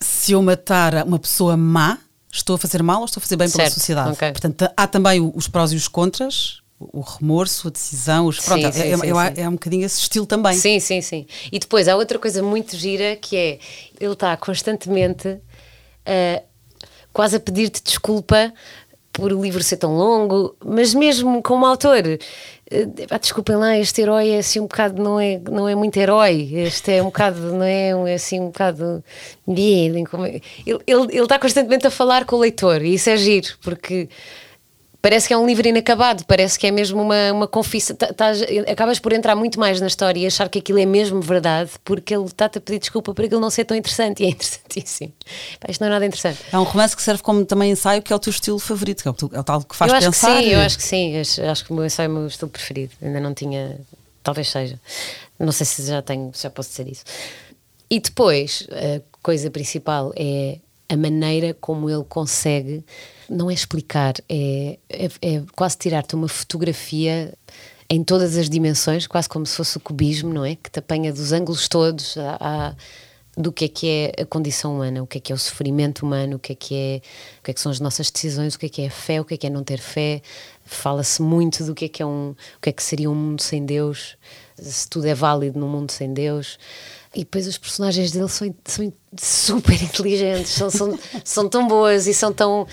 se 0.00 0.32
eu 0.32 0.42
matar 0.42 1.04
uma 1.06 1.18
pessoa 1.18 1.56
má, 1.56 1.98
estou 2.32 2.56
a 2.56 2.58
fazer 2.58 2.82
mal 2.82 3.00
ou 3.00 3.04
estou 3.06 3.20
a 3.20 3.22
fazer 3.22 3.36
bem 3.36 3.48
pela 3.50 3.64
Certo, 3.64 3.74
sociedade? 3.74 4.10
ok. 4.12 4.30
Portanto, 4.32 4.68
há 4.76 4.86
também 4.86 5.32
os 5.34 5.48
prós 5.48 5.72
e 5.72 5.76
os 5.76 5.88
contras, 5.88 6.58
o 6.78 7.00
remorso, 7.00 7.68
a 7.68 7.70
decisão, 7.70 8.26
os, 8.26 8.38
pronto, 8.40 8.60
Sim, 8.60 8.66
é, 8.68 8.72
sim, 8.72 8.78
é- 8.80 8.96
sim, 8.96 9.06
eu- 9.06 9.16
sim. 9.16 9.32
é 9.40 9.48
um 9.48 9.52
bocadinho 9.52 9.84
esse 9.86 10.00
estilo 10.00 10.26
também. 10.26 10.58
Sim, 10.58 10.80
sim, 10.80 11.00
sim. 11.00 11.26
E 11.50 11.58
depois 11.58 11.88
há 11.88 11.96
outra 11.96 12.18
coisa 12.18 12.42
muito 12.42 12.76
gira 12.76 13.16
que 13.16 13.36
é 13.36 13.58
ele 14.00 14.12
está 14.12 14.36
constantemente 14.36 15.38
ah, 16.04 16.42
quase 17.12 17.36
a 17.36 17.40
pedir-te 17.40 17.82
desculpa 17.82 18.52
por 19.14 19.32
o 19.32 19.40
livro 19.40 19.62
ser 19.62 19.76
tão 19.78 19.96
longo, 19.96 20.54
mas 20.64 20.92
mesmo 20.92 21.40
como 21.42 21.64
autor, 21.64 22.02
pá, 23.08 23.16
desculpem 23.16 23.54
lá, 23.56 23.78
este 23.78 24.02
herói 24.02 24.30
é 24.30 24.38
assim 24.38 24.58
um 24.60 24.64
bocado, 24.66 25.00
não 25.02 25.18
é, 25.20 25.40
não 25.50 25.68
é 25.68 25.74
muito 25.74 25.96
herói, 25.96 26.50
este 26.52 26.92
é 26.92 27.00
um 27.02 27.06
bocado, 27.06 27.38
não 27.54 27.62
é, 27.62 27.90
é 28.10 28.14
assim 28.14 28.40
um 28.40 28.46
bocado. 28.46 29.02
Ele- 30.66 30.80
ele 30.86 31.22
está 31.22 31.38
constantemente 31.38 31.86
a 31.86 31.90
falar 31.90 32.24
com 32.24 32.36
o 32.36 32.40
leitor 32.40 32.82
e 32.82 32.94
isso 32.94 33.08
é 33.08 33.16
giro, 33.16 33.48
porque 33.62 34.08
parece 35.04 35.28
que 35.28 35.34
é 35.34 35.36
um 35.36 35.46
livro 35.46 35.68
inacabado, 35.68 36.24
parece 36.24 36.58
que 36.58 36.66
é 36.66 36.70
mesmo 36.70 37.02
uma, 37.02 37.30
uma 37.30 37.46
confissão. 37.46 37.94
Tá- 37.94 38.32
acabas 38.72 38.98
por 38.98 39.12
entrar 39.12 39.36
muito 39.36 39.60
mais 39.60 39.78
na 39.78 39.86
história 39.86 40.18
e 40.18 40.26
achar 40.26 40.48
que 40.48 40.60
aquilo 40.60 40.78
é 40.78 40.86
mesmo 40.86 41.20
verdade, 41.20 41.72
porque 41.84 42.14
ele 42.14 42.24
está-te 42.24 42.56
a 42.56 42.60
pedir 42.62 42.78
desculpa 42.78 43.12
por 43.12 43.22
aquilo 43.22 43.38
não 43.38 43.50
ser 43.50 43.66
tão 43.66 43.76
interessante 43.76 44.22
e 44.22 44.26
é 44.26 44.30
interessantíssimo. 44.32 45.12
Pá, 45.60 45.66
isto 45.68 45.82
não 45.82 45.88
é 45.88 45.90
nada 45.90 46.06
interessante. 46.06 46.40
É 46.50 46.58
um 46.58 46.62
romance 46.62 46.96
que 46.96 47.02
serve 47.02 47.22
como 47.22 47.44
também 47.44 47.70
ensaio, 47.70 48.00
que 48.00 48.14
é 48.14 48.16
o 48.16 48.18
teu 48.18 48.30
estilo 48.30 48.58
favorito, 48.58 49.02
que 49.02 49.08
é 49.08 49.10
o, 49.10 49.14
tu- 49.14 49.30
é 49.34 49.40
o 49.40 49.44
tal 49.44 49.62
que 49.62 49.76
faz 49.76 49.92
eu 49.92 49.98
acho 49.98 50.06
pensar. 50.06 50.36
que 50.38 50.42
sim, 50.44 50.48
eu 50.50 50.60
acho 50.60 50.76
que 50.78 50.82
sim. 50.82 51.18
Acho, 51.20 51.42
acho 51.42 51.64
que 51.66 51.70
o 51.72 51.74
meu 51.74 51.84
ensaio 51.84 52.06
é 52.06 52.10
o 52.10 52.14
meu 52.14 52.26
estilo 52.26 52.50
preferido. 52.50 52.92
Ainda 53.02 53.20
não 53.20 53.34
tinha. 53.34 53.78
Talvez 54.22 54.48
seja. 54.48 54.80
Não 55.38 55.52
sei 55.52 55.66
se 55.66 55.82
já 55.86 56.00
tenho, 56.00 56.30
se 56.32 56.44
já 56.44 56.48
posso 56.50 56.70
dizer 56.70 56.88
isso. 56.88 57.04
E 57.90 58.00
depois, 58.00 58.66
a 58.72 59.02
coisa 59.22 59.50
principal 59.50 60.14
é 60.16 60.56
a 60.88 60.96
maneira 60.96 61.54
como 61.60 61.90
ele 61.90 62.04
consegue, 62.08 62.82
não 63.28 63.50
é 63.50 63.54
explicar, 63.54 64.14
é, 64.28 64.78
é, 64.88 65.04
é 65.22 65.42
quase 65.54 65.76
tirar-te 65.78 66.14
uma 66.14 66.28
fotografia 66.28 67.32
em 67.88 68.02
todas 68.02 68.36
as 68.36 68.48
dimensões, 68.48 69.06
quase 69.06 69.28
como 69.28 69.44
se 69.46 69.56
fosse 69.56 69.76
o 69.76 69.80
cubismo, 69.80 70.32
não 70.32 70.44
é? 70.44 70.56
Que 70.56 70.70
te 70.70 70.78
apanha 70.78 71.12
dos 71.12 71.32
ângulos 71.32 71.68
todos 71.68 72.16
à- 72.16 72.38
à- 72.40 72.74
do 73.36 73.52
que 73.52 73.64
é 73.64 73.68
que 73.68 73.88
é 73.88 74.22
a 74.22 74.24
condição 74.24 74.76
humana, 74.76 75.02
o 75.02 75.06
que 75.06 75.18
é 75.18 75.20
que 75.20 75.32
é 75.32 75.34
o 75.34 75.38
sofrimento 75.38 76.06
humano, 76.06 76.36
o 76.36 76.38
que 76.38 76.52
é 76.52 76.54
que 76.54 76.74
é, 76.74 77.00
o 77.40 77.42
que 77.42 77.50
é 77.50 77.54
que 77.54 77.60
são 77.60 77.70
as 77.72 77.80
nossas 77.80 78.10
decisões, 78.10 78.54
o 78.54 78.58
que 78.58 78.66
é 78.66 78.68
que 78.68 78.82
é 78.82 78.86
a 78.86 78.90
fé, 78.90 79.20
o 79.20 79.24
que 79.24 79.34
é 79.34 79.36
que 79.36 79.46
é 79.46 79.50
não 79.50 79.64
ter 79.64 79.80
fé. 79.80 80.22
Fala-se 80.64 81.20
muito 81.20 81.64
do 81.64 81.74
que 81.74 81.86
é 81.86 81.88
que 81.88 82.02
é 82.02 82.06
um, 82.06 82.30
o 82.30 82.60
que 82.62 82.70
é 82.70 82.72
que 82.72 82.82
seria 82.82 83.10
um 83.10 83.14
mundo 83.14 83.42
sem 83.42 83.66
Deus, 83.66 84.16
se 84.56 84.88
tudo 84.88 85.06
é 85.06 85.14
válido 85.14 85.58
num 85.58 85.68
mundo 85.68 85.90
sem 85.90 86.14
Deus. 86.14 86.58
E 87.14 87.20
depois 87.20 87.46
os 87.46 87.56
personagens 87.56 88.10
dele 88.10 88.28
são, 88.28 88.52
são 88.64 88.92
super 89.16 89.74
inteligentes, 89.80 90.50
são, 90.52 90.68
são, 90.68 90.98
são 91.22 91.48
tão 91.48 91.68
boas 91.68 92.08
e 92.08 92.12
são 92.14 92.32
tão, 92.32 92.66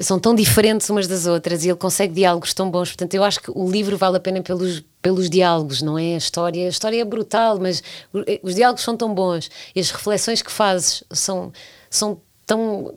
são 0.00 0.18
tão 0.18 0.34
diferentes 0.34 0.88
umas 0.88 1.06
das 1.06 1.26
outras 1.26 1.62
e 1.64 1.68
ele 1.68 1.76
consegue 1.76 2.14
diálogos 2.14 2.54
tão 2.54 2.70
bons. 2.70 2.88
Portanto, 2.88 3.12
eu 3.14 3.22
acho 3.22 3.40
que 3.40 3.50
o 3.50 3.70
livro 3.70 3.98
vale 3.98 4.16
a 4.16 4.20
pena 4.20 4.40
pelos, 4.40 4.82
pelos 5.02 5.28
diálogos, 5.28 5.82
não 5.82 5.98
é 5.98 6.14
a 6.14 6.18
história. 6.18 6.64
A 6.64 6.68
história 6.70 7.00
é 7.00 7.04
brutal, 7.04 7.58
mas 7.60 7.82
o- 8.14 8.24
os 8.48 8.54
diálogos 8.54 8.82
são 8.82 8.96
tão 8.96 9.12
bons 9.12 9.50
e 9.74 9.80
as 9.80 9.90
reflexões 9.90 10.40
que 10.40 10.50
fazes 10.50 11.04
são, 11.10 11.52
são 11.90 12.18
tão 12.46 12.94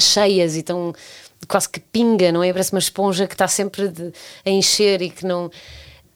cheias 0.00 0.56
e 0.56 0.62
tão 0.62 0.92
quase 1.46 1.68
que 1.68 1.78
pinga, 1.78 2.32
não 2.32 2.42
é? 2.42 2.50
Parece 2.52 2.72
uma 2.72 2.80
esponja 2.80 3.26
que 3.28 3.34
está 3.34 3.46
sempre 3.46 3.88
de- 3.88 4.12
a 4.44 4.50
encher 4.50 5.00
e 5.02 5.10
que 5.10 5.24
não 5.24 5.48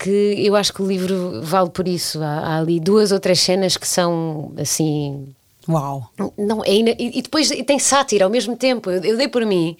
que 0.02 0.34
eu 0.38 0.56
acho 0.56 0.72
que 0.72 0.82
o 0.82 0.86
livro 0.86 1.40
vale 1.42 1.70
por 1.70 1.86
isso. 1.86 2.22
Há, 2.22 2.38
há 2.38 2.58
ali 2.58 2.80
duas 2.80 3.12
ou 3.12 3.20
três 3.20 3.38
cenas 3.40 3.76
que 3.76 3.86
são 3.86 4.52
assim 4.58 5.28
Uau! 5.68 6.10
Não, 6.38 6.64
é 6.64 6.74
ina- 6.74 6.96
e, 6.98 7.18
e 7.18 7.22
depois 7.22 7.48
tem 7.66 7.78
sátira 7.78 8.24
ao 8.24 8.30
mesmo 8.30 8.56
tempo. 8.56 8.90
Eu, 8.90 9.02
eu 9.04 9.16
dei 9.16 9.28
por 9.28 9.44
mim 9.44 9.76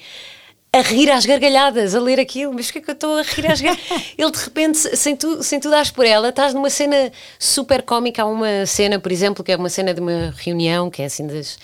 a 0.72 0.82
rir 0.82 1.10
às 1.10 1.26
gargalhadas, 1.26 1.96
a 1.96 2.00
ler 2.00 2.20
aquilo, 2.20 2.52
mas 2.54 2.68
o 2.68 2.72
que 2.72 2.78
é 2.78 2.80
que 2.82 2.90
eu 2.90 2.94
estou 2.94 3.16
a 3.18 3.22
rir 3.22 3.50
às 3.50 3.60
gargalhadas? 3.60 4.04
Ele 4.16 4.30
de 4.30 4.38
repente, 4.38 4.78
sem 4.96 5.16
tu, 5.16 5.42
sem 5.42 5.58
tu 5.58 5.68
dares 5.70 5.90
por 5.90 6.04
ela, 6.06 6.28
estás 6.28 6.54
numa 6.54 6.70
cena 6.70 7.10
super 7.38 7.82
cómica. 7.82 8.22
Há 8.22 8.26
uma 8.26 8.66
cena, 8.66 9.00
por 9.00 9.10
exemplo, 9.10 9.42
que 9.42 9.50
é 9.50 9.56
uma 9.56 9.68
cena 9.70 9.92
de 9.92 10.00
uma 10.00 10.32
reunião, 10.36 10.88
que 10.90 11.02
é 11.02 11.06
assim 11.06 11.26
das. 11.26 11.58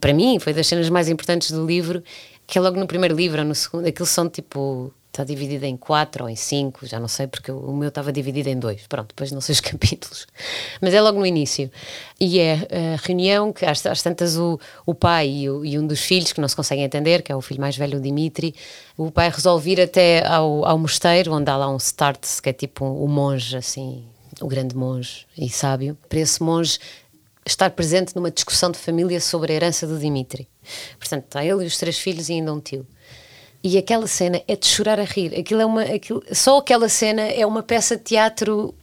Para 0.00 0.12
mim, 0.12 0.38
foi 0.40 0.52
das 0.52 0.66
cenas 0.66 0.90
mais 0.90 1.08
importantes 1.08 1.50
do 1.52 1.64
livro, 1.64 2.02
que 2.46 2.58
é 2.58 2.60
logo 2.60 2.78
no 2.78 2.86
primeiro 2.86 3.14
livro 3.14 3.40
ou 3.40 3.46
no 3.46 3.54
segundo. 3.54 3.86
Aquilo 3.86 4.06
são 4.06 4.28
tipo. 4.28 4.92
Está 5.18 5.24
dividido 5.24 5.64
em 5.66 5.76
quatro 5.76 6.22
ou 6.22 6.30
em 6.30 6.36
cinco, 6.36 6.86
já 6.86 7.00
não 7.00 7.08
sei, 7.08 7.26
porque 7.26 7.50
o 7.50 7.72
meu 7.72 7.88
estava 7.88 8.12
dividido 8.12 8.50
em 8.50 8.56
dois. 8.56 8.86
Pronto, 8.86 9.08
depois 9.08 9.32
não 9.32 9.40
sei 9.40 9.52
os 9.54 9.58
capítulos. 9.60 10.28
Mas 10.80 10.94
é 10.94 11.00
logo 11.00 11.18
no 11.18 11.26
início. 11.26 11.68
E 12.20 12.38
é 12.38 12.54
a 12.94 13.04
reunião 13.04 13.52
que 13.52 13.66
às, 13.66 13.84
às 13.84 14.00
tantas 14.00 14.36
o, 14.36 14.60
o 14.86 14.94
pai 14.94 15.28
e, 15.28 15.50
o- 15.50 15.64
e 15.64 15.76
um 15.76 15.84
dos 15.84 15.98
filhos, 16.02 16.32
que 16.32 16.40
não 16.40 16.46
se 16.46 16.54
conseguem 16.54 16.84
entender, 16.84 17.22
que 17.22 17.32
é 17.32 17.34
o 17.34 17.40
filho 17.40 17.60
mais 17.60 17.76
velho, 17.76 17.98
o 17.98 18.00
Dimitri, 18.00 18.54
o 18.96 19.10
pai 19.10 19.28
resolve 19.28 19.72
ir 19.72 19.80
até 19.80 20.24
ao, 20.24 20.64
ao 20.64 20.78
mosteiro, 20.78 21.32
onde 21.32 21.50
há 21.50 21.56
lá 21.56 21.68
um 21.68 21.78
Starts, 21.78 22.38
que 22.38 22.50
é 22.50 22.52
tipo 22.52 22.84
um, 22.84 23.02
um 23.02 23.08
monge, 23.08 23.56
assim, 23.56 24.04
o 24.40 24.46
grande 24.46 24.76
monge 24.76 25.26
e 25.36 25.50
sábio, 25.50 25.98
para 26.08 26.20
esse 26.20 26.40
monge 26.40 26.78
estar 27.44 27.70
presente 27.70 28.14
numa 28.14 28.30
discussão 28.30 28.70
de 28.70 28.78
família 28.78 29.20
sobre 29.20 29.52
a 29.52 29.56
herança 29.56 29.84
do 29.84 29.98
Dimitri. 29.98 30.46
Portanto, 30.96 31.24
está 31.24 31.44
ele 31.44 31.64
e 31.64 31.66
os 31.66 31.76
três 31.76 31.98
filhos 31.98 32.28
e 32.28 32.34
ainda 32.34 32.52
um 32.54 32.60
tio. 32.60 32.86
E 33.62 33.76
aquela 33.76 34.06
cena 34.06 34.40
é 34.46 34.54
de 34.54 34.66
chorar 34.66 35.00
a 35.00 35.04
rir. 35.04 35.34
Aquilo 35.38 35.60
é 35.60 35.66
uma, 35.66 35.82
aquilo, 35.82 36.22
só 36.32 36.58
aquela 36.58 36.88
cena 36.88 37.22
é 37.22 37.44
uma 37.44 37.62
peça 37.62 37.96
de 37.96 38.04
teatro 38.04 38.74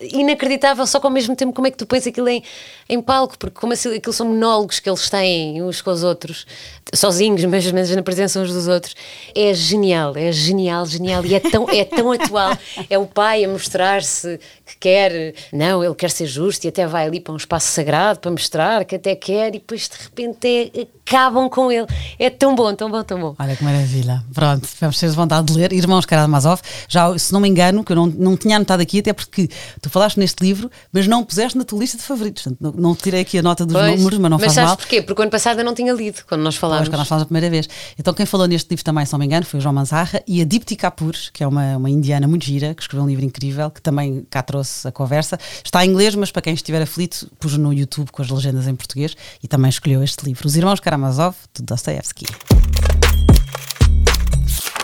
inacreditável, 0.00 0.86
só 0.86 0.98
que 0.98 1.06
ao 1.06 1.12
mesmo 1.12 1.36
tempo 1.36 1.52
como 1.52 1.66
é 1.66 1.70
que 1.70 1.76
tu 1.76 1.86
pões 1.86 2.06
aquilo 2.06 2.28
em, 2.28 2.42
em 2.88 3.00
palco, 3.02 3.36
porque 3.38 3.58
como 3.60 3.72
assim, 3.72 3.94
aquilo 3.94 4.12
são 4.12 4.26
monólogos 4.26 4.80
que 4.80 4.88
eles 4.88 5.10
têm 5.10 5.62
uns 5.62 5.82
com 5.82 5.90
os 5.90 6.02
outros, 6.02 6.46
sozinhos, 6.94 7.44
mas, 7.46 7.70
mas 7.70 7.90
na 7.94 8.02
presença 8.02 8.40
uns 8.40 8.52
dos 8.52 8.66
outros, 8.66 8.94
é 9.34 9.52
genial, 9.52 10.16
é 10.16 10.32
genial, 10.32 10.86
genial, 10.86 11.24
e 11.24 11.34
é 11.34 11.40
tão, 11.40 11.68
é 11.68 11.84
tão 11.84 12.12
atual. 12.12 12.56
É 12.88 12.98
o 12.98 13.06
pai 13.06 13.44
a 13.44 13.48
mostrar-se 13.48 14.40
que 14.70 14.76
quer, 14.80 15.34
não, 15.52 15.82
ele 15.84 15.94
quer 15.94 16.10
ser 16.10 16.26
justo 16.26 16.64
e 16.64 16.68
até 16.68 16.86
vai 16.86 17.06
ali 17.06 17.20
para 17.20 17.32
um 17.32 17.36
espaço 17.36 17.68
sagrado 17.68 18.20
para 18.20 18.30
mostrar 18.30 18.84
que 18.84 18.96
até 18.96 19.14
quer, 19.14 19.48
e 19.48 19.52
depois 19.58 19.88
de 19.88 19.96
repente 20.04 20.46
é, 20.74 20.86
acabam 21.06 21.48
com 21.48 21.70
ele. 21.72 21.86
É 22.18 22.30
tão 22.30 22.54
bom, 22.54 22.74
tão 22.74 22.90
bom, 22.90 23.02
tão 23.02 23.20
bom. 23.20 23.34
Olha 23.38 23.56
que 23.56 23.64
maravilha. 23.64 24.22
Pronto, 24.32 24.68
vamos 24.80 24.98
ter 24.98 25.08
vontade 25.10 25.52
de 25.52 25.58
ler. 25.58 25.72
Irmãos 25.72 26.06
Karamazov, 26.06 26.60
já 26.88 27.16
se 27.18 27.32
não 27.32 27.40
me 27.40 27.48
engano, 27.48 27.84
que 27.84 27.92
eu 27.92 27.96
não, 27.96 28.06
não 28.06 28.36
tinha 28.36 28.56
anotado 28.56 28.82
aqui, 28.82 29.00
até 29.00 29.12
porque 29.12 29.48
tu 29.80 29.90
falaste 29.90 30.18
neste 30.18 30.42
livro, 30.42 30.70
mas 30.92 31.06
não 31.06 31.20
o 31.20 31.26
puseste 31.26 31.56
na 31.58 31.64
tua 31.64 31.78
lista 31.80 31.96
de 31.96 32.02
favoritos. 32.04 32.46
Não, 32.60 32.72
não 32.72 32.94
tirei 32.94 33.22
aqui 33.22 33.38
a 33.38 33.42
nota 33.42 33.64
dos 33.66 33.74
Pois, 33.76 33.96
números, 33.98 34.18
mas 34.18 34.30
não 34.30 34.38
faz 34.38 34.52
sabes 34.52 34.68
mal. 34.68 34.76
porquê? 34.76 35.02
Porque 35.02 35.20
o 35.20 35.22
ano 35.22 35.30
passado 35.30 35.58
eu 35.60 35.64
não 35.64 35.74
tinha 35.74 35.92
lido, 35.92 36.22
quando 36.28 36.42
nós 36.42 36.54
Pois, 36.54 36.60
falámos. 36.60 36.88
quando 36.88 36.98
nós 36.98 37.08
falamos 37.08 37.22
a 37.24 37.26
primeira 37.26 37.50
vez. 37.50 37.68
Então, 37.98 38.12
quem 38.14 38.26
falou 38.26 38.46
neste 38.46 38.68
livro 38.70 38.84
também, 38.84 39.04
se 39.04 39.12
não 39.12 39.18
me 39.18 39.26
engano, 39.26 39.44
foi 39.44 39.58
o 39.58 39.60
João 39.62 39.74
Manzarra 39.74 40.22
e 40.26 40.40
a 40.40 40.44
Dipti 40.44 40.76
Kapoor, 40.76 41.14
que 41.32 41.42
é 41.42 41.46
uma, 41.46 41.76
uma 41.76 41.90
indiana 41.90 42.26
muito 42.28 42.44
gira, 42.44 42.74
que 42.74 42.82
escreveu 42.82 43.04
um 43.04 43.08
livro 43.08 43.24
incrível, 43.24 43.70
que 43.70 43.80
também 43.82 44.26
cá 44.30 44.42
trouxe 44.42 44.59
a 44.84 44.92
conversa. 44.92 45.38
Está 45.64 45.84
em 45.84 45.90
inglês, 45.90 46.14
mas 46.14 46.30
para 46.30 46.42
quem 46.42 46.54
estiver 46.54 46.82
aflito, 46.82 47.30
pus 47.38 47.56
no 47.56 47.72
YouTube 47.72 48.10
com 48.10 48.22
as 48.22 48.28
legendas 48.28 48.66
em 48.66 48.74
português 48.74 49.16
e 49.42 49.48
também 49.48 49.68
escolheu 49.68 50.02
este 50.02 50.24
livro. 50.24 50.46
Os 50.46 50.56
Irmãos 50.56 50.80
Karamazov, 50.80 51.36
de 51.54 51.62
Dostoevsky. 51.62 52.26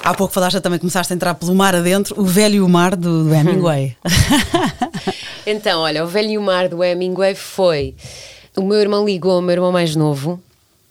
Há 0.03 0.15
pouco 0.15 0.33
falaste 0.33 0.61
também, 0.61 0.79
começaste 0.79 1.13
a 1.13 1.17
entrar 1.17 1.35
pelo 1.35 1.55
mar 1.55 1.75
adentro, 1.75 2.21
o 2.21 2.25
velho 2.25 2.69
mar 2.69 2.95
do, 2.95 3.25
do 3.25 3.35
Hemingway. 3.35 3.97
Então, 5.49 5.83
olha, 5.83 6.03
o 6.03 6.09
velho 6.09 6.43
mar 6.43 6.69
do 6.69 6.83
Hemingway 6.83 7.37
foi. 7.37 7.95
O 8.57 8.63
meu 8.63 8.81
irmão 8.81 9.07
ligou, 9.07 9.39
o 9.39 9.43
meu 9.43 9.53
irmão 9.53 9.71
mais 9.71 9.95
novo. 9.95 10.43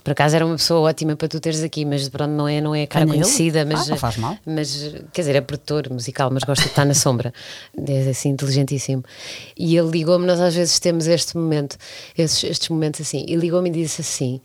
Por 0.05 0.11
acaso 0.11 0.35
era 0.35 0.45
uma 0.45 0.55
pessoa 0.55 0.87
ótima 0.87 1.15
para 1.15 1.27
tu 1.27 1.39
teres 1.39 1.63
aqui, 1.63 1.83
mas 1.83 2.07
pronto, 2.07 2.29
não 2.29 2.47
é, 2.47 2.61
não 2.61 2.75
é 2.75 2.83
a 2.83 2.87
cara 2.87 3.07
conhecida, 3.07 3.65
mas, 3.65 3.87
Ah, 3.87 3.89
não 3.89 3.97
faz 3.97 4.17
mal. 4.17 4.37
mas 4.45 4.93
quer 5.11 5.21
dizer, 5.23 5.35
é 5.35 5.41
produtor 5.41 5.89
musical, 5.89 6.29
mas 6.31 6.43
gosta 6.43 6.63
de 6.63 6.69
estar 6.69 6.85
na 6.85 6.93
sombra. 6.93 7.33
É 7.87 8.09
assim, 8.09 8.29
inteligentíssimo. 8.29 9.03
E 9.57 9.75
ele 9.75 9.89
ligou-me, 9.89 10.25
nós 10.27 10.39
às 10.39 10.53
vezes 10.53 10.79
temos 10.79 11.07
este 11.07 11.35
momento, 11.35 11.75
estes, 12.15 12.43
estes 12.51 12.69
momentos 12.69 13.01
assim. 13.01 13.25
E 13.27 13.35
ligou-me 13.35 13.67
e 13.69 13.73
disse 13.73 14.01
assim: 14.01 14.39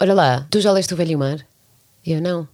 Olha 0.00 0.14
lá, 0.14 0.46
tu 0.50 0.60
já 0.60 0.72
leste 0.72 0.92
o 0.92 0.96
velho 0.96 1.16
mar? 1.16 1.38
E 2.04 2.12
eu 2.12 2.20
não. 2.20 2.48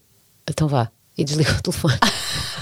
Então 0.49 0.69
vá. 0.69 0.91
E 1.17 1.25
desligou 1.25 1.55
o 1.55 1.63
telefone. 1.63 1.99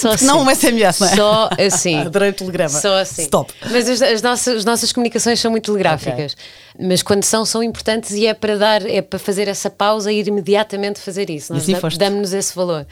Só 0.00 0.08
Porque 0.10 0.24
não 0.24 0.42
um 0.42 0.50
SMS, 0.54 1.00
não 1.00 1.06
é? 1.08 1.16
Só 1.16 1.50
assim. 1.58 1.96
Adorei 2.00 2.30
o 2.30 2.32
telegrama. 2.32 2.80
Só 2.80 2.94
assim. 2.98 3.22
Stop. 3.22 3.52
Mas 3.70 3.88
as, 3.88 4.02
as 4.02 4.22
nossas, 4.22 4.56
as 4.58 4.64
nossas 4.64 4.92
comunicações 4.92 5.38
são 5.40 5.50
muito 5.50 5.64
telegráficas. 5.66 6.36
Mas 6.78 7.02
quando 7.02 7.24
são, 7.24 7.44
são 7.44 7.62
importantes 7.62 8.12
e 8.12 8.26
é 8.26 8.34
para 8.34 8.56
dar, 8.56 8.86
é 8.88 9.02
para 9.02 9.18
fazer 9.18 9.48
essa 9.48 9.68
pausa 9.70 10.10
e 10.12 10.18
ir 10.20 10.28
imediatamente 10.28 10.98
fazer 11.00 11.28
isso. 11.30 11.52
Nós 11.52 11.62
assim 11.62 11.72
da- 11.72 11.80
foste. 11.80 11.98
damos-nos 11.98 12.32
esse 12.32 12.54
valor. 12.54 12.86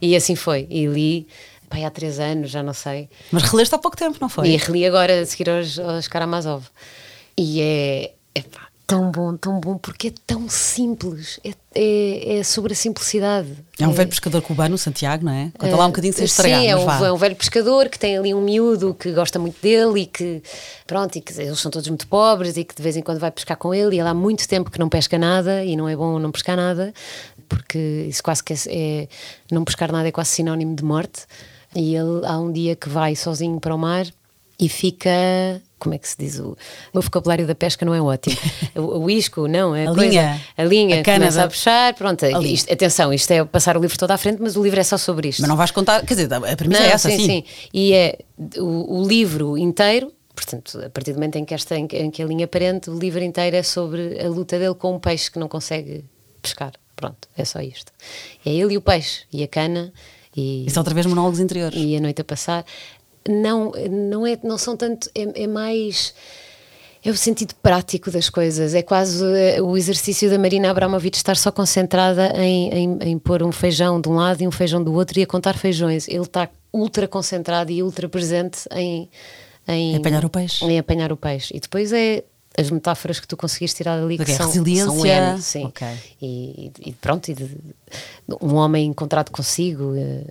E 0.00 0.14
assim 0.14 0.34
foi. 0.36 0.66
E 0.70 0.86
li, 0.86 1.26
pai, 1.68 1.84
há 1.84 1.90
três 1.90 2.18
anos, 2.20 2.50
já 2.50 2.62
não 2.62 2.72
sei. 2.74 3.08
Mas 3.30 3.42
releste 3.44 3.74
há 3.74 3.78
pouco 3.78 3.96
tempo, 3.96 4.18
não 4.20 4.28
foi? 4.28 4.48
E 4.48 4.56
reli 4.56 4.86
agora 4.86 5.20
a 5.22 5.26
seguir 5.26 5.50
aos, 5.50 5.78
aos 5.78 6.06
Karamazov. 6.08 6.64
E 7.36 7.60
é, 7.60 8.12
é 8.34 8.42
pá, 8.42 8.61
tão 8.92 9.10
bom, 9.10 9.34
tão 9.38 9.58
bom, 9.58 9.78
porque 9.78 10.08
é 10.08 10.12
tão 10.26 10.50
simples. 10.50 11.40
É, 11.42 11.54
é, 11.74 12.38
é 12.38 12.42
sobre 12.42 12.74
a 12.74 12.76
simplicidade. 12.76 13.48
É 13.80 13.88
um 13.88 13.92
velho 13.92 14.10
pescador 14.10 14.42
cubano, 14.42 14.76
Santiago, 14.76 15.24
não 15.24 15.32
é? 15.32 15.50
Conta 15.56 15.74
lá 15.74 15.86
um 15.86 15.88
bocadinho 15.88 16.12
sem 16.12 16.26
estragar. 16.26 16.60
Sim, 16.60 16.66
é 16.66 16.76
mas 16.76 17.00
um, 17.00 17.04
é 17.06 17.12
um 17.12 17.16
velho 17.16 17.34
pescador 17.34 17.88
que 17.88 17.98
tem 17.98 18.18
ali 18.18 18.34
um 18.34 18.42
miúdo 18.42 18.92
que 18.92 19.10
gosta 19.12 19.38
muito 19.38 19.56
dele 19.62 20.02
e 20.02 20.06
que, 20.06 20.42
pronto, 20.86 21.16
e 21.16 21.22
que 21.22 21.32
eles 21.40 21.58
são 21.58 21.70
todos 21.70 21.88
muito 21.88 22.06
pobres 22.06 22.58
e 22.58 22.64
que 22.64 22.74
de 22.74 22.82
vez 22.82 22.94
em 22.94 23.02
quando 23.02 23.18
vai 23.18 23.30
pescar 23.30 23.56
com 23.56 23.72
ele 23.72 23.96
e 23.96 24.00
ele 24.00 24.08
há 24.08 24.12
muito 24.12 24.46
tempo 24.46 24.70
que 24.70 24.78
não 24.78 24.90
pesca 24.90 25.16
nada 25.16 25.64
e 25.64 25.74
não 25.74 25.88
é 25.88 25.96
bom 25.96 26.18
não 26.18 26.30
pescar 26.30 26.56
nada 26.56 26.92
porque 27.48 28.06
isso 28.08 28.22
quase 28.22 28.44
que 28.44 28.52
é, 28.52 28.56
é- 28.68 29.08
não 29.50 29.64
pescar 29.64 29.90
nada 29.90 30.08
é 30.08 30.12
quase 30.12 30.30
sinónimo 30.30 30.74
de 30.76 30.84
morte 30.84 31.22
e 31.74 31.94
ele 31.94 32.26
há 32.26 32.38
um 32.38 32.52
dia 32.52 32.76
que 32.76 32.88
vai 32.90 33.16
sozinho 33.16 33.58
para 33.58 33.74
o 33.74 33.78
mar 33.78 34.06
e 34.58 34.68
fica 34.68 35.10
como 35.82 35.94
é 35.94 35.98
que 35.98 36.08
se 36.08 36.16
diz 36.18 36.38
o, 36.38 36.56
meu 36.94 37.02
vocabulário 37.02 37.46
da 37.46 37.54
pesca 37.54 37.84
não 37.84 37.94
é 37.94 38.00
ótimo 38.00 38.36
o, 38.76 39.00
o 39.04 39.10
isco 39.10 39.48
não 39.48 39.74
é 39.74 39.86
A 39.86 39.94
coisa- 39.94 40.02
linha. 40.08 40.40
a 40.56 40.64
linha 40.64 41.00
A 41.00 41.02
cana 41.02 41.44
a 41.44 41.48
puxar 41.48 41.94
pronto 41.94 42.24
isto- 42.44 42.72
atenção 42.72 43.12
isto 43.12 43.30
é 43.30 43.44
passar 43.44 43.76
o 43.76 43.80
livro 43.80 43.98
todo 43.98 44.10
à 44.12 44.16
frente 44.16 44.40
mas 44.40 44.56
o 44.56 44.62
livro 44.62 44.78
é 44.80 44.84
só 44.84 44.96
sobre 44.96 45.28
isto 45.28 45.40
Mas 45.40 45.48
não 45.48 45.56
vais 45.56 45.70
contar, 45.70 46.04
quer 46.06 46.14
dizer, 46.14 46.32
a 46.32 46.40
premissa 46.56 46.82
não, 46.82 46.88
é 46.88 46.92
essa, 46.92 47.10
sim, 47.10 47.16
sim. 47.18 47.26
sim. 47.26 47.44
E 47.74 47.92
é 47.92 48.18
o, 48.58 49.00
o 49.00 49.06
livro 49.06 49.58
inteiro, 49.58 50.12
portanto, 50.34 50.80
a 50.84 50.88
partir 50.90 51.12
do 51.12 51.16
momento 51.16 51.36
em 51.36 51.44
que, 51.44 51.54
esta, 51.54 51.76
em, 51.76 51.86
que- 51.86 52.22
a 52.22 52.26
linha 52.26 52.44
aparente, 52.46 52.88
o 52.90 52.98
livro 52.98 53.22
inteiro 53.22 53.56
é 53.56 53.62
sobre 53.62 54.18
a 54.24 54.28
luta 54.28 54.58
dele 54.58 54.74
com 54.74 54.94
um 54.94 54.98
peixe 54.98 55.30
que 55.30 55.38
não 55.38 55.48
consegue 55.48 56.04
pescar. 56.40 56.72
Pronto, 56.96 57.28
é 57.36 57.44
só 57.44 57.60
isto. 57.60 57.90
É 58.46 58.50
ele 58.50 58.74
e 58.74 58.76
o 58.76 58.80
peixe, 58.80 59.22
e 59.32 59.42
a 59.42 59.48
cana, 59.48 59.92
e, 60.36 60.64
Isso 60.66 60.78
é 60.78 60.80
outra 60.80 60.94
vez 60.94 61.04
monólogos 61.06 61.40
interiores. 61.40 61.76
e 61.76 61.96
a 61.96 62.00
noite 62.00 62.20
a 62.20 62.24
passar. 62.24 62.64
Não, 63.28 63.72
não, 63.90 64.26
é, 64.26 64.38
não 64.42 64.58
são 64.58 64.76
tanto, 64.76 65.10
é, 65.14 65.42
é 65.44 65.46
mais. 65.46 66.14
É 67.04 67.10
o 67.10 67.16
sentido 67.16 67.54
prático 67.60 68.12
das 68.12 68.30
coisas. 68.30 68.74
É 68.74 68.82
quase 68.82 69.24
eh, 69.24 69.60
o 69.60 69.76
exercício 69.76 70.30
da 70.30 70.38
Marina 70.38 70.70
Abramovic 70.70 71.16
estar 71.16 71.36
só 71.36 71.50
concentrada 71.50 72.32
em, 72.40 72.70
em, 72.72 72.98
em 73.02 73.18
pôr 73.18 73.42
um 73.42 73.50
feijão 73.50 74.00
de 74.00 74.08
um 74.08 74.14
lado 74.14 74.40
e 74.40 74.46
um 74.46 74.52
feijão 74.52 74.82
do 74.82 74.92
outro 74.94 75.18
e 75.18 75.22
a 75.22 75.26
contar 75.26 75.58
feijões. 75.58 76.06
Ele 76.06 76.20
está 76.22 76.48
ultra 76.72 77.08
concentrado 77.08 77.72
e 77.72 77.82
ultra 77.82 78.08
presente 78.08 78.60
em, 78.72 79.10
em 79.66 79.96
Apanhar 79.96 80.24
o 80.24 80.30
peixe. 80.30 80.64
Em 80.64 80.78
apanhar 80.78 81.10
o 81.12 81.16
peixe. 81.16 81.52
E 81.56 81.58
depois 81.58 81.92
é 81.92 82.22
as 82.56 82.70
metáforas 82.70 83.18
que 83.18 83.26
tu 83.26 83.36
conseguiste 83.36 83.78
tirar 83.78 83.98
dali 84.00 84.16
que 84.16 84.22
Ok, 84.22 84.34
são, 84.36 84.46
resiliência, 84.46 84.86
são 84.92 85.06
N, 85.06 85.42
sim. 85.42 85.64
ok. 85.64 85.88
E, 86.20 86.70
e 86.86 86.92
pronto, 86.92 87.28
e 87.30 87.34
de- 87.34 87.56
um 88.40 88.54
homem 88.54 88.86
encontrado 88.86 89.30
consigo. 89.32 89.92
eh, 89.96 90.22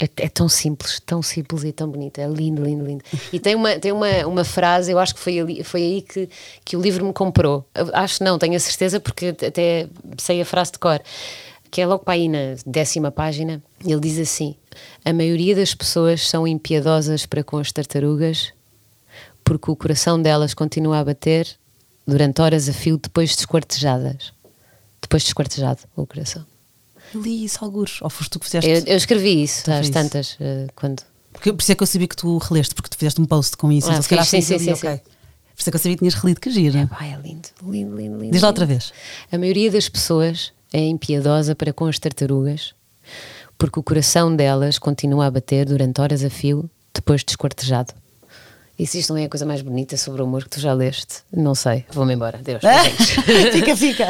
é, 0.00 0.08
é 0.16 0.28
tão 0.28 0.48
simples, 0.48 1.00
tão 1.04 1.22
simples 1.22 1.64
e 1.64 1.72
tão 1.72 1.88
bonito. 1.88 2.18
É 2.18 2.26
lindo, 2.26 2.62
lindo, 2.62 2.84
lindo. 2.84 3.04
E 3.32 3.38
tem 3.38 3.54
uma, 3.54 3.78
tem 3.78 3.92
uma, 3.92 4.26
uma 4.26 4.44
frase, 4.44 4.92
eu 4.92 4.98
acho 4.98 5.14
que 5.14 5.20
foi, 5.20 5.38
ali, 5.38 5.64
foi 5.64 5.82
aí 5.82 6.02
que, 6.02 6.28
que 6.64 6.76
o 6.76 6.80
livro 6.80 7.04
me 7.04 7.12
comprou. 7.12 7.64
Eu 7.74 7.90
Acho 7.92 8.22
não, 8.22 8.38
tenho 8.38 8.56
a 8.56 8.60
certeza, 8.60 8.98
porque 8.98 9.28
até 9.28 9.88
sei 10.18 10.40
a 10.40 10.44
frase 10.44 10.72
de 10.72 10.78
cor. 10.78 11.00
Que 11.70 11.80
é 11.80 11.86
logo 11.86 12.04
para 12.04 12.14
aí 12.14 12.28
na 12.28 12.56
décima 12.64 13.10
página. 13.10 13.62
Ele 13.84 14.00
diz 14.00 14.18
assim: 14.18 14.54
A 15.04 15.12
maioria 15.12 15.56
das 15.56 15.74
pessoas 15.74 16.28
são 16.28 16.46
impiedosas 16.46 17.26
para 17.26 17.42
com 17.42 17.58
as 17.58 17.72
tartarugas 17.72 18.52
porque 19.44 19.70
o 19.70 19.76
coração 19.76 20.20
delas 20.20 20.54
continua 20.54 20.98
a 20.98 21.04
bater 21.04 21.46
durante 22.06 22.40
horas 22.40 22.68
a 22.68 22.72
fio 22.72 22.96
depois 22.96 23.30
de 23.30 23.40
esquartejadas. 23.40 24.32
Depois 25.00 25.22
de 25.22 25.28
esquartejado 25.28 25.80
o 25.94 26.06
coração. 26.06 26.44
Eu 27.14 27.22
li 27.22 27.44
isso, 27.44 27.64
algures. 27.64 28.02
Ou 28.02 28.10
foste 28.10 28.30
tu 28.30 28.38
que 28.38 28.46
fizeste. 28.46 28.68
Eu, 28.70 28.82
eu 28.86 28.96
escrevi 28.96 29.42
isso 29.42 29.64
Tu 29.64 29.70
às 29.70 29.78
fez. 29.78 29.90
tantas, 29.90 30.36
eh, 30.40 30.66
quando. 30.74 31.02
Porque, 31.32 31.52
por 31.52 31.60
isso 31.62 31.72
é 31.72 31.74
que 31.74 31.82
eu 31.82 31.86
sabia 31.86 32.08
que 32.08 32.16
tu 32.16 32.38
releste, 32.38 32.74
porque 32.74 32.88
tu 32.88 32.96
fizeste 32.96 33.20
um 33.20 33.24
post 33.24 33.56
com 33.56 33.70
isso. 33.70 33.88
Ah, 33.88 33.92
então, 33.92 34.02
se 34.02 34.08
calhar 34.08 34.24
fiz, 34.24 34.44
sim, 34.44 34.58
sim, 34.58 34.64
sim, 34.64 34.72
ok. 34.72 34.90
Por 34.98 35.60
isso 35.60 35.68
é 35.68 35.70
que 35.70 35.76
eu 35.76 35.80
sabia 35.80 35.96
que 35.96 35.98
tinhas 36.00 36.14
relido, 36.14 36.40
que 36.40 36.50
gira. 36.50 36.88
Ai, 36.92 37.12
é 37.12 37.16
lindo, 37.16 37.48
lindo, 37.62 37.96
lindo, 37.96 38.18
lindo. 38.18 38.32
Diz 38.32 38.42
lá 38.42 38.48
outra 38.48 38.66
vez. 38.66 38.92
A 39.30 39.38
maioria 39.38 39.70
das 39.70 39.88
pessoas 39.88 40.52
é 40.72 40.80
impiedosa 40.80 41.54
para 41.54 41.72
com 41.72 41.86
as 41.86 41.98
tartarugas 41.98 42.74
porque 43.56 43.78
o 43.78 43.82
coração 43.82 44.34
delas 44.34 44.78
continua 44.78 45.26
a 45.26 45.30
bater 45.30 45.66
durante 45.66 46.00
horas 46.00 46.24
a 46.24 46.30
fio 46.30 46.68
depois 46.92 47.22
de 47.24 47.30
esquartejado. 47.32 47.92
E 48.76 48.86
se 48.86 48.98
isto 48.98 49.12
não 49.12 49.20
é 49.20 49.24
a 49.24 49.28
coisa 49.28 49.46
mais 49.46 49.62
bonita 49.62 49.96
sobre 49.96 50.20
o 50.20 50.24
amor 50.24 50.44
que 50.44 50.50
tu 50.50 50.60
já 50.60 50.72
leste? 50.72 51.22
Não 51.32 51.54
sei. 51.54 51.84
Vou-me 51.92 52.14
embora. 52.14 52.38
Deus. 52.38 52.60
fica, 53.52 53.76
fica. 53.76 54.08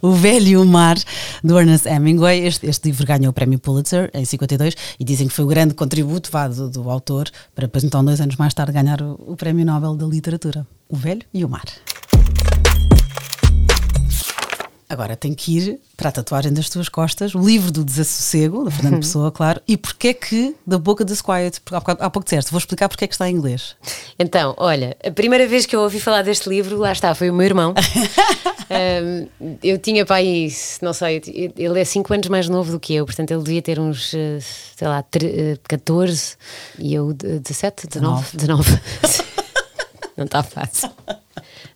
o 0.00 0.12
Velho 0.12 0.46
e 0.46 0.56
o 0.56 0.64
Mar, 0.64 0.96
do 1.42 1.58
Ernest 1.58 1.88
Hemingway. 1.88 2.46
Este, 2.46 2.66
este 2.66 2.86
livro 2.88 3.04
ganhou 3.04 3.30
o 3.30 3.32
prémio 3.32 3.58
Pulitzer 3.58 4.08
em 4.14 4.24
52 4.24 4.76
e 5.00 5.04
dizem 5.04 5.26
que 5.26 5.34
foi 5.34 5.44
o 5.44 5.48
grande 5.48 5.74
contributo 5.74 6.30
vá, 6.30 6.46
do, 6.46 6.70
do 6.70 6.88
autor 6.88 7.28
para 7.54 7.66
depois, 7.66 7.82
então, 7.82 8.04
dois 8.04 8.20
anos 8.20 8.36
mais 8.36 8.54
tarde, 8.54 8.72
ganhar 8.72 9.02
o, 9.02 9.14
o 9.26 9.36
prémio 9.36 9.66
Nobel 9.66 9.96
da 9.96 10.06
Literatura. 10.06 10.64
O 10.88 10.94
Velho 10.94 11.22
e 11.34 11.44
o 11.44 11.48
Mar. 11.48 11.64
Agora 14.92 15.16
tem 15.16 15.32
que 15.32 15.56
ir 15.56 15.80
para 15.96 16.10
a 16.10 16.12
tatuagem 16.12 16.52
das 16.52 16.68
tuas 16.68 16.86
costas, 16.86 17.34
o 17.34 17.38
livro 17.38 17.72
do 17.72 17.82
desassossego, 17.82 18.62
da 18.62 18.70
Fernando 18.70 19.00
Pessoa, 19.00 19.32
claro. 19.32 19.58
E 19.66 19.74
porquê 19.74 20.08
é 20.08 20.12
que 20.12 20.54
da 20.66 20.76
boca 20.76 21.02
of 21.02 21.22
Quiet? 21.22 21.62
Porque 21.62 21.74
há 21.74 21.80
pouco, 21.80 22.04
há 22.04 22.10
pouco 22.10 22.24
disseste, 22.24 22.50
vou 22.50 22.58
explicar 22.58 22.90
porque 22.90 23.06
é 23.06 23.08
que 23.08 23.14
está 23.14 23.26
em 23.26 23.34
inglês. 23.34 23.74
Então, 24.18 24.54
olha, 24.58 24.94
a 25.02 25.10
primeira 25.10 25.48
vez 25.48 25.64
que 25.64 25.74
eu 25.74 25.80
ouvi 25.80 25.98
falar 25.98 26.20
deste 26.20 26.46
livro, 26.46 26.76
lá 26.76 26.92
está, 26.92 27.14
foi 27.14 27.30
o 27.30 27.32
meu 27.32 27.46
irmão. 27.46 27.72
um, 29.40 29.56
eu 29.62 29.78
tinha 29.78 30.04
pai, 30.04 30.52
não 30.82 30.92
sei, 30.92 31.22
ele 31.56 31.80
é 31.80 31.84
5 31.86 32.12
anos 32.12 32.28
mais 32.28 32.50
novo 32.50 32.72
do 32.72 32.78
que 32.78 32.94
eu, 32.94 33.06
portanto 33.06 33.30
ele 33.30 33.42
devia 33.42 33.62
ter 33.62 33.80
uns, 33.80 34.12
eh, 34.12 34.40
sei 34.76 34.88
lá, 34.88 35.02
14 35.68 36.36
e 36.78 36.92
eu 36.92 37.14
17, 37.14 37.86
19, 37.86 38.36
19. 38.36 38.80
não 40.18 40.26
está 40.26 40.42
fácil. 40.42 40.90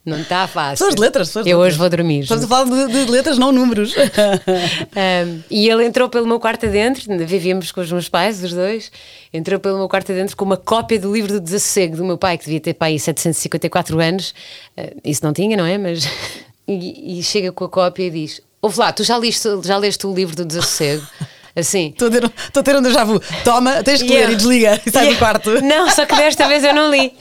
Não 0.04 0.20
está 0.20 0.46
fácil. 0.46 0.78
São 0.78 0.88
as 0.88 0.94
letras. 0.94 1.28
São 1.30 1.42
as 1.42 1.46
eu 1.48 1.58
letras. 1.58 1.72
hoje 1.72 1.78
vou 1.78 1.90
dormir. 1.90 2.20
Estamos 2.20 2.44
a 2.44 2.46
falar 2.46 2.86
de, 2.86 3.04
de 3.04 3.10
letras, 3.10 3.38
não 3.38 3.50
números. 3.50 3.92
um, 3.96 5.42
e 5.50 5.68
ele 5.68 5.84
entrou 5.84 6.08
pelo 6.08 6.26
meu 6.26 6.38
quarto 6.38 6.66
adentro, 6.66 7.04
vivíamos 7.26 7.72
com 7.72 7.80
os 7.80 7.90
meus 7.90 8.08
pais, 8.08 8.42
os 8.42 8.52
dois, 8.52 8.92
entrou 9.32 9.58
pelo 9.58 9.78
meu 9.78 9.88
quarto 9.88 10.12
adentro 10.12 10.36
com 10.36 10.44
uma 10.44 10.56
cópia 10.56 11.00
do 11.00 11.12
livro 11.12 11.32
do 11.32 11.40
Desassossego 11.40 11.96
do 11.96 12.04
meu 12.04 12.16
pai, 12.16 12.38
que 12.38 12.44
devia 12.44 12.60
ter 12.60 12.74
pai 12.74 12.96
754 12.98 14.00
anos. 14.00 14.30
Uh, 14.78 15.00
isso 15.04 15.24
não 15.24 15.32
tinha, 15.32 15.56
não 15.56 15.66
é? 15.66 15.76
Mas. 15.76 16.08
e, 16.68 17.18
e, 17.18 17.22
chega 17.22 17.50
com 17.50 17.64
a 17.64 17.68
cópia 17.68 18.04
e 18.04 18.10
diz: 18.10 18.40
Ouve 18.62 18.78
lá, 18.78 18.92
tu 18.92 19.02
já, 19.02 19.18
liste, 19.18 19.48
já 19.64 19.76
leste 19.76 20.06
o 20.06 20.14
livro 20.14 20.36
do 20.36 20.44
Desassossego? 20.44 21.04
Assim. 21.56 21.88
Estou 21.88 22.08
a 22.08 22.62
ter 22.62 22.76
um 22.76 22.82
déjà 22.82 23.02
vu. 23.02 23.18
Toma, 23.42 23.82
tens 23.82 24.02
que 24.02 24.12
ler 24.12 24.30
e 24.30 24.36
desliga 24.36 24.78
e 24.84 24.90
sai 24.92 25.14
do 25.14 25.16
quarto. 25.16 25.62
Não, 25.62 25.90
só 25.90 26.04
que 26.04 26.14
desta 26.14 26.46
vez 26.46 26.62
eu 26.62 26.74
não 26.74 26.90
li. 26.90 27.12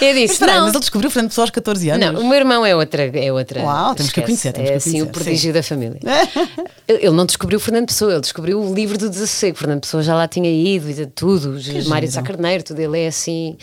Eu 0.00 0.14
disse, 0.14 0.40
mas, 0.40 0.50
não. 0.50 0.62
mas 0.62 0.70
ele 0.70 0.80
descobriu 0.80 1.10
Fernando 1.10 1.30
Pessoa 1.30 1.44
aos 1.44 1.50
14 1.50 1.90
anos. 1.90 2.12
Não, 2.12 2.20
o 2.20 2.28
meu 2.28 2.38
irmão 2.38 2.66
é 2.66 2.74
outra. 2.74 3.04
É 3.16 3.32
outra 3.32 3.62
Uau, 3.62 3.94
temos 3.94 4.12
que 4.12 4.20
o 4.20 4.22
conhecer. 4.24 4.52
Temos 4.52 4.68
é 4.68 4.72
que 4.72 4.78
assim 4.78 4.90
conhecer, 4.90 5.08
o 5.08 5.12
prodígio 5.12 5.48
sim. 5.48 5.52
da 5.52 5.62
família. 5.62 6.00
ele 6.88 7.10
não 7.10 7.24
descobriu 7.24 7.60
Fernando 7.60 7.86
Pessoa, 7.86 8.12
ele 8.12 8.20
descobriu 8.20 8.60
o 8.60 8.74
livro 8.74 8.98
do 8.98 9.08
Desassossego. 9.08 9.56
Fernando 9.56 9.80
Pessoa 9.80 10.02
já 10.02 10.14
lá 10.14 10.26
tinha 10.26 10.50
ido 10.50 10.90
e 10.90 11.06
tudo. 11.06 11.56
Mário 11.86 12.08
de 12.08 12.14
Sá 12.14 12.22
Carneiro, 12.22 12.64
tudo 12.64 12.80
ele 12.80 13.00
é 13.00 13.06
assim. 13.06 13.56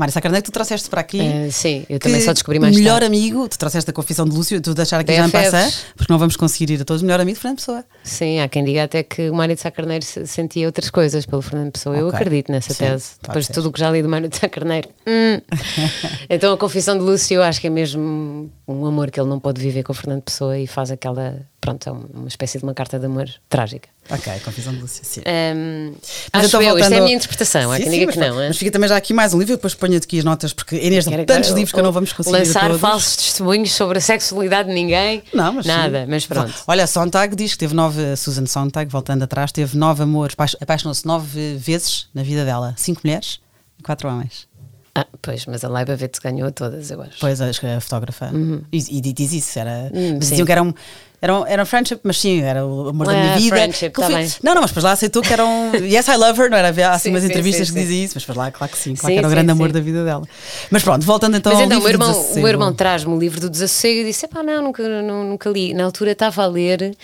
Mário 0.00 0.12
Sacarneiro, 0.12 0.44
tu 0.44 0.50
trouxeste 0.50 0.88
para 0.88 1.02
aqui. 1.02 1.20
Uh, 1.20 1.52
sim, 1.52 1.84
eu 1.88 1.98
também 1.98 2.20
só 2.20 2.32
descobri 2.32 2.58
mais 2.58 2.74
o 2.74 2.78
melhor 2.78 3.00
tarde. 3.00 3.06
amigo, 3.06 3.46
tu 3.48 3.58
trouxeste 3.58 3.90
a 3.90 3.92
confissão 3.92 4.26
de 4.26 4.34
Lúcio, 4.34 4.60
tu 4.60 4.74
deixar 4.74 4.98
aqui 4.98 5.14
já 5.14 5.26
me 5.26 5.30
passar, 5.30 5.70
porque 5.94 6.10
não 6.10 6.18
vamos 6.18 6.36
conseguir 6.36 6.72
ir 6.72 6.80
a 6.80 6.84
todos. 6.84 7.02
Melhor 7.02 7.20
amigo 7.20 7.36
de 7.36 7.40
Fernando 7.40 7.58
Pessoa. 7.58 7.84
Sim, 8.02 8.40
há 8.40 8.48
quem 8.48 8.64
diga 8.64 8.84
até 8.84 9.02
que 9.02 9.28
o 9.28 9.34
Mário 9.34 9.54
de 9.54 9.60
Sá 9.60 9.70
Carneiro 9.70 10.04
sentia 10.04 10.66
outras 10.66 10.88
coisas 10.90 11.26
pelo 11.26 11.42
Fernando 11.42 11.72
Pessoa. 11.72 11.94
Okay. 11.94 12.02
Eu 12.02 12.08
acredito 12.08 12.50
nessa 12.50 12.72
sim, 12.72 12.84
tese. 12.84 13.10
Depois 13.22 13.46
de 13.46 13.52
tudo 13.52 13.68
o 13.68 13.72
que 13.72 13.78
já 13.78 13.90
li 13.90 14.02
do 14.02 14.08
Mário 14.08 14.28
de 14.28 14.36
Sá 14.36 14.48
Carneiro. 14.48 14.88
Hum. 15.06 15.40
então 16.30 16.54
a 16.54 16.56
confissão 16.56 16.96
de 16.96 17.04
Lúcio, 17.04 17.34
eu 17.34 17.42
acho 17.42 17.60
que 17.60 17.66
é 17.66 17.70
mesmo 17.70 18.50
um 18.66 18.86
amor 18.86 19.10
que 19.10 19.20
ele 19.20 19.28
não 19.28 19.38
pode 19.38 19.60
viver 19.60 19.82
com 19.82 19.92
o 19.92 19.94
Fernando 19.94 20.22
Pessoa 20.22 20.58
e 20.58 20.66
faz 20.66 20.90
aquela. 20.90 21.36
Pronto, 21.60 21.88
é 21.88 21.92
uma 21.92 22.28
espécie 22.28 22.56
de 22.56 22.64
uma 22.64 22.72
carta 22.72 22.98
de 22.98 23.04
amor 23.04 23.28
trágica. 23.48 23.88
Ok, 24.08 24.32
confissão 24.40 24.72
de 24.72 24.88
sim. 24.88 25.20
Um, 25.20 25.94
acho 26.32 26.46
então, 26.46 26.62
eu, 26.62 26.70
voltando... 26.70 26.82
isto 26.82 26.94
é 26.94 26.98
a 26.98 27.02
minha 27.02 27.14
interpretação, 27.14 27.70
há 27.70 27.76
sim, 27.76 27.82
quem 27.82 27.92
sim, 27.92 27.98
diga 27.98 28.06
mas, 28.06 28.14
que 28.14 28.20
não. 28.20 28.40
É? 28.40 28.48
Mas 28.48 28.56
fica 28.56 28.70
também 28.70 28.88
já 28.88 28.96
aqui 28.96 29.12
mais 29.12 29.34
um 29.34 29.38
livro, 29.38 29.56
depois 29.56 29.74
ponho 29.74 29.96
aqui 29.96 30.18
as 30.18 30.24
notas, 30.24 30.54
porque 30.54 30.76
Inês 30.76 31.04
tem 31.04 31.24
tantos 31.26 31.50
livros 31.50 31.72
que 31.72 31.82
não 31.82 31.92
vamos 31.92 32.12
conseguir 32.14 32.38
Lançar 32.38 32.72
falsos 32.78 33.16
testemunhos 33.16 33.72
sobre 33.72 33.98
a 33.98 34.00
sexualidade 34.00 34.68
de 34.68 34.74
ninguém, 34.74 35.22
não, 35.34 35.52
mas 35.52 35.66
nada, 35.66 36.04
sim. 36.04 36.10
mas 36.10 36.26
pronto. 36.26 36.52
Olha, 36.66 36.86
Sontag 36.86 37.36
diz 37.36 37.52
que 37.52 37.58
teve 37.58 37.74
nove, 37.74 38.16
Susan 38.16 38.46
Sontag, 38.46 38.90
voltando 38.90 39.22
atrás, 39.22 39.52
teve 39.52 39.76
nove 39.76 40.02
amores, 40.02 40.34
apaixonou-se 40.60 41.06
nove 41.06 41.56
vezes 41.56 42.08
na 42.14 42.22
vida 42.22 42.44
dela, 42.44 42.74
cinco 42.78 43.02
mulheres 43.04 43.38
e 43.78 43.82
quatro 43.82 44.08
homens. 44.08 44.48
Ah, 44.94 45.06
pois, 45.22 45.46
mas 45.46 45.62
a 45.64 45.68
Leiba 45.68 45.94
Vete 45.94 46.20
ganhou 46.20 46.50
todas, 46.50 46.90
eu 46.90 47.00
acho. 47.00 47.18
Pois, 47.20 47.40
acho 47.40 47.60
que 47.60 47.66
é 47.66 47.76
a 47.76 47.80
fotógrafa. 47.80 48.26
Uhum. 48.32 48.60
E, 48.72 48.78
e, 48.98 49.00
diz 49.00 49.32
isso, 49.32 49.58
era, 49.58 49.88
Hum, 49.94 50.18
diziam 50.18 50.44
que 50.44 50.50
era 50.50 50.62
um, 50.62 50.74
era 51.22 51.38
um, 51.38 51.46
era 51.46 51.62
um 51.62 51.66
friendship, 51.66 52.00
mas 52.02 52.18
sim, 52.18 52.40
era 52.42 52.66
o 52.66 52.88
amor 52.88 53.06
da 53.06 53.12
Ah, 53.12 53.16
minha 53.16 53.38
vida. 53.38 53.54
friendship, 53.56 53.90
tá 53.90 54.06
fui-. 54.06 54.28
Não, 54.42 54.52
não, 54.54 54.62
mas 54.62 54.70
depois 54.72 54.82
lá 54.82 54.90
aceitou 54.92 55.22
que 55.22 55.32
era 55.32 55.46
um. 55.46 55.72
Yes, 55.76 56.08
I 56.08 56.16
love 56.16 56.40
her, 56.42 56.50
não 56.50 56.58
era? 56.58 56.68
Havia 56.68 56.90
assim 56.90 57.04
Sim, 57.04 57.10
umas 57.10 57.22
sim, 57.22 57.28
entrevistas 57.28 57.68
sim, 57.68 57.74
que 57.74 57.80
dizia 57.80 58.04
isso, 58.04 58.14
mas 58.16 58.22
depois 58.24 58.36
lá, 58.36 58.50
claro 58.50 58.72
que 58.72 58.78
sim, 58.78 58.94
claro 58.96 59.12
que 59.12 59.18
era 59.18 59.28
o 59.28 59.30
grande 59.30 59.50
amor 59.52 59.70
da 59.70 59.80
vida 59.80 60.04
dela. 60.04 60.26
Mas 60.70 60.82
pronto, 60.82 61.06
voltando 61.06 61.36
então 61.36 61.52
Mas 61.52 61.60
ao 61.60 61.66
então, 61.66 61.78
o 61.78 61.82
meu 61.82 61.88
livro 61.88 61.98
do 61.98 62.04
irmão, 62.04 62.10
o 62.10 62.22
Desassossego. 62.22 62.48
irmão 62.48 62.72
traz-me 62.74 63.12
o 63.14 63.18
livro 63.18 63.40
do 63.40 63.48
Desassossego 63.48 64.00
e 64.00 64.04
disse: 64.06 64.26
pá, 64.26 64.42
não, 64.42 64.60
nunca, 64.64 64.82
nu- 65.02 65.24
nunca 65.24 65.48
li. 65.50 65.72
Na 65.72 65.84
altura 65.84 66.12
estava 66.12 66.42
a 66.42 66.46
ler. 66.46 66.96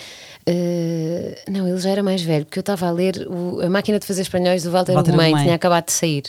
Eh, 0.49 1.39
não, 1.49 1.67
ele 1.69 1.79
já 1.79 1.91
era 1.91 2.03
mais 2.03 2.23
velho, 2.23 2.45
porque 2.45 2.59
eu 2.59 2.63
estava 2.63 2.87
a 2.87 2.91
ler 2.91 3.27
o- 3.29 3.61
A 3.63 3.69
Máquina 3.69 3.99
de 3.99 4.07
Fazer 4.07 4.23
Espanhóis 4.23 4.63
do 4.63 4.71
Walter, 4.71 4.93
Walter 4.95 5.13
Ugumem, 5.13 5.35
tinha 5.37 5.55
acabado 5.55 5.87
de 5.87 5.93
sair. 5.93 6.23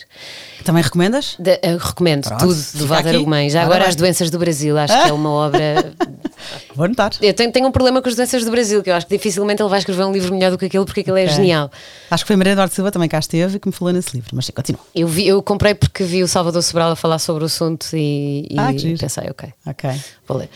Também 0.65 0.81
recomendas? 0.83 1.35
Da- 1.39 1.59
eu 1.61 1.77
recomendo 1.77 2.23
Pronto, 2.27 2.39
tudo 2.47 2.61
do 2.79 2.87
Walter. 2.87 3.15
Ugumem. 3.17 3.49
Já 3.49 3.59
Ora 3.61 3.67
agora. 3.75 3.89
As 3.89 3.95
Doenças 3.95 4.29
do 4.29 4.39
Brasil, 4.39 4.77
acho 4.77 5.03
que 5.03 5.09
é 5.09 5.13
uma 5.13 5.29
obra. 5.29 5.93
Vou 6.77 6.85
anotar. 6.85 7.11
Eu 7.21 7.33
tenho, 7.33 7.51
tenho 7.51 7.67
um 7.67 7.71
problema 7.71 8.01
com 8.03 8.07
as 8.07 8.15
doenças 8.15 8.45
do 8.45 8.51
Brasil, 8.51 8.83
que 8.83 8.89
eu 8.91 8.93
acho 8.95 9.07
que 9.07 9.17
dificilmente 9.17 9.61
ele 9.63 9.69
vai 9.69 9.79
escrever 9.79 10.03
um 10.05 10.11
livro 10.11 10.31
melhor 10.33 10.51
do 10.51 10.57
que 10.59 10.65
aquele, 10.65 10.85
porque 10.85 10.99
aquele 11.01 11.21
é 11.21 11.23
Ok. 11.23 11.35
genial. 11.35 11.71
Acho 12.11 12.23
que 12.23 12.27
foi 12.27 12.35
Maria 12.35 12.53
Eduardo 12.53 12.71
Silva 12.73 12.91
também 12.91 13.09
cá 13.09 13.17
esteve 13.17 13.57
que 13.59 13.67
me 13.67 13.73
falou 13.73 13.91
nesse 13.91 14.15
livro, 14.15 14.29
mas 14.33 14.45
sim, 14.45 14.51
continua. 14.51 14.79
Eu, 14.93 15.07
vi, 15.07 15.27
eu 15.27 15.41
comprei 15.41 15.73
porque 15.73 16.03
vi 16.03 16.21
o 16.21 16.27
Salvador 16.27 16.61
Sobral 16.61 16.91
a 16.91 16.95
falar 16.95 17.17
sobre 17.17 17.43
o 17.43 17.47
assunto 17.47 17.87
e, 17.95 18.47
e 18.49 18.55
Ah, 18.59 18.67
pensei, 18.99 19.29
ok, 19.29 19.49
Ok. 19.65 19.89
vou 20.27 20.37
ler. 20.37 20.49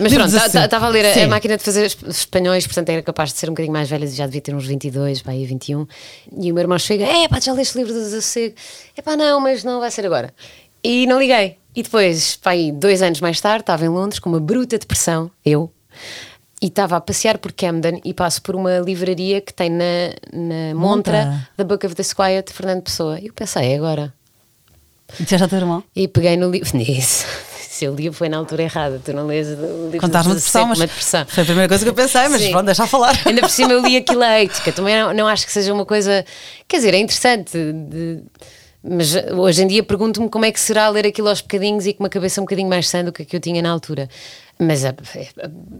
Mas 0.00 0.12
pronto, 0.14 0.30
de- 0.30 0.36
estava 0.64 0.86
a 0.86 0.88
ler 0.88 1.04
a, 1.04 1.24
a 1.24 1.28
máquina 1.28 1.58
de 1.58 1.62
fazer 1.62 1.84
es- 1.84 1.98
espanhóis, 2.08 2.66
portanto 2.66 2.88
era 2.88 3.02
capaz 3.02 3.32
de 3.34 3.38
ser 3.38 3.46
um 3.50 3.52
bocadinho 3.52 3.72
mais 3.74 3.90
velha, 3.90 4.06
já 4.06 4.24
devia 4.24 4.40
ter 4.40 4.54
uns 4.54 4.66
22, 4.66 5.20
pá, 5.20 5.32
aí 5.32 5.44
21. 5.44 5.86
E 6.40 6.50
o 6.50 6.54
meu 6.54 6.62
irmão 6.62 6.78
chega, 6.78 7.04
é 7.04 7.28
pá, 7.28 7.38
já 7.40 7.52
leste 7.52 7.74
o 7.76 7.78
livro 7.78 7.92
do 7.92 8.00
Desassossego? 8.00 8.54
É 8.96 9.02
pá, 9.02 9.16
não, 9.16 9.38
mas 9.38 9.62
não 9.64 9.80
vai 9.80 9.90
ser 9.90 10.06
agora. 10.06 10.32
E 10.82 11.06
não 11.06 11.18
liguei. 11.18 11.58
E 11.78 11.82
depois, 11.84 12.34
pá, 12.34 12.50
aí 12.50 12.72
dois 12.72 13.02
anos 13.02 13.20
mais 13.20 13.40
tarde, 13.40 13.60
estava 13.62 13.84
em 13.84 13.88
Londres 13.88 14.18
com 14.18 14.28
uma 14.28 14.40
bruta 14.40 14.76
depressão, 14.76 15.30
eu, 15.46 15.72
e 16.60 16.66
estava 16.66 16.96
a 16.96 17.00
passear 17.00 17.38
por 17.38 17.52
Camden 17.52 18.00
e 18.04 18.12
passo 18.12 18.42
por 18.42 18.56
uma 18.56 18.78
livraria 18.80 19.40
que 19.40 19.54
tem 19.54 19.70
na, 19.70 19.84
na 20.32 20.74
montra 20.74 21.24
Montra. 21.24 21.48
da 21.56 21.62
Book 21.62 21.86
of 21.86 21.94
the 21.94 22.02
Squire 22.02 22.42
de 22.42 22.52
Fernando 22.52 22.82
Pessoa. 22.82 23.20
E 23.20 23.28
eu 23.28 23.32
pensei, 23.32 23.74
é 23.74 23.76
agora. 23.76 24.12
E 25.20 25.22
disseste 25.22 25.44
ao 25.44 25.48
teu 25.48 25.58
irmão? 25.58 25.84
E 25.94 26.08
peguei 26.08 26.36
no 26.36 26.50
livro. 26.50 26.68
Nisso. 26.76 27.24
Se 27.60 27.84
eu 27.84 27.94
li 27.94 28.10
foi 28.12 28.28
na 28.28 28.38
altura 28.38 28.64
errada, 28.64 29.00
tu 29.04 29.12
não 29.12 29.28
lês 29.28 29.46
o 29.46 29.84
livro 29.84 30.00
Contaste 30.00 30.24
do 30.26 30.30
uma 30.30 30.34
depressão, 30.34 30.66
mas 30.66 30.78
depressão. 30.80 31.24
foi 31.26 31.42
a 31.44 31.46
primeira 31.46 31.68
coisa 31.68 31.84
que 31.84 31.90
eu 31.90 31.94
pensei, 31.94 32.26
mas 32.28 32.42
Sim. 32.42 32.50
pronto, 32.50 32.66
deixa 32.66 32.88
falar. 32.88 33.16
Ainda 33.24 33.40
por 33.42 33.50
cima 33.50 33.72
eu 33.72 33.80
li 33.80 33.94
aquilo 33.98 34.22
a 34.24 34.40
ética, 34.40 34.72
também 34.72 34.96
não, 35.00 35.14
não 35.14 35.28
acho 35.28 35.46
que 35.46 35.52
seja 35.52 35.72
uma 35.72 35.86
coisa. 35.86 36.24
Quer 36.66 36.78
dizer, 36.78 36.92
é 36.94 36.98
interessante, 36.98 37.52
de- 37.56 38.20
mas 38.82 39.14
hoje 39.36 39.62
em 39.62 39.66
dia 39.66 39.82
pergunto-me 39.82 40.28
como 40.28 40.44
é 40.44 40.52
que 40.52 40.60
será 40.60 40.88
ler 40.88 41.06
aquilo 41.06 41.28
aos 41.28 41.40
bocadinhos 41.40 41.86
e 41.86 41.92
com 41.92 42.02
uma 42.04 42.08
cabeça 42.08 42.40
um 42.40 42.44
bocadinho 42.44 42.68
mais 42.68 42.88
sã 42.88 43.04
do 43.04 43.12
que 43.12 43.22
a 43.22 43.24
que 43.24 43.34
eu 43.36 43.40
tinha 43.40 43.60
na 43.60 43.70
altura. 43.70 44.08
Mas 44.60 44.84
é, 44.84 44.88
é, 44.88 45.28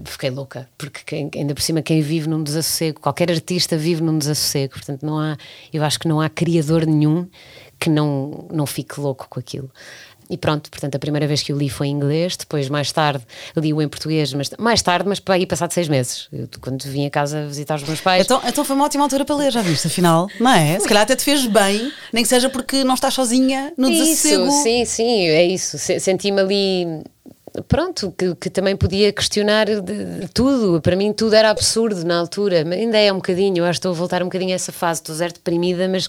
fiquei 0.05 0.31
louca, 0.31 0.69
porque 0.79 1.01
quem- 1.05 1.31
ainda 1.35 1.53
por 1.55 1.63
cima 1.63 1.83
quem 1.83 2.01
vive 2.01 2.29
num 2.29 2.43
desassossego, 2.43 3.01
qualquer 3.01 3.31
artista 3.31 3.77
vive 3.77 4.03
num 4.03 4.17
desassossego, 4.19 4.75
portanto 4.75 5.05
não 5.05 5.19
há, 5.19 5.37
eu 5.73 5.83
acho 5.83 5.99
que 5.99 6.07
não 6.09 6.21
há 6.21 6.29
criador 6.29 6.87
nenhum 6.87 7.27
que 7.81 7.89
não, 7.91 8.47
não 8.53 8.67
fique 8.67 9.01
louco 9.01 9.27
com 9.29 9.39
aquilo. 9.41 9.71
E 10.31 10.37
pronto, 10.37 10.71
portanto, 10.71 10.95
a 10.95 10.99
primeira 10.99 11.27
vez 11.27 11.43
que 11.43 11.53
eu 11.53 11.57
li 11.57 11.69
foi 11.71 11.87
em 11.89 11.93
inglês, 11.93 12.37
depois 12.37 12.69
mais 12.69 12.93
tarde 12.93 13.25
li-o 13.57 13.81
em 13.81 13.89
português, 13.89 14.33
mas 14.35 14.51
mais 14.59 14.83
tarde, 14.83 15.09
mas 15.09 15.19
para 15.21 15.35
aí 15.37 15.47
passado 15.47 15.73
seis 15.73 15.89
meses, 15.89 16.29
eu, 16.33 16.49
quando 16.61 16.83
vim 16.85 17.07
a 17.07 17.11
casa 17.11 17.47
visitar 17.47 17.77
os 17.77 17.83
meus 17.85 18.01
pais. 18.01 18.25
Então, 18.25 18.41
então 18.47 18.65
foi 18.65 18.77
uma 18.77 18.85
ótima 18.85 19.05
altura 19.05 19.25
para 19.25 19.37
ler, 19.37 19.51
já 19.53 19.63
viste, 19.63 19.87
afinal, 19.87 20.29
não 20.39 20.51
é? 20.53 20.79
Se 20.79 20.87
calhar 20.87 21.03
até 21.03 21.17
te 21.17 21.23
fez 21.25 21.47
bem, 21.47 21.91
nem 22.13 22.23
que 22.23 22.29
seja 22.29 22.49
porque 22.51 22.85
não 22.85 22.95
estás 22.95 23.15
sozinha 23.15 23.73
no 23.77 23.89
desassossego. 23.91 24.47
Isso, 24.49 24.63
sim, 24.63 24.85
sim, 24.85 25.29
é 25.29 25.45
isso. 25.45 25.79
Se- 25.79 25.99
Senti-me 26.01 26.41
ali. 26.41 26.87
Pronto, 27.67 28.13
que, 28.17 28.35
que 28.37 28.51
também 28.51 28.77
podia 28.77 29.13
questionar 29.13 29.67
de- 29.67 29.81
de 30.21 30.29
tudo. 30.29 30.81
Para 30.81 30.95
mim, 30.95 31.13
tudo 31.13 31.35
era 31.35 31.51
absurdo 31.51 32.05
na 32.05 32.19
altura. 32.19 32.59
Ainda 32.71 32.99
é 32.99 33.13
um 33.13 33.17
bocadinho. 33.17 33.59
Eu 33.59 33.65
acho 33.65 33.73
que 33.81 33.87
estou 33.87 33.93
a 33.93 33.95
voltar 33.95 34.23
um 34.23 34.27
bocadinho 34.27 34.53
a 34.53 34.55
essa 34.55 34.71
fase. 34.73 35.01
Estou 35.01 35.15
zero 35.15 35.33
deprimida, 35.33 35.89
mas 35.89 36.09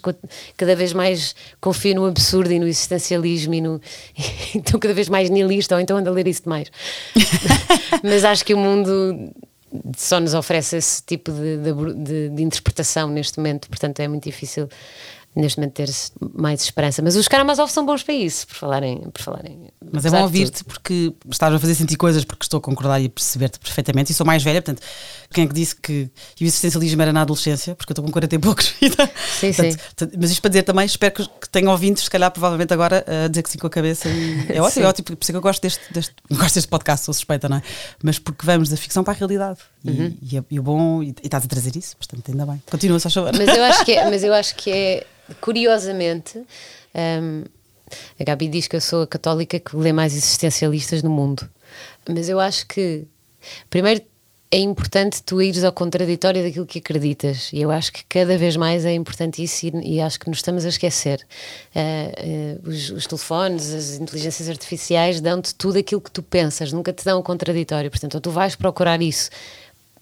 cada 0.58 0.76
vez 0.76 0.94
mais 0.94 1.36
confio 1.62 1.96
no 1.96 2.06
absurdo 2.06 2.52
e 2.52 2.60
no 2.60 2.68
existencialismo. 2.68 3.54
E 3.54 3.62
no... 3.62 3.82
Estou 4.56 4.80
cada 4.80 4.94
vez 4.94 5.10
mais 5.10 5.30
nihilista, 5.30 5.76
ou 5.76 5.82
então 5.82 5.98
ando 5.98 6.10
a 6.10 6.14
ler 6.14 6.28
isso 6.28 6.44
demais. 6.44 6.70
mas 8.04 8.24
acho 8.24 8.46
que 8.46 8.54
o 8.54 8.58
mundo 8.58 9.32
só 9.96 10.20
nos 10.20 10.34
oferece 10.34 10.78
esse 10.78 11.04
tipo 11.04 11.32
de- 11.32 11.58
de- 12.04 12.30
de 12.30 12.42
interpretação 12.44 13.08
neste 13.10 13.38
momento, 13.38 13.70
portanto 13.70 14.00
é 14.00 14.08
muito 14.08 14.24
difícil 14.24 14.68
neste 15.36 15.60
momento 15.60 15.74
ter 15.74 15.90
mais 16.34 16.62
esperança. 16.62 17.02
Mas 17.02 17.16
os 17.16 17.28
Karamazov 17.28 17.72
são 17.72 17.86
bons 17.86 18.04
para 18.04 18.14
isso, 18.14 18.48
por 18.48 18.56
falarem. 18.56 19.00
Por 19.12 19.22
falarem 19.22 19.70
Mas 19.92 20.06
é 20.06 20.10
bom 20.10 20.22
ouvir-te 20.22 20.64
porque 20.64 21.14
estás 21.30 21.54
a 21.54 21.60
fazer 21.60 21.76
sentir 21.76 21.98
coisas 21.98 22.24
porque 22.26 22.44
estou 22.44 22.58
a 22.58 22.62
concordar 22.62 23.00
e 23.00 23.06
a 23.06 23.10
perceber-te 23.10 23.60
perfeitamente 23.60 24.12
e 24.12 24.16
sou 24.16 24.26
mais 24.26 24.44
velha, 24.44 24.62
portanto, 24.62 24.86
quem 25.32 25.46
é 25.46 25.48
que 25.48 25.54
disse 25.54 25.76
que, 25.76 26.10
o 26.40 26.44
existencialismo 26.44 27.02
era 27.02 27.14
na 27.14 27.22
adolescência? 27.22 27.76
Porque 27.76 27.92
eu 27.92 27.94
estou 27.94 28.06
com 28.06 28.12
40 28.12 28.36
e 28.36 28.40
poucos. 28.40 28.66
sim, 29.40 29.54
portanto, 29.54 29.80
sim. 29.98 30.18
Mas 30.20 30.32
isto 30.32 30.42
para 30.42 30.50
dizer 30.50 30.64
também, 30.64 30.86
espero 30.86 31.14
que, 31.14 31.28
que 31.28 31.50
tenham 31.50 31.72
ouvintes, 31.72 32.04
se 32.04 32.10
calhar 32.10 32.32
provavelmente 32.32 32.74
agora, 32.74 33.06
a 33.26 33.28
dizer 33.28 33.44
que 33.44 33.50
sim 33.50 33.58
com 33.58 33.68
a 33.68 33.70
cabeça. 33.70 34.10
E 34.10 34.48
é 34.52 34.62
ótimo, 34.62 34.86
é 34.86 34.88
ótimo, 34.90 35.06
por 35.06 35.18
isso 35.22 35.32
é 35.32 35.34
que 35.34 35.38
eu 35.38 35.42
gosto 35.42 35.62
deste, 35.62 35.94
deste, 35.94 36.16
gosto 36.32 36.56
deste 36.56 36.68
podcast, 36.68 37.06
sou 37.06 37.14
suspeita, 37.14 37.48
não 37.48 37.58
é? 37.58 37.62
Mas 38.04 38.18
porque 38.18 38.46
vamos 38.46 38.70
da 38.70 38.78
ficção 38.78 39.04
para 39.04 39.14
a 39.14 39.18
realidade. 39.18 39.60
Uhum. 39.86 40.18
E, 40.22 40.36
e, 40.36 40.38
é, 40.38 40.44
e, 40.50 40.60
o 40.60 40.64
bom, 40.64 41.04
e, 41.04 41.10
e, 41.10 41.16
estás 41.24 41.46
a 41.46 41.48
trazer 41.48 41.76
isso, 41.76 41.96
portanto, 41.96 42.30
ainda 42.30 42.46
bem. 42.46 42.62
Continua, 42.70 43.00
só 43.00 43.10
chover. 43.10 43.34
Mas 43.38 43.56
eu 43.56 43.64
acho 43.64 43.86
que 43.86 43.92
é, 43.94 44.10
mas 44.10 44.24
eu 44.24 44.34
acho 44.34 44.56
que 44.56 44.72
é 44.72 45.08
curiosamente. 45.42 46.44
Um, 46.96 47.44
a 48.20 48.24
Gabi 48.24 48.48
diz 48.48 48.68
que 48.68 48.76
eu 48.76 48.82
sou 48.82 49.04
a 49.04 49.08
católica 49.08 49.60
que 49.60 49.76
lê 49.76 49.92
mais 49.92 50.14
existencialistas 50.14 51.02
no 51.04 51.10
mundo. 51.10 51.50
Mas 52.08 52.30
eu 52.30 52.40
acho 52.40 52.68
que, 52.68 53.06
primeiro, 53.70 54.02
é 54.52 54.58
importante 54.58 55.22
tu 55.22 55.40
ires 55.42 55.64
ao 55.64 55.72
contraditório 55.72 56.42
daquilo 56.42 56.66
que 56.66 56.80
acreditas. 56.80 57.52
E 57.54 57.62
eu 57.62 57.70
acho 57.70 57.94
que 57.94 58.04
cada 58.06 58.36
vez 58.38 58.58
mais 58.58 58.84
é 58.84 58.94
importante 58.94 59.44
isso 59.44 59.68
e, 59.68 59.96
e 59.98 60.02
acho 60.02 60.20
que 60.20 60.28
nos 60.28 60.40
estamos 60.40 60.66
a 60.66 60.70
esquecer. 60.70 61.26
Uh, 61.76 62.66
uh, 62.66 62.70
os, 62.70 62.90
os, 62.90 63.06
telefones, 63.06 63.72
as 63.72 63.96
inteligências 64.00 64.50
artificiais 64.50 65.22
dão-te 65.22 65.54
tudo 65.54 65.78
aquilo 65.78 66.02
que 66.02 66.12
tu 66.12 66.24
pensas, 66.24 66.74
nunca 66.74 66.92
te 66.92 67.06
dão 67.06 67.20
o 67.20 67.24
contraditório. 67.24 67.92
Portanto, 67.92 68.16
ou 68.16 68.22
tu 68.22 68.32
vais 68.32 68.56
procurar 68.56 69.02
isso 69.02 69.30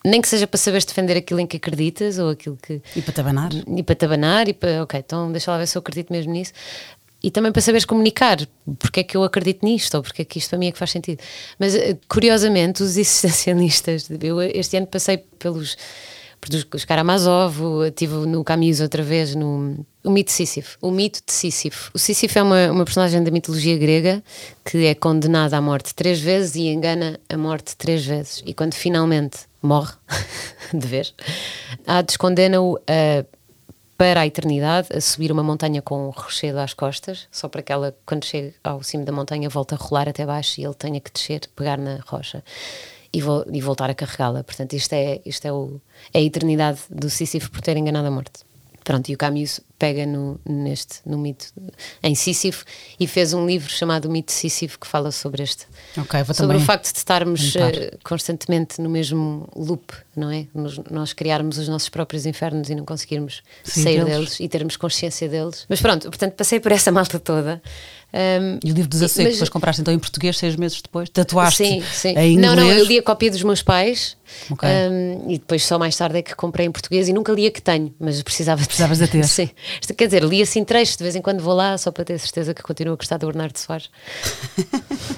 nem 0.08 0.22
que 0.22 0.28
seja 0.28 0.48
para 0.48 0.58
saberes 0.58 0.86
defender 0.86 1.18
aquilo 1.18 1.40
em 1.40 1.48
que 1.48 1.58
acreditas 1.58 2.18
ou 2.18 2.30
aquilo 2.30 2.58
que. 2.62 2.82
E 2.96 3.02
para 3.02 3.14
te 3.14 3.22
abanar. 3.22 3.52
E 3.54 3.84
para 3.84 3.96
te 3.96 4.06
abanar 4.06 4.48
e 4.48 4.54
para. 4.54 4.84
Ok, 4.84 5.00
então 5.00 5.32
deixa 5.32 5.52
lá 5.52 5.58
ver 5.58 5.68
se 5.68 5.78
eu 5.78 5.80
acredito 5.80 6.12
mesmo 6.12 6.32
nisso. 6.32 6.54
E 7.24 7.32
também 7.32 7.52
para 7.52 7.62
saberes 7.62 7.84
comunicar 7.84 8.38
porque 8.78 9.00
é 9.00 9.04
que 9.04 9.18
eu 9.18 9.24
acredito 9.24 9.66
nisto 9.66 9.96
ou 9.96 10.04
porque 10.04 10.22
é 10.22 10.26
que 10.26 10.38
isto 10.38 10.50
para 10.50 10.60
mim 10.60 10.68
é 10.68 10.72
que 10.72 10.78
faz 10.78 10.92
sentido. 10.92 11.20
Mas 11.58 11.76
eh, 11.76 11.98
curiosamente, 12.08 12.84
os 12.84 12.96
existencialistas, 12.96 14.08
eu 14.22 14.42
este 14.42 14.78
ano 14.78 14.88
passei 14.88 15.18
pelos. 15.18 15.78
Os 16.74 16.86
Karamazov, 16.86 17.88
estive 17.88 18.14
no 18.28 18.44
Camus 18.44 18.80
outra 18.80 19.02
vez 19.02 19.34
no 19.34 19.84
o 20.08 20.12
mito 20.12 20.28
de 20.28 20.34
Sísifo. 20.34 20.78
O 20.82 20.90
mito 20.90 21.20
de 21.26 21.34
Sísifo. 21.34 21.92
O 21.94 22.00
Sísifo 22.00 22.40
é 22.40 22.44
uma, 22.44 22.72
uma 22.72 22.86
personagem 22.86 23.22
da 23.22 23.30
mitologia 23.30 23.78
grega 23.78 24.24
que 24.64 24.86
é 24.86 24.96
condenada 24.96 25.58
à 25.58 25.62
morte 25.62 25.94
três 25.94 26.22
vezes 26.22 26.56
e 26.56 26.68
engana 26.68 27.20
a 27.28 27.36
morte 27.36 27.76
três 27.76 28.06
vezes. 28.06 28.42
E 28.46 28.54
quando 28.54 28.74
finalmente 28.74 29.40
morre, 29.68 29.94
de 30.74 30.88
vez, 30.88 31.14
Hades 31.86 32.18
condena-o 32.18 32.80
para 33.98 34.22
a 34.22 34.28
eternidade 34.28 34.90
a 34.96 35.02
subir 35.02 35.32
uma 35.32 35.42
montanha 35.42 35.82
com 35.82 36.08
um 36.08 36.10
rochedo 36.12 36.60
às 36.60 36.74
costas, 36.74 37.28
só 37.32 37.50
para 37.50 37.64
que 37.64 37.72
ela, 37.72 37.98
quando 38.06 38.26
chegue 38.26 38.54
ao 38.64 38.84
cimo 38.84 39.04
da 39.04 39.12
montanha, 39.12 39.50
volte 39.50 39.74
a 39.74 39.78
rolar 39.78 40.08
até 40.08 40.26
baixo 40.26 40.62
e 40.62 40.64
ele 40.64 40.76
tenha 40.76 41.00
que 41.00 41.12
descer, 41.12 41.42
pegar 41.56 41.78
na 41.78 42.00
rocha 42.06 42.44
e, 43.12 43.20
vo 43.20 43.44
e 43.52 43.60
voltar 43.60 43.90
a 43.90 43.96
carregá-la. 43.96 44.44
Portanto, 44.44 44.74
isto 44.74 44.94
é, 44.94 45.20
isto 45.26 45.46
é, 45.46 45.52
o, 45.52 45.82
é 46.14 46.20
a 46.20 46.22
eternidade 46.22 46.82
do 46.90 47.10
Sísifo 47.10 47.50
por 47.50 47.62
ter 47.62 47.76
enganado 47.76 48.08
a 48.08 48.12
morte. 48.12 48.46
Pronto, 48.84 49.10
e 49.10 49.16
o 49.16 49.18
Camus 49.18 49.60
pega 49.78 50.06
no, 50.06 50.40
neste, 50.46 51.00
no 51.06 51.18
mito 51.18 51.48
em 52.02 52.16
Sísifo 52.16 52.66
e 53.00 53.08
fez 53.08 53.34
um 53.34 53.46
livro 53.46 53.70
chamado 53.72 54.06
O 54.06 54.12
Mito 54.12 54.28
de 54.28 54.34
Sísifo 54.34 54.80
que 54.80 54.88
fala 54.88 55.12
sobre 55.12 55.44
este. 55.44 55.66
Okay, 55.98 56.34
sobre 56.34 56.58
o 56.58 56.60
facto 56.60 56.92
de 56.92 56.98
estarmos 56.98 57.56
uh, 57.56 57.60
constantemente 58.04 58.82
no 58.82 58.90
mesmo 58.90 59.48
loop, 59.56 59.94
não 60.16 60.32
é? 60.32 60.48
Nos, 60.54 60.80
nós 60.90 61.14
criarmos 61.14 61.58
os 61.58 61.68
nossos 61.68 61.90
próprios 61.90 62.26
infernos 62.26 62.70
e 62.70 62.76
não 62.76 62.86
conseguirmos 62.86 63.42
Sim, 63.64 63.84
sair 63.84 64.04
deles. 64.04 64.20
deles 64.20 64.40
e 64.40 64.48
termos 64.48 64.78
consciência 64.78 65.30
deles. 65.30 65.66
Mas 65.70 65.82
pronto, 65.82 66.10
portanto, 66.10 66.34
passei 66.34 66.60
por 66.60 66.72
essa 66.72 66.92
malta 66.92 67.20
toda. 67.20 67.62
Um, 68.14 68.58
e 68.64 68.72
o 68.72 68.74
livro 68.74 68.90
dos 68.90 69.02
Aceiros, 69.02 69.34
depois 69.34 69.50
compraste 69.50 69.82
então 69.82 69.94
em 69.94 70.00
português 70.00 70.38
seis 70.38 70.56
meses 70.56 70.82
depois? 70.82 71.10
Tatuaste 71.10 71.58
sim, 71.58 71.84
sim. 71.94 72.10
em 72.18 72.34
inglês? 72.34 72.38
Não, 72.38 72.56
não, 72.56 72.72
eu 72.72 72.86
li 72.86 72.98
a 72.98 73.04
cópia 73.04 73.30
dos 73.30 73.44
meus 73.44 73.62
pais 73.62 74.16
okay. 74.50 74.70
um, 74.90 75.30
e 75.30 75.38
depois 75.38 75.66
só 75.66 75.78
mais 75.78 75.96
tarde 75.96 76.20
é 76.20 76.22
que 76.22 76.34
comprei 76.34 76.66
em 76.66 76.72
português 76.72 77.10
e 77.10 77.14
nunca 77.14 77.34
li 77.34 77.46
a 77.46 77.52
que 77.52 77.62
tenho, 77.62 77.94
mas 78.00 78.22
precisava 78.24 78.62
de 78.62 78.68
Precisavas 78.68 79.00
de 79.00 79.08
ter. 79.08 79.24
sim. 79.28 79.50
Quer 79.98 80.06
dizer, 80.06 80.24
li 80.24 80.42
assim 80.42 80.64
trechos, 80.64 80.98
de 80.98 81.04
vez 81.04 81.16
em 81.16 81.22
quando 81.22 81.42
vou 81.42 81.54
lá 81.54 81.78
só 81.78 81.92
para 81.92 82.06
ter 82.06 82.20
certeza 82.20 82.54
que 82.54 82.62
continuo 82.62 82.94
a 82.94 82.98
gostar 82.98 83.18
do 83.18 83.28
Bernardo 83.28 83.58
Soares. 83.58 83.90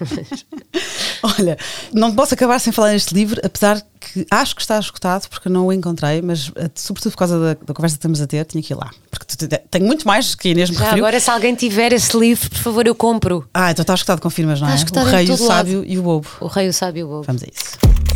Olha, 1.21 1.57
não 1.93 2.13
posso 2.13 2.33
acabar 2.33 2.59
sem 2.59 2.71
falar 2.71 2.91
neste 2.91 3.13
livro, 3.13 3.39
apesar 3.43 3.83
que 3.99 4.25
acho 4.31 4.55
que 4.55 4.61
está 4.61 4.79
escutado 4.79 5.27
porque 5.27 5.49
não 5.49 5.67
o 5.67 5.73
encontrei, 5.73 6.21
mas 6.21 6.51
eh, 6.55 6.69
sobretudo 6.73 7.11
por 7.11 7.17
causa 7.17 7.39
da, 7.39 7.53
da 7.53 7.73
conversa 7.73 7.95
que 7.95 7.99
estamos 7.99 8.21
a 8.21 8.27
ter, 8.27 8.45
tinha 8.45 8.63
que 8.63 8.73
ir 8.73 8.75
lá. 8.75 8.89
Porque 9.11 9.25
tenho 9.69 9.85
muito 9.85 10.07
mais 10.07 10.35
que 10.35 10.47
a 10.47 10.51
Inês 10.51 10.69
me 10.69 10.77
Já, 10.77 10.83
referiu. 10.83 11.05
Agora, 11.05 11.19
se 11.19 11.29
alguém 11.29 11.53
tiver 11.55 11.91
esse 11.91 12.17
livro, 12.17 12.49
por 12.49 12.59
favor, 12.59 12.87
eu 12.87 12.95
compro. 12.95 13.47
Ah, 13.53 13.71
então 13.71 13.83
está 13.83 13.93
escutado, 13.93 14.21
confirmas, 14.21 14.61
não 14.61 14.69
é? 14.69 14.75
Está 14.75 15.01
o 15.01 15.05
Rei, 15.05 15.29
o 15.29 15.37
Sábio 15.37 15.83
e 15.85 15.97
o 15.97 16.01
Bobo. 16.01 16.27
O 16.39 16.47
Rei, 16.47 16.69
o 16.69 16.73
Sábio 16.73 17.01
e 17.01 17.03
o 17.03 17.07
Bobo. 17.07 17.23
Vamos 17.23 17.43
a 17.43 17.45
isso. 17.45 18.08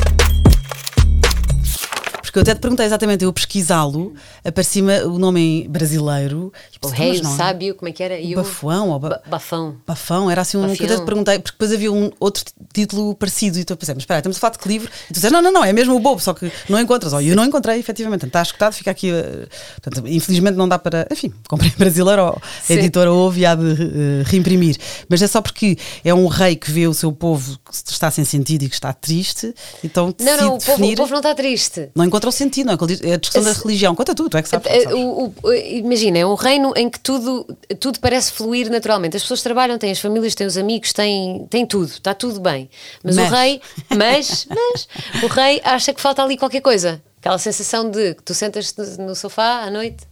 Porque 2.33 2.39
eu 2.39 2.41
até 2.51 2.55
te 2.55 2.61
perguntei 2.61 2.87
exatamente, 2.87 3.23
eu 3.23 3.31
pesquisá-lo, 3.31 4.15
aparecia 4.43 5.07
o 5.07 5.19
nome 5.19 5.67
brasileiro. 5.69 6.51
O 6.81 6.87
rei, 6.87 7.19
o 7.19 7.25
sábio, 7.25 7.75
como 7.75 7.89
é 7.89 7.91
que 7.91 8.01
era? 8.01 8.19
E 8.19 8.33
Bafão 8.33 8.89
ou 8.89 8.97
ba... 8.97 9.21
Bafão. 9.27 9.77
Bafão, 9.85 10.31
era 10.31 10.41
assim 10.41 10.57
um. 10.57 10.73
Que 10.73 10.81
eu 10.81 10.87
até 10.87 10.97
te 10.97 11.05
perguntei, 11.05 11.37
porque 11.37 11.51
depois 11.51 11.71
havia 11.71 11.93
um 11.93 12.09
outro 12.19 12.43
título 12.73 13.13
parecido 13.13 13.59
e 13.59 13.63
tu 13.63 13.77
pensei, 13.77 13.93
mas 13.93 14.01
espera, 14.01 14.17
estamos 14.17 14.37
a 14.37 14.39
falar 14.39 14.53
de 14.53 14.57
que 14.57 14.67
livro? 14.67 14.89
E 15.05 15.07
tu 15.09 15.13
dizes, 15.13 15.31
não, 15.31 15.43
não, 15.43 15.51
não, 15.51 15.63
é 15.63 15.71
mesmo 15.71 15.95
o 15.95 15.99
bobo, 15.99 16.19
só 16.19 16.33
que 16.33 16.51
não 16.67 16.79
encontras. 16.79 17.13
E 17.21 17.27
eu 17.27 17.35
não 17.35 17.45
encontrei, 17.45 17.77
efetivamente. 17.77 18.25
Está 18.25 18.41
escutado, 18.41 18.73
fica 18.73 18.89
aqui. 18.89 19.11
Uh, 19.11 19.47
portanto, 19.79 20.07
infelizmente 20.07 20.55
não 20.55 20.67
dá 20.67 20.79
para. 20.79 21.07
Enfim, 21.11 21.31
comprei 21.47 21.71
brasileiro, 21.77 22.23
ou 22.23 22.41
a 22.67 22.73
editora 22.73 23.11
ouve 23.11 23.41
e 23.41 23.45
há 23.45 23.53
de 23.53 23.63
uh, 23.63 24.23
reimprimir. 24.25 24.75
Mas 25.07 25.21
é 25.21 25.27
só 25.27 25.39
porque 25.39 25.77
é 26.03 26.11
um 26.11 26.25
rei 26.25 26.55
que 26.55 26.71
vê 26.71 26.87
o 26.87 26.95
seu 26.95 27.11
povo 27.11 27.59
que 27.59 27.91
está 27.91 28.09
sem 28.09 28.25
sentido 28.25 28.63
e 28.63 28.69
que 28.69 28.73
está 28.73 28.91
triste, 28.91 29.53
então. 29.83 30.15
Não, 30.19 30.37
não, 30.37 30.55
o 30.55 30.59
povo, 30.59 30.83
o 30.83 30.95
povo 30.95 31.11
não 31.11 31.19
está 31.19 31.35
triste. 31.35 31.91
Não 31.93 32.03
encontra 32.23 32.29
o 32.29 32.31
sentido, 32.31 32.67
não 32.67 32.73
é? 32.73 33.09
É 33.09 33.13
a 33.13 33.17
discussão 33.17 33.43
da 33.43 33.59
religião. 33.59 33.95
Conta 33.95 34.15
tu, 34.15 34.29
tu 34.29 34.37
é 34.37 34.41
que 34.41 34.49
sabes. 34.49 34.71
sabes. 34.71 34.93
O, 34.93 35.33
o, 35.43 35.53
imagina, 35.53 36.19
é 36.19 36.25
um 36.25 36.35
reino 36.35 36.73
em 36.75 36.89
que 36.89 36.99
tudo, 36.99 37.45
tudo 37.79 37.99
parece 37.99 38.31
fluir 38.31 38.69
naturalmente. 38.69 39.17
As 39.17 39.23
pessoas 39.23 39.41
trabalham, 39.41 39.77
têm 39.77 39.91
as 39.91 39.99
famílias, 39.99 40.33
têm 40.35 40.47
os 40.47 40.57
amigos, 40.57 40.93
têm, 40.93 41.45
têm 41.49 41.65
tudo, 41.65 41.91
está 41.91 42.13
tudo 42.13 42.39
bem. 42.39 42.69
Mas, 43.03 43.15
mas. 43.15 43.31
o 43.31 43.35
rei, 43.35 43.61
mas, 43.89 44.47
mas, 44.49 44.87
o 45.23 45.27
rei 45.27 45.61
acha 45.63 45.93
que 45.93 46.01
falta 46.01 46.23
ali 46.23 46.37
qualquer 46.37 46.61
coisa. 46.61 47.01
Aquela 47.19 47.37
sensação 47.37 47.89
de 47.89 48.15
que 48.15 48.23
tu 48.23 48.33
sentas 48.33 48.75
no 48.97 49.15
sofá 49.15 49.63
à 49.63 49.69
noite. 49.69 50.05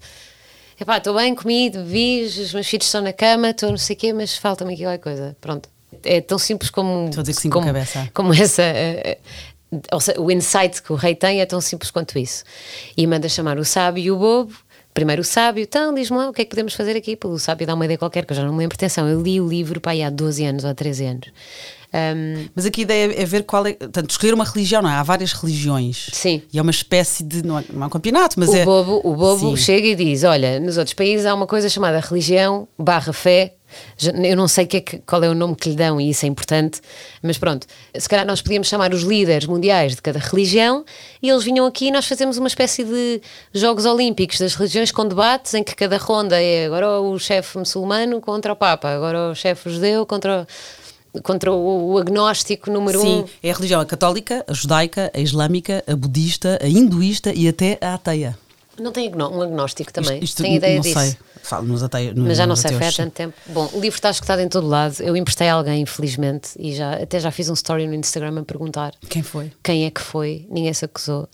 Epá, 0.80 0.97
estou 0.97 1.14
bem, 1.14 1.36
comi, 1.36 1.70
bebi, 1.70 2.24
os 2.24 2.53
meus 2.53 2.68
filhos 2.68 2.88
estão 2.88 3.01
na 3.01 3.14
cama, 3.14 3.51
estou 3.51 3.70
não 3.70 3.78
sei 3.78 3.95
o 3.95 3.99
quê, 3.99 4.14
mas 4.14 4.36
falta-me 4.36 4.74
aqui 4.74 4.84
qualquer 4.84 4.97
coisa. 4.97 5.38
Pronto. 5.39 5.70
É 6.03 6.22
tão 6.22 6.39
simples 6.39 6.72
como. 6.72 7.12
Como. 7.53 7.68
Como 8.14 8.34
essa. 8.34 8.64
Seja, 9.99 10.19
o 10.19 10.30
insight 10.30 10.82
que 10.82 10.91
o 10.91 10.95
rei 10.95 11.15
tem 11.15 11.41
é 11.41 11.45
tão 11.45 11.61
simples 11.61 11.91
quanto 11.91 12.17
isso. 12.19 12.43
E 12.95 13.07
manda 13.07 13.30
chamar 13.30 13.57
o 13.57 13.65
sábio 13.65 14.03
e 14.03 14.11
o 14.11 14.17
bobo. 14.17 14.53
Primeiro 14.93 15.22
o 15.22 15.26
sábio, 15.26 15.63
então 15.63 15.93
diz-me 15.93 16.17
lá 16.17 16.30
o 16.30 16.34
que 16.34 16.41
é 16.41 16.43
que 16.43 16.49
podemos 16.49 16.74
fazer 16.74 16.97
aqui. 16.97 17.17
O 17.24 17.39
sábio 17.39 17.65
dá 17.65 17.74
uma 17.74 17.86
ideia 17.86 17.97
qualquer, 17.97 18.26
que 18.26 18.34
eu 18.34 18.36
já 18.36 18.43
não 18.43 18.51
me 18.51 18.59
lembro. 18.59 18.76
Atenção, 18.76 19.07
eu 19.07 19.22
li 19.22 19.39
o 19.39 19.47
livro 19.47 19.80
para 19.80 19.93
aí 19.93 20.03
há 20.03 20.09
12 20.09 20.43
anos 20.43 20.63
ou 20.65 20.76
13 20.76 21.05
anos. 21.05 21.28
Um, 21.93 22.47
Mas 22.55 22.65
aqui 22.65 22.82
a 22.82 22.84
ideia 22.84 23.22
é 23.22 23.26
ver 23.26 23.43
qual 23.43 23.65
é. 23.65 23.74
Portanto, 23.74 24.09
escolher 24.09 24.34
uma 24.34 24.45
religião, 24.45 24.82
não 24.82 24.89
é? 24.89 24.93
Há 24.93 25.03
várias 25.03 25.34
religiões. 25.34 26.09
Sim. 26.13 26.41
E 26.51 26.57
é 26.57 26.61
uma 26.61 26.72
espécie 26.72 27.24
de. 27.24 27.45
Não 27.45 27.59
é, 27.59 27.63
não 27.72 27.84
é 27.84 27.86
um 27.86 27.89
campeonato, 27.89 28.39
mas 28.39 28.49
o 28.49 28.55
é. 28.55 28.65
Bobo, 28.65 29.01
o 29.03 29.15
bobo 29.15 29.57
Sim. 29.57 29.63
chega 29.63 29.88
e 29.88 29.95
diz: 29.95 30.24
Olha, 30.24 30.59
nos 30.59 30.78
outros 30.78 30.93
países 30.93 31.26
há 31.26 31.34
uma 31.34 31.47
coisa 31.47 31.67
chamada 31.67 31.99
religião 31.99 32.67
barra 32.78 33.11
fé 33.11 33.55
eu 34.24 34.36
não 34.36 34.47
sei 34.47 34.65
que 34.65 34.78
é 34.78 34.82
que, 34.82 34.97
qual 34.99 35.24
é 35.24 35.30
o 35.30 35.34
nome 35.34 35.55
que 35.55 35.69
lhe 35.69 35.76
dão 35.76 35.99
e 35.99 36.09
isso 36.09 36.26
é 36.26 36.30
importante, 36.30 36.82
mas 37.22 37.38
pronto, 37.38 37.67
se 37.97 38.07
calhar 38.07 38.26
nós 38.26 38.41
podíamos 38.41 38.67
chamar 38.67 38.93
os 38.93 39.03
líderes 39.03 39.47
mundiais 39.47 39.95
de 39.95 40.01
cada 40.01 40.19
religião 40.19 40.86
e 41.22 41.30
eles 41.30 41.43
vinham 41.43 41.65
aqui 41.65 41.88
e 41.88 41.91
nós 41.91 42.05
fazemos 42.05 42.38
uma 42.38 42.47
espécie 42.47 42.84
de 42.84 43.22
Jogos 43.53 43.86
Olímpicos 43.86 44.39
das 44.39 44.55
religiões 44.55 44.91
com 44.91 45.07
debates 45.07 45.53
em 45.53 45.63
que 45.63 45.76
cada 45.76 45.97
ronda 45.97 46.41
é 46.41 46.65
agora 46.65 46.99
o 46.99 47.17
chefe 47.19 47.57
muçulmano 47.57 48.22
contra 48.22 48.53
o 48.53 48.55
Papa, 48.55 48.89
agora 48.89 49.32
o 49.32 49.36
chefe 49.36 49.69
judeu 49.69 50.05
contra 50.05 50.47
contra 51.24 51.51
o, 51.51 51.97
agnóstico 51.97 52.72
número 52.72 53.01
Sim, 53.01 53.07
um. 53.07 53.28
Sim, 53.28 53.34
é 53.43 53.51
a 53.51 53.53
religião 53.53 53.82
a 53.82 53.86
católica, 53.86 54.45
a 54.47 54.53
judaica, 54.53 55.11
a 55.13 55.19
islâmica, 55.19 55.84
a 55.86 55.95
budista, 55.95 56.57
a 56.61 56.67
hinduísta 56.67 57.34
e 57.34 57.47
até 57.47 57.78
a 57.82 57.95
ateia. 57.95 58.38
Não 58.80 58.91
tem 58.91 59.13
um 59.13 59.41
agnóstico 59.41 59.91
também? 59.91 60.15
Isto, 60.15 60.24
isto 60.24 60.43
tem 60.43 60.55
ideia 60.55 60.76
não 60.76 60.82
disso? 60.82 60.99
Sei. 60.99 61.17
Falo 61.43 61.67
nos 61.67 61.84
ateus. 61.84 62.13
Mas 62.15 62.38
já 62.38 62.45
não 62.45 62.55
sei, 62.55 62.72
foi 62.72 62.88
há 62.88 62.91
tanto 62.91 63.11
tempo. 63.11 63.36
Bom, 63.47 63.69
o 63.74 63.80
livro 63.80 63.97
está 63.97 64.09
escutado 64.09 64.39
em 64.39 64.47
todo 64.47 64.67
lado. 64.67 64.95
Eu 64.99 65.15
emprestei 65.17 65.49
a 65.49 65.55
alguém, 65.55 65.82
infelizmente, 65.82 66.51
e 66.57 66.74
já, 66.74 66.93
até 66.93 67.19
já 67.19 67.32
fiz 67.32 67.49
um 67.49 67.53
story 67.53 67.88
no 67.88 67.95
Instagram 67.95 68.39
a 68.39 68.43
perguntar 68.43 68.93
quem 69.09 69.24
foi. 69.24 69.51
Quem 69.63 69.86
é 69.86 69.91
que 69.91 70.01
foi? 70.01 70.45
Ninguém 70.49 70.74
se 70.74 70.86
acusou. 70.86 71.28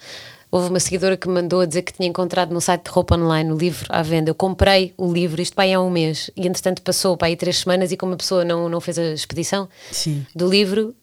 Houve 0.49 0.69
uma 0.69 0.79
seguidora 0.79 1.17
que 1.17 1.27
me 1.27 1.33
mandou 1.33 1.59
a 1.59 1.65
dizer 1.65 1.81
que 1.81 1.91
tinha 1.91 2.07
encontrado 2.07 2.53
no 2.53 2.61
site 2.61 2.85
de 2.85 2.89
roupa 2.89 3.15
online 3.17 3.51
o 3.51 3.57
livro 3.57 3.85
à 3.89 4.01
venda. 4.01 4.29
Eu 4.29 4.35
comprei 4.35 4.93
o 4.97 5.11
livro, 5.11 5.41
isto 5.41 5.53
pai 5.55 5.73
há 5.73 5.81
um 5.81 5.89
mês, 5.89 6.31
e 6.37 6.47
entretanto 6.47 6.81
passou 6.81 7.17
para 7.17 7.27
aí 7.27 7.35
três 7.35 7.57
semanas 7.59 7.91
e 7.91 7.97
como 7.97 8.13
a 8.13 8.17
pessoa 8.17 8.45
não, 8.45 8.69
não 8.69 8.79
fez 8.79 8.97
a 8.97 9.13
expedição 9.13 9.67
Sim. 9.91 10.25
do 10.33 10.49
livro, 10.49 10.95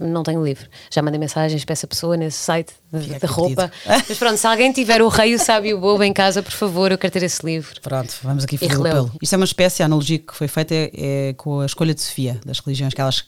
não 0.00 0.22
tenho 0.22 0.40
o 0.40 0.44
livro. 0.44 0.66
Já 0.90 1.02
mandei 1.02 1.18
mensagens 1.18 1.64
para 1.64 1.74
essa 1.74 1.86
pessoa 1.86 2.16
nesse 2.16 2.38
site 2.38 2.72
de, 2.90 3.18
de 3.18 3.26
roupa. 3.26 3.70
Mas 3.86 4.18
pronto, 4.18 4.36
se 4.38 4.46
alguém 4.46 4.72
tiver 4.72 5.02
o 5.02 5.08
rei, 5.08 5.34
o 5.34 5.38
sábio 5.38 5.70
e 5.70 5.74
o 5.74 5.80
bobo 5.80 6.02
em 6.02 6.12
casa, 6.12 6.42
por 6.42 6.52
favor, 6.52 6.90
eu 6.90 6.98
quero 6.98 7.12
ter 7.12 7.22
esse 7.22 7.44
livro. 7.44 7.78
Pronto, 7.82 8.14
vamos 8.22 8.44
aqui 8.44 8.56
fazer 8.56 8.76
o 8.76 8.86
apelo. 8.86 9.12
Isto 9.20 9.34
é 9.34 9.36
uma 9.36 9.44
espécie, 9.44 9.82
a 9.82 9.86
analogia 9.86 10.18
que 10.18 10.34
foi 10.34 10.48
feita 10.48 10.74
é, 10.74 10.90
é 10.94 11.32
com 11.34 11.60
a 11.60 11.66
escolha 11.66 11.94
de 11.94 12.00
Sofia, 12.00 12.40
das 12.44 12.58
religiões 12.60 12.94
que 12.94 13.00
elas. 13.00 13.22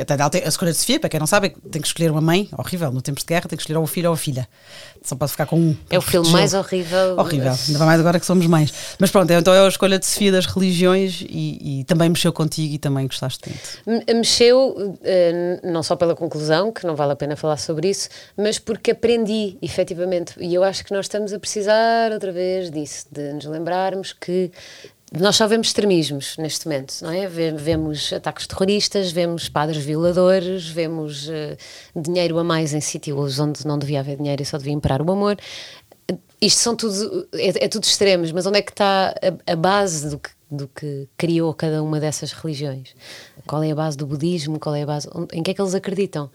Até 0.00 0.44
a 0.44 0.48
escolha 0.48 0.72
de 0.72 0.78
Sofia, 0.78 1.00
para 1.00 1.08
quem 1.08 1.18
não 1.20 1.26
sabe, 1.26 1.50
tem 1.70 1.80
que 1.80 1.88
escolher 1.88 2.10
uma 2.10 2.20
mãe, 2.20 2.48
horrível, 2.56 2.90
no 2.92 3.00
tempos 3.02 3.22
de 3.22 3.28
guerra, 3.28 3.42
tem 3.48 3.56
que 3.56 3.62
escolher 3.62 3.78
ou 3.78 3.84
o 3.84 3.86
filho 3.86 4.08
ou 4.08 4.14
a 4.14 4.16
filha. 4.16 4.48
Só 5.02 5.14
pode 5.14 5.30
ficar 5.32 5.46
com 5.46 5.56
um. 5.58 5.76
É 5.90 5.98
o 5.98 6.02
filme 6.02 6.28
mais 6.30 6.52
horrível. 6.54 7.16
Horrível, 7.18 7.52
ainda 7.68 7.78
mais 7.84 8.00
agora 8.00 8.18
que 8.20 8.26
somos 8.26 8.46
mães. 8.46 8.72
Mas 8.98 9.10
pronto, 9.10 9.30
então 9.32 9.54
é 9.54 9.60
a 9.64 9.68
escolha 9.68 9.98
de 9.98 10.06
Sofia 10.06 10.32
das 10.32 10.46
religiões 10.46 11.20
e, 11.22 11.80
e 11.80 11.84
também 11.84 12.08
mexeu 12.08 12.32
contigo 12.32 12.74
e 12.74 12.78
também 12.78 13.06
gostaste 13.06 13.38
tanto. 13.40 13.56
Me- 13.86 14.14
Mexeu, 14.14 14.98
eh, 15.04 15.60
não 15.62 15.82
só 15.82 15.94
pela 15.96 16.14
conclusão, 16.16 16.72
que 16.72 16.86
não 16.86 16.96
vale 16.96 17.12
a 17.12 17.16
pena 17.16 17.36
falar 17.36 17.56
sobre 17.56 17.88
isso, 17.90 18.08
mas 18.36 18.58
porque 18.58 18.90
aprendi, 18.90 19.56
efetivamente. 19.62 20.34
E 20.40 20.52
eu 20.54 20.64
acho 20.64 20.84
que 20.84 20.92
nós 20.92 21.04
estamos 21.06 21.32
a 21.32 21.38
precisar 21.38 22.10
outra 22.12 22.32
vez 22.32 22.70
disso, 22.70 23.06
de 23.12 23.32
nos 23.32 23.44
lembrarmos 23.44 24.12
que 24.12 24.50
nós 25.12 25.36
só 25.36 25.46
vemos 25.46 25.68
extremismos 25.68 26.36
neste 26.36 26.66
momento, 26.66 26.94
não 27.02 27.10
é? 27.10 27.28
Ve- 27.28 27.52
Vemos 27.52 28.12
ataques 28.12 28.46
terroristas, 28.46 29.12
vemos 29.12 29.48
padres 29.48 29.84
violadores, 29.84 30.68
vemos 30.68 31.28
eh, 31.28 31.56
dinheiro 31.94 32.38
a 32.38 32.44
mais 32.44 32.74
em 32.74 32.80
sítios 32.80 33.38
onde 33.38 33.64
não 33.66 33.78
devia 33.78 34.00
haver 34.00 34.16
dinheiro 34.16 34.42
e 34.42 34.44
só 34.46 34.58
devia 34.58 34.72
imperar 34.72 35.00
o 35.00 35.10
amor. 35.12 35.36
Isto 36.40 36.60
são 36.60 36.76
tudo, 36.76 37.28
é, 37.34 37.64
é 37.64 37.68
tudo 37.68 37.84
extremos, 37.84 38.30
mas 38.32 38.46
onde 38.46 38.58
é 38.58 38.62
que 38.62 38.72
está 38.72 39.14
a, 39.46 39.52
a 39.52 39.56
base 39.56 40.10
do 40.10 40.18
que, 40.18 40.30
do 40.50 40.68
que 40.68 41.08
criou 41.16 41.54
cada 41.54 41.82
uma 41.82 41.98
dessas 42.00 42.32
religiões? 42.32 42.94
Qual 43.46 43.62
é 43.62 43.70
a 43.70 43.74
base 43.74 43.96
do 43.96 44.06
budismo? 44.06 44.58
Qual 44.58 44.74
é 44.74 44.82
a 44.82 44.86
base? 44.86 45.08
Em 45.32 45.42
que 45.42 45.52
é 45.52 45.54
que 45.54 45.60
eles 45.62 45.74
acreditam? 45.74 46.30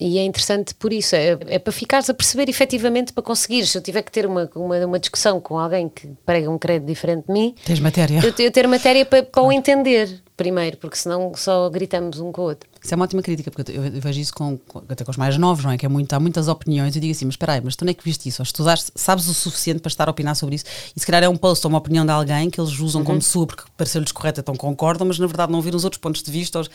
E 0.00 0.18
é 0.18 0.24
interessante 0.24 0.74
por 0.74 0.92
isso, 0.92 1.16
é, 1.16 1.36
é 1.46 1.58
para 1.58 1.72
ficares 1.72 2.08
a 2.08 2.14
perceber 2.14 2.48
efetivamente, 2.48 3.12
para 3.12 3.22
conseguires. 3.22 3.70
Se 3.70 3.78
eu 3.78 3.82
tiver 3.82 4.02
que 4.02 4.12
ter 4.12 4.26
uma, 4.26 4.48
uma, 4.54 4.86
uma 4.86 4.98
discussão 4.98 5.40
com 5.40 5.58
alguém 5.58 5.88
que 5.88 6.08
prega 6.24 6.48
um 6.50 6.58
credo 6.58 6.86
diferente 6.86 7.26
de 7.26 7.32
mim, 7.32 7.54
Tens 7.64 7.80
matéria. 7.80 8.20
eu, 8.24 8.32
eu 8.44 8.50
ter 8.52 8.68
matéria 8.68 9.04
para, 9.04 9.22
para 9.24 9.42
o 9.42 9.50
entender 9.50 10.22
primeiro, 10.38 10.76
porque 10.78 10.96
senão 10.96 11.32
só 11.36 11.68
gritamos 11.68 12.18
um 12.20 12.32
com 12.32 12.40
o 12.40 12.44
outro. 12.44 12.66
Isso 12.82 12.94
é 12.94 12.96
uma 12.96 13.04
ótima 13.04 13.20
crítica, 13.20 13.50
porque 13.50 13.72
eu, 13.72 13.82
vejo 14.00 14.20
isso 14.20 14.32
com, 14.32 14.56
com- 14.56 14.82
até 14.88 15.04
com 15.04 15.10
os 15.10 15.16
mais 15.16 15.36
novos, 15.36 15.64
não 15.64 15.72
é? 15.72 15.76
Que 15.76 15.84
é 15.84 15.88
muito, 15.88 16.12
há 16.14 16.20
muitas 16.20 16.46
opiniões. 16.48 16.94
Eu 16.94 17.02
digo 17.02 17.12
assim, 17.12 17.24
mas 17.26 17.32
espera 17.34 17.54
aí, 17.54 17.60
mas 17.62 17.74
tu 17.76 17.82
onde 17.82 17.90
é 17.90 17.94
que 17.94 18.04
viste 18.04 18.28
isso? 18.28 18.40
Ou 18.40 18.44
estudaste, 18.44 18.92
sabes 18.94 19.26
o 19.28 19.34
suficiente 19.34 19.80
para 19.80 19.88
estar 19.88 20.08
a 20.08 20.10
opinar 20.12 20.34
sobre 20.36 20.54
isso? 20.54 20.64
E 20.96 21.00
se 21.00 21.04
calhar 21.04 21.22
é 21.24 21.28
um 21.28 21.36
post 21.36 21.66
ou 21.66 21.70
uma 21.70 21.78
opinião 21.78 22.06
de 22.06 22.12
alguém 22.12 22.48
que 22.48 22.60
eles 22.60 22.78
usam 22.78 23.00
Uhum. 23.00 23.06
como 23.06 23.20
sua, 23.20 23.46
porque 23.48 23.64
pareceu-lhes 23.76 24.12
correta, 24.12 24.40
então 24.40 24.54
concordam, 24.54 25.06
mas 25.08 25.18
na 25.18 25.26
verdade 25.26 25.50
não 25.52 25.60
viram 25.60 25.76
os 25.76 25.84
outros 25.84 26.00
pontos 26.00 26.22
de 26.22 26.30
vista. 26.30 26.60
Os, 26.60 26.70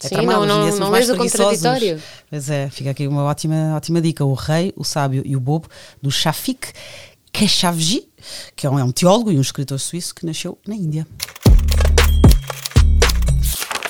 é 0.00 0.08
Sim, 0.08 0.14
tramado, 0.14 0.46
não- 0.46 0.70
não- 0.70 0.78
não 0.78 0.90
mais 0.90 1.10
o 1.10 1.16
contraditório. 1.16 2.00
Pois 2.30 2.48
é, 2.48 2.70
fica 2.70 2.90
aqui 2.92 3.08
uma 3.08 3.24
ótima, 3.24 3.74
ótima 3.76 4.00
dica. 4.00 4.24
O 4.24 4.32
Rei, 4.34 4.72
o 4.76 4.84
Sábio 4.84 5.22
e 5.26 5.34
o 5.36 5.40
Bobo, 5.40 5.66
do 6.00 6.08
Shafik 6.10 6.68
Keshavji, 7.32 8.08
que 8.56 8.66
é 8.66 8.70
um, 8.70 8.78
é 8.78 8.84
um 8.84 8.90
teólogo 8.90 9.30
e 9.30 9.36
um 9.38 9.40
escritor 9.40 9.78
suíço 9.78 10.14
que 10.14 10.24
nasceu 10.24 10.56
na 10.66 10.74
Índia. 10.74 11.06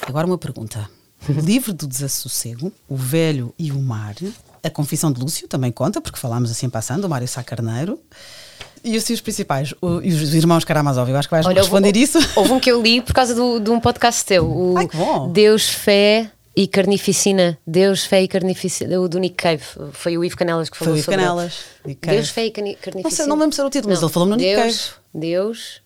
Agora 0.09 0.27
uma 0.27 0.39
pergunta. 0.39 0.89
O 1.29 1.33
livro 1.33 1.73
do 1.73 1.87
desassossego, 1.87 2.73
O 2.89 2.97
Velho 2.97 3.53
e 3.59 3.71
o 3.73 3.79
Mar, 3.81 4.15
A 4.63 4.71
Confissão 4.71 5.13
de 5.13 5.21
Lúcio, 5.21 5.47
também 5.49 5.71
conta, 5.73 6.01
porque 6.01 6.19
falámos 6.19 6.51
assim 6.51 6.69
passando, 6.71 7.05
o 7.05 7.09
Mário 7.09 7.27
Sá 7.29 7.43
Carneiro. 7.43 7.99
E 8.85 8.97
os 8.97 9.03
seus 9.05 9.21
principais, 9.21 9.75
o- 9.83 10.01
e 10.01 10.09
os 10.13 10.35
irmãos 10.35 10.65
Karamazov, 10.65 11.11
eu 11.11 11.17
acho 11.17 11.29
que 11.29 11.35
vais 11.35 11.45
Olha, 11.45 11.61
responder 11.61 11.89
houve, 11.89 12.03
isso. 12.03 12.19
Houve 12.37 12.53
um 12.53 12.61
que 12.61 12.71
eu 12.71 12.81
li 12.81 13.01
por 13.03 13.13
causa 13.13 13.35
do, 13.35 13.59
de 13.59 13.71
um 13.71 13.81
podcast 13.81 14.25
teu. 14.25 14.47
O 14.49 14.79
Ai, 14.79 14.87
que 14.87 14.97
bom. 14.97 15.31
Deus, 15.33 15.69
Fé 15.69 16.31
e 16.57 16.67
Carnificina. 16.69 17.59
Deus, 17.67 18.05
Fé 18.05 18.23
e 18.23 18.29
Carnificina. 18.29 19.01
O 19.01 19.09
do 19.09 19.19
Nick 19.19 19.35
Cave. 19.35 19.63
Foi 19.93 20.17
o 20.17 20.25
Ivo 20.25 20.37
Canelas 20.37 20.71
que 20.71 20.77
Foi 20.79 20.85
falou 20.87 20.95
o 20.95 20.99
Ivo 20.99 21.05
sobre 21.05 21.21
Canelas, 21.21 21.55
Cave. 22.01 22.17
Deus, 22.17 22.29
Fé 22.31 22.47
e 22.47 22.51
Carni- 22.53 22.77
Carnificina. 22.77 23.03
Não 23.03 23.11
sei, 23.11 23.27
não 23.27 23.37
lembro 23.37 23.55
se 23.55 23.61
era 23.61 23.67
o 23.67 23.71
título, 23.71 23.93
mas 23.93 24.01
ele 24.03 24.13
falou-me 24.13 24.31
no 24.31 24.37
Nick 24.41 24.55
Deus, 24.55 24.93
Deus, 25.13 25.81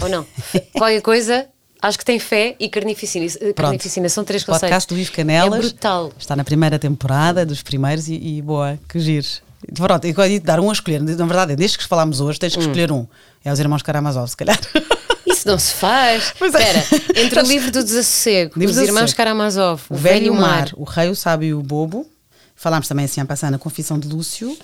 ou 0.00 0.08
não? 0.08 0.26
Qualquer 0.74 1.00
coisa, 1.02 1.46
acho 1.86 1.98
que 1.98 2.04
tem 2.04 2.18
Fé 2.18 2.56
e 2.58 2.68
Carnificina. 2.68 3.24
Isso- 3.24 3.38
Carnificina 3.54 4.08
são 4.08 4.24
três 4.24 4.42
conceitos. 4.44 4.68
Podcast 4.68 4.88
do 4.94 4.98
Ivo 4.98 5.12
Canelas. 5.12 5.58
É 5.58 5.62
brutal. 5.68 6.12
Está 6.18 6.34
na 6.36 6.44
primeira 6.44 6.78
temporada, 6.78 7.44
dos 7.46 7.62
primeiros, 7.62 8.08
e, 8.08 8.14
e 8.14 8.42
boa, 8.42 8.78
que 8.88 8.98
giro. 8.98 9.26
Pronto, 9.74 10.04
eu 10.06 10.26
ia 10.26 10.40
dar 10.40 10.60
um 10.60 10.68
a 10.68 10.72
escolher. 10.72 11.00
Na 11.02 11.24
verdade, 11.26 11.52
é 11.52 11.56
desde 11.56 11.78
que 11.78 11.84
falámos 11.86 12.20
hoje, 12.20 12.38
tens 12.38 12.52
que 12.54 12.58
Hum. 12.58 12.62
escolher 12.62 12.92
um. 12.92 13.06
É 13.44 13.52
os 13.52 13.58
irmãos 13.58 13.82
Karamazov, 13.82 14.28
se 14.28 14.36
calhar. 14.36 14.58
Isso 15.26 15.48
não 15.48 15.58
se 15.58 15.72
faz. 15.74 16.34
É. 16.40 16.46
Espera, 16.46 16.84
entre 17.16 17.40
o 17.40 17.42
livro 17.46 17.70
do 17.70 17.82
desassossego, 17.82 18.58
Livro 18.58 18.72
os 18.74 18.76
do 18.80 18.84
irmãos. 18.84 19.14
Karamazov, 19.14 19.82
O 19.88 19.94
Velho 19.96 20.26
e 20.26 20.30
o 20.30 20.34
Mar, 20.34 20.70
o 20.76 20.84
Rei, 20.84 21.08
o 21.08 21.16
Sábio 21.16 21.48
e 21.48 21.54
o 21.54 21.62
Bobo. 21.62 22.06
Falámos 22.54 22.86
também 22.88 23.06
assim 23.06 23.20
a 23.20 23.24
passar 23.24 23.50
na 23.50 23.58
Confissão 23.58 23.98
de 23.98 24.06
Lúcio. 24.06 24.56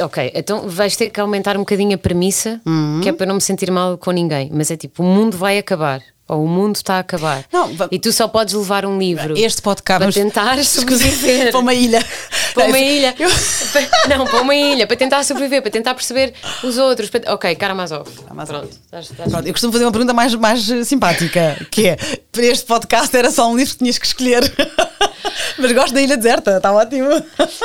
Ok, 0.00 0.32
então 0.34 0.68
vais 0.68 0.96
ter 0.96 1.10
que 1.10 1.20
aumentar 1.20 1.56
um 1.56 1.60
bocadinho 1.60 1.94
a 1.94 1.98
premissa, 1.98 2.60
Uhum. 2.66 3.00
que 3.02 3.08
é 3.08 3.12
para 3.12 3.26
não 3.26 3.36
me 3.36 3.40
sentir 3.40 3.70
mal 3.70 3.96
com 3.96 4.10
ninguém. 4.10 4.50
Mas 4.52 4.70
é 4.70 4.76
tipo, 4.76 5.02
o 5.02 5.06
mundo 5.06 5.36
vai 5.36 5.58
acabar. 5.58 6.00
Ou 6.30 6.44
o 6.44 6.46
mundo 6.48 6.76
está 6.76 6.96
a 6.96 6.98
acabar. 6.98 7.42
Não, 7.50 7.70
e 7.90 7.98
tu 7.98 8.12
só 8.12 8.28
podes 8.28 8.52
levar 8.52 8.84
um 8.84 8.98
livro 8.98 9.32
Este 9.34 9.62
podcast. 9.62 10.02
para 10.04 10.12
tentar 10.12 10.62
sobreviver. 10.62 11.50
para 11.50 11.58
uma 11.58 11.72
ilha. 11.72 12.04
Para 12.52 12.66
uma 12.66 12.76
ilha. 12.78 13.14
Eu- 13.18 13.30
Não, 14.10 14.26
para 14.26 14.42
uma 14.42 14.54
ilha, 14.54 14.86
para 14.86 14.94
tentar 14.94 15.22
sobreviver, 15.24 15.62
para 15.62 15.70
tentar 15.70 15.94
perceber 15.94 16.34
os 16.62 16.76
outros. 16.76 17.08
para- 17.08 17.32
Ok, 17.32 17.54
Karamazov. 17.54 18.10
Karamazov. 18.24 18.58
Pronto. 18.58 18.72
estás- 18.84 19.10
estás- 19.10 19.30
Pronto, 19.30 19.46
eu 19.46 19.52
costumo 19.54 19.72
fazer 19.72 19.86
uma 19.86 19.90
pergunta 19.92 20.12
mais, 20.12 20.34
mais 20.34 20.60
simpática, 20.86 21.66
que 21.70 21.88
é, 21.88 21.96
para 22.30 22.44
este 22.44 22.66
podcast 22.66 23.16
era 23.16 23.30
só 23.30 23.50
um 23.50 23.56
livro 23.56 23.72
que 23.72 23.78
tinhas 23.78 23.96
que 23.96 24.04
escolher. 24.06 24.42
Mas 25.58 25.72
gosto 25.72 25.94
da 25.94 26.00
Ilha 26.02 26.16
Deserta, 26.16 26.56
está 26.56 26.72
ótimo. 26.72 27.08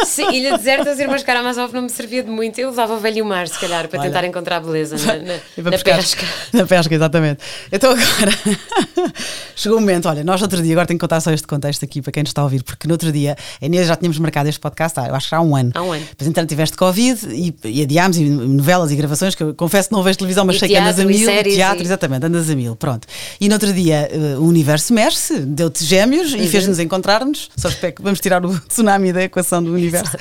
Sim, 0.06 0.32
Ilha 0.32 0.58
Deserta, 0.58 0.92
os 0.92 1.00
irmãos 1.00 1.24
Karamazov 1.24 1.74
não 1.74 1.84
me 1.84 1.90
servia 1.90 2.24
de 2.24 2.30
muito. 2.30 2.60
Eu 2.60 2.70
o 2.74 2.98
velho 3.00 3.26
mar, 3.26 3.48
se 3.48 3.60
calhar, 3.60 3.88
para 3.88 4.00
Olha. 4.00 4.10
tentar 4.10 4.26
encontrar 4.26 4.60
beleza 4.60 4.96
na, 4.98 5.16
na- 5.16 5.72
na 5.72 5.78
pesca. 5.78 6.26
Na 6.54 6.66
pesca, 6.66 6.94
exatamente. 6.96 7.40
Então 7.72 7.92
agora 7.92 8.32
chegou 9.56 9.78
o 9.78 9.82
momento. 9.82 10.08
Olha, 10.08 10.24
nós 10.24 10.42
outro 10.42 10.62
dia, 10.62 10.74
agora 10.74 10.88
tenho 10.88 10.98
que 10.98 11.04
contar 11.04 11.20
só 11.22 11.32
este 11.32 11.48
contexto 11.48 11.84
aqui 11.86 12.02
para 12.02 12.12
quem 12.12 12.24
nos 12.24 12.30
está 12.30 12.42
a 12.42 12.44
ouvir, 12.44 12.64
porque 12.64 12.88
no 12.88 12.94
outro 12.94 13.12
dia, 13.12 13.36
a 13.62 13.66
Inês 13.66 13.88
já 13.88 13.96
tínhamos 13.96 14.18
marcado 14.20 14.50
este 14.50 14.60
podcast, 14.60 15.00
há, 15.00 15.08
eu 15.08 15.16
acho 15.16 15.30
que 15.30 15.36
há 15.36 15.42
um 15.42 15.56
ano. 15.56 15.72
Há 15.74 15.82
um 15.82 15.92
ano. 15.92 16.06
Mas 16.18 16.28
então 16.28 16.46
tiveste 16.46 16.76
Covid 16.78 17.28
e, 17.34 17.54
e 17.64 17.82
adiámos, 17.84 18.18
e 18.18 18.24
novelas 18.26 18.92
e 18.92 18.96
gravações, 18.96 19.36
que 19.36 19.44
eu 19.44 19.54
confesso 19.54 19.90
que 19.90 19.96
não 19.96 20.04
vejo 20.04 20.18
televisão, 20.18 20.46
mas 20.46 20.58
E 20.58 20.60
sei 20.60 20.70
que 20.70 20.76
andas 20.76 20.92
a 21.00 21.04
teatro, 21.04 21.16
mil. 21.18 21.26
séries, 21.26 21.56
teatro, 21.56 21.84
e- 21.84 21.86
exatamente, 21.86 22.26
andas 22.26 22.50
a 22.50 22.56
mil. 22.56 22.76
Pronto. 22.76 23.08
E 23.40 23.48
no 23.48 23.56
outro 23.56 23.72
dia 23.74 24.10
eh, 24.12 24.36
o 24.38 24.44
universo 24.46 24.94
mexe-se, 24.94 25.40
deu-te 25.40 25.84
gêmeos 25.84 26.34
Uhum. 26.34 26.40
e 26.40 26.48
fez-nos 26.48 26.80
encontrar-nos. 26.80 27.50
Só 27.56 27.70
que 27.70 28.02
vamos 28.02 28.20
tirar 28.20 28.46
o 28.46 28.60
tsunami 28.68 29.14
da 29.14 29.24
equação 29.24 29.64
do 29.64 29.74
universo. 29.74 30.18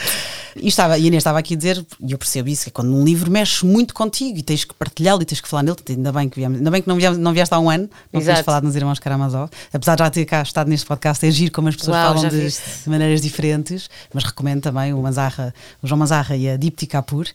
E, 0.56 0.68
estava, 0.68 0.98
e 0.98 1.04
a 1.04 1.06
Inês 1.06 1.22
estava 1.22 1.38
aqui 1.38 1.54
a 1.54 1.56
dizer, 1.56 1.84
e 2.00 2.12
eu 2.12 2.18
percebo 2.18 2.48
isso, 2.48 2.64
que 2.64 2.68
é 2.68 2.72
quando 2.72 2.94
um 2.94 3.04
livro 3.04 3.30
mexe 3.30 3.64
muito 3.64 3.94
contigo 3.94 4.38
e 4.38 4.42
tens 4.42 4.64
que 4.64 4.74
partilhá-lo 4.74 5.22
e 5.22 5.24
tens 5.24 5.40
que 5.40 5.48
falar 5.48 5.62
nele, 5.62 5.76
ainda 5.88 6.12
bem 6.12 6.28
que, 6.28 6.36
viemos, 6.36 6.58
ainda 6.58 6.70
bem 6.70 6.82
que 6.82 6.88
não, 6.88 6.96
viemos, 6.96 7.18
não 7.18 7.32
vieste 7.32 7.54
há 7.54 7.58
um 7.58 7.70
ano, 7.70 7.88
não 8.12 8.20
Exato. 8.20 8.44
falado 8.44 8.64
nos 8.64 8.76
Irmãos 8.76 8.98
Karamazov, 8.98 9.50
apesar 9.72 9.94
de 9.96 10.02
já 10.04 10.10
ter 10.10 10.24
cá 10.26 10.42
estado 10.42 10.68
neste 10.68 10.86
podcast, 10.86 11.24
é 11.26 11.30
giro 11.30 11.52
como 11.52 11.68
as 11.68 11.76
pessoas 11.76 11.96
Uau, 11.96 12.14
falam 12.14 12.28
de, 12.28 12.48
de 12.48 12.88
maneiras 12.90 13.22
diferentes, 13.22 13.88
mas 14.12 14.24
recomendo 14.24 14.60
também 14.60 14.92
o, 14.92 15.00
Manzarra, 15.00 15.54
o 15.82 15.86
João 15.86 15.98
Manzarra 15.98 16.36
e 16.36 16.48
a 16.48 16.56
Dipti 16.56 16.86
Kapur. 16.86 17.26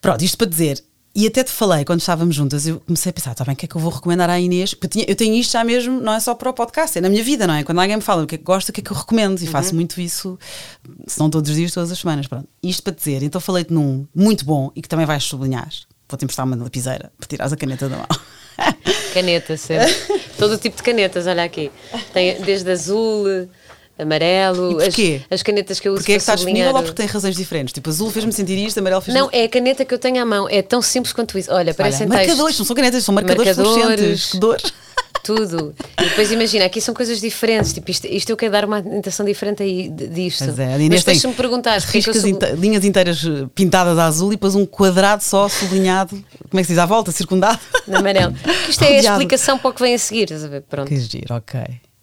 Pronto, 0.00 0.24
isto 0.24 0.38
para 0.38 0.46
dizer, 0.46 0.82
e 1.14 1.26
até 1.26 1.42
te 1.42 1.50
falei 1.50 1.84
quando 1.84 2.00
estávamos 2.00 2.34
juntas, 2.36 2.66
eu 2.66 2.80
comecei 2.80 3.10
a 3.10 3.12
pensar, 3.12 3.32
está 3.32 3.44
bem, 3.44 3.54
o 3.54 3.56
que 3.56 3.64
é 3.64 3.68
que 3.68 3.74
eu 3.76 3.80
vou 3.80 3.90
recomendar 3.90 4.30
à 4.30 4.38
Inês? 4.38 4.74
Porque 4.74 5.04
eu, 5.08 5.16
tenho 5.16 5.34
isto 5.34 5.52
já 5.52 5.64
mesmo, 5.64 6.00
não 6.00 6.12
é 6.14 6.20
só 6.20 6.34
para 6.34 6.50
o 6.50 6.52
podcast, 6.54 6.96
é 6.98 7.00
na 7.00 7.08
minha 7.08 7.22
vida, 7.24 7.46
não 7.46 7.54
é? 7.54 7.64
Quando 7.64 7.80
alguém 7.80 7.96
me 7.96 8.02
fala 8.02 8.22
o 8.22 8.26
que 8.26 8.36
é 8.36 8.38
que 8.38 8.44
gosta, 8.44 8.70
o 8.70 8.74
que 8.74 8.80
é 8.80 8.84
que 8.84 8.90
eu 8.92 8.96
recomendo, 8.96 9.40
e 9.40 9.44
Uhum. 9.44 9.50
faço 9.50 9.74
muito 9.74 10.00
isso, 10.00 10.38
se 11.06 11.18
não 11.18 11.28
todos 11.28 11.50
os 11.50 11.56
dias, 11.56 11.72
todas 11.72 11.90
as 11.90 11.98
semanas. 11.98 12.26
Pronto, 12.26 12.48
isto 12.62 12.82
para 12.82 12.92
dizer, 12.94 13.22
então 13.22 13.40
falei-te 13.40 13.72
num 13.72 14.06
muito 14.14 14.44
bom 14.44 14.70
e 14.76 14.80
que 14.82 14.88
também 14.88 15.04
vais 15.06 15.24
sublinhar. 15.24 15.68
Vou-te 16.08 16.24
emprestar 16.24 16.44
uma 16.46 16.56
lapiseira 16.56 17.12
para 17.18 17.28
tirares 17.28 17.52
a 17.52 17.56
caneta 17.56 17.88
da 17.88 17.96
mão. 17.96 18.06
Caneta, 19.14 19.56
sempre. 19.56 19.92
Todo 20.38 20.58
tipo 20.58 20.76
de 20.76 20.82
canetas, 20.82 21.26
olha 21.26 21.44
aqui. 21.44 21.70
Tem 22.12 22.40
desde 22.42 22.70
azul, 22.70 23.24
amarelo, 24.02 24.72
E 24.72 24.76
as, 24.82 24.84
porquê? 24.94 25.20
as 25.30 25.42
canetas 25.42 25.80
que 25.80 25.88
eu 25.88 25.92
uso 25.92 26.00
Porque 26.02 26.12
é 26.12 26.16
que 26.16 26.20
está 26.22 26.34
disponível 26.34 26.74
ou 26.74 26.82
porque 26.82 26.94
tem 26.96 27.06
razões 27.06 27.36
diferentes? 27.36 27.72
Tipo, 27.72 27.90
azul 27.90 28.10
fez-me 28.10 28.32
sentir 28.32 28.56
isto, 28.58 28.78
amarelo 28.78 29.00
fez-me 29.00 29.20
Não, 29.20 29.28
é 29.32 29.44
a 29.44 29.48
caneta 29.48 29.84
que 29.84 29.92
eu 29.94 29.98
tenho 29.98 30.20
à 30.20 30.24
mão. 30.24 30.48
É 30.48 30.62
tão 30.62 30.80
simples 30.82 31.12
quanto 31.12 31.38
isso. 31.38 31.52
Olha, 31.52 31.74
parecem 31.74 32.06
Olha, 32.06 32.10
textos. 32.10 32.28
marcadores, 32.28 32.58
não 32.58 32.66
são 32.66 32.76
canetas, 32.76 33.04
são 33.04 33.14
marcadores, 33.14 33.56
Marcadores. 33.56 34.26
Que 34.32 34.38
dor. 34.38 34.60
Tudo. 35.22 35.74
E 36.00 36.04
depois 36.04 36.32
imagina, 36.32 36.64
aqui 36.64 36.80
são 36.80 36.94
coisas 36.94 37.20
diferentes. 37.20 37.72
Tipo, 37.74 37.90
isto, 37.90 38.06
isto 38.06 38.30
eu 38.30 38.36
quero 38.36 38.52
dar 38.52 38.64
uma 38.64 38.78
intenção 38.78 39.24
diferente 39.26 39.62
aí 39.62 39.88
disto. 39.90 40.44
É, 40.44 40.46
a 40.46 40.48
Mas 40.48 40.80
Inês 40.80 40.88
depois 40.88 41.04
tem 41.04 41.18
se 41.18 41.26
me 41.26 41.34
perguntares 41.34 41.84
porque 41.84 41.98
é 41.98 42.00
riscas 42.00 42.24
inte- 42.24 42.52
linhas 42.52 42.84
inteiras 42.84 43.22
eh, 43.24 43.46
pintadas 43.54 43.98
a 43.98 44.06
azul 44.06 44.28
e 44.32 44.36
depois 44.36 44.54
um 44.54 44.64
quadrado 44.64 45.22
só 45.22 45.46
sublinhado, 45.48 46.10
como 46.48 46.58
é 46.58 46.62
que 46.62 46.64
se 46.64 46.72
diz, 46.72 46.78
à 46.78 46.86
volta, 46.86 47.12
circundado. 47.12 47.58
na 47.86 47.98
amarelo. 47.98 48.34
Isto 48.68 48.82
é 48.82 48.86
a 48.86 48.90
Rodeado. 48.96 49.08
explicação 49.18 49.58
para 49.58 49.70
o 49.70 49.74
que 49.74 49.82
vem 49.82 49.94
a 49.94 49.98
seguir. 49.98 50.22
estás 50.24 50.42
a 50.44 50.48
ver? 50.48 50.62
Pronto. 50.62 50.88
Que 50.88 50.98
giro, 50.98 51.34
ok. 51.34 51.60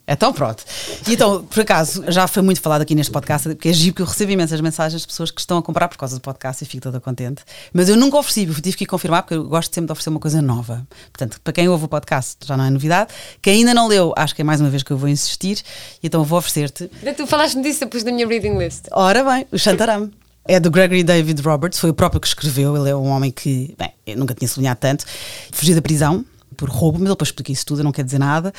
Então 0.07 0.31
pronto. 0.31 0.63
E 1.05 1.13
então, 1.13 1.43
por 1.43 1.59
acaso, 1.59 2.03
já 2.07 2.27
foi 2.27 2.41
muito 2.41 2.61
falado 2.61 2.81
aqui 2.81 2.95
neste 2.95 3.11
podcast, 3.11 3.49
porque 3.49 3.67
é 3.67 3.73
giro 3.73 3.95
que 3.95 4.01
eu 4.01 4.05
recebo 4.05 4.31
imensas 4.31 4.61
mensagens 4.61 5.01
de 5.01 5.07
pessoas 5.07 5.31
que 5.31 5.41
estão 5.41 5.57
a 5.57 5.61
comprar 5.61 5.89
por 5.89 5.97
causa 5.97 6.15
do 6.15 6.21
podcast 6.21 6.63
e 6.63 6.67
fico 6.67 6.81
toda 6.81 6.99
contente. 7.01 7.43
Mas 7.73 7.89
eu 7.89 7.97
nunca 7.97 8.17
ofereci, 8.17 8.45
eu 8.45 8.53
tive 8.55 8.77
que 8.77 8.83
ir 8.85 8.87
confirmar, 8.87 9.23
porque 9.23 9.35
eu 9.35 9.43
gosto 9.43 9.73
sempre 9.75 9.87
de 9.87 9.91
oferecer 9.91 10.09
uma 10.09 10.19
coisa 10.19 10.41
nova. 10.41 10.87
Portanto, 11.11 11.41
para 11.43 11.51
quem 11.51 11.67
ouve 11.67 11.85
o 11.85 11.87
podcast 11.89 12.37
já 12.45 12.55
não 12.55 12.63
é 12.63 12.69
novidade. 12.69 13.11
Quem 13.41 13.55
ainda 13.55 13.73
não 13.73 13.87
leu, 13.87 14.13
acho 14.15 14.33
que 14.33 14.41
é 14.41 14.45
mais 14.45 14.61
uma 14.61 14.69
vez 14.69 14.81
que 14.81 14.91
eu 14.91 14.97
vou 14.97 15.09
insistir, 15.09 15.61
e 16.01 16.07
então 16.07 16.23
vou 16.23 16.39
oferecer-te. 16.39 16.89
Tu 17.17 17.27
falaste-me 17.27 17.63
disso 17.63 17.81
depois 17.81 18.03
da 18.03 18.11
minha 18.11 18.25
reading 18.25 18.57
list. 18.57 18.85
Ora 18.91 19.23
bem, 19.23 19.45
o 19.51 19.57
Shantaram. 19.57 20.09
É 20.49 20.61
do 20.61 20.71
Gregory 20.71 21.03
David 21.03 21.41
Roberts, 21.41 21.77
foi 21.77 21.89
o 21.89 21.93
próprio 21.93 22.21
que 22.21 22.27
escreveu. 22.27 22.77
Ele 22.77 22.89
é 22.89 22.95
um 22.95 23.07
homem 23.07 23.29
que, 23.29 23.75
bem, 23.77 23.91
eu 24.05 24.15
nunca 24.15 24.33
tinha 24.33 24.47
sublinhado 24.47 24.79
tanto. 24.79 25.03
Fugiu 25.51 25.75
da 25.75 25.81
prisão 25.81 26.23
por 26.55 26.69
roubo, 26.69 26.99
mas 26.99 27.07
ele 27.07 27.15
depois 27.15 27.27
explica 27.27 27.51
isso 27.51 27.65
tudo, 27.65 27.83
não 27.83 27.91
quer 27.91 28.05
dizer 28.05 28.17
nada. 28.17 28.53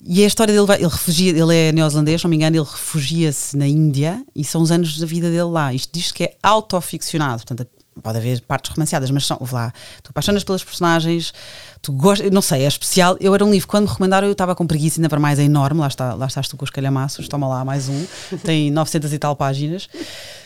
E 0.00 0.22
a 0.22 0.26
história 0.26 0.52
dele, 0.52 0.66
vai, 0.66 0.76
ele 0.76 0.88
refugia, 0.88 1.30
ele 1.30 1.56
é 1.56 1.72
neozelandês, 1.72 2.22
não 2.22 2.30
me 2.30 2.36
engano, 2.36 2.56
ele 2.56 2.64
refugia-se 2.64 3.56
na 3.56 3.66
Índia 3.66 4.24
e 4.34 4.44
são 4.44 4.62
os 4.62 4.70
anos 4.70 4.98
da 4.98 5.06
vida 5.06 5.28
dele 5.28 5.44
lá. 5.44 5.72
Isto 5.72 5.90
diz 5.92 6.12
que 6.12 6.24
é 6.24 6.36
autoficcionado, 6.42 7.44
portanto, 7.44 7.66
pode 8.02 8.18
haver 8.18 8.40
partes 8.42 8.70
romanceadas, 8.70 9.10
mas 9.10 9.26
são, 9.26 9.38
lá, 9.50 9.72
tu 10.02 10.10
apaixonas 10.10 10.44
pelas 10.44 10.62
personagens, 10.62 11.32
tu 11.80 11.92
gostas, 11.92 12.30
não 12.30 12.42
sei, 12.42 12.64
é 12.64 12.68
especial. 12.68 13.16
Eu 13.20 13.34
era 13.34 13.44
um 13.44 13.50
livro, 13.50 13.66
quando 13.66 13.84
me 13.84 13.90
recomendaram, 13.90 14.26
eu 14.28 14.32
estava 14.32 14.54
com 14.54 14.66
preguiça, 14.66 15.00
ainda 15.00 15.08
para 15.08 15.18
mais, 15.18 15.38
é 15.38 15.44
enorme, 15.44 15.80
lá, 15.80 15.88
está, 15.88 16.14
lá 16.14 16.26
estás 16.26 16.48
tu 16.48 16.56
com 16.56 16.64
os 16.64 16.70
calhamaços, 16.70 17.26
toma 17.28 17.48
lá 17.48 17.64
mais 17.64 17.88
um, 17.88 18.06
tem 18.44 18.70
900 18.72 19.12
e 19.12 19.18
tal 19.18 19.34
páginas. 19.34 19.88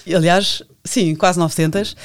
Aliás, 0.07 0.63
sim, 0.85 1.15
quase 1.15 1.39
900. 1.39 1.97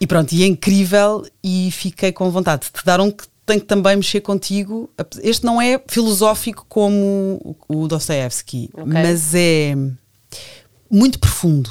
E 0.00 0.06
pronto, 0.06 0.32
e 0.32 0.42
é 0.42 0.46
incrível 0.46 1.24
e 1.42 1.70
fiquei 1.70 2.12
com 2.12 2.30
vontade 2.30 2.66
de 2.66 2.72
te 2.72 2.84
dar 2.84 3.00
um 3.00 3.10
que 3.10 3.24
tem 3.46 3.58
que 3.58 3.66
também 3.66 3.96
mexer 3.96 4.20
contigo. 4.20 4.90
Este 5.22 5.44
não 5.44 5.60
é 5.60 5.80
filosófico 5.86 6.64
como 6.68 7.56
o 7.68 7.86
Dostoevsky, 7.86 8.70
okay. 8.72 8.84
mas 8.84 9.34
é 9.34 9.76
muito 10.90 11.18
profundo. 11.18 11.70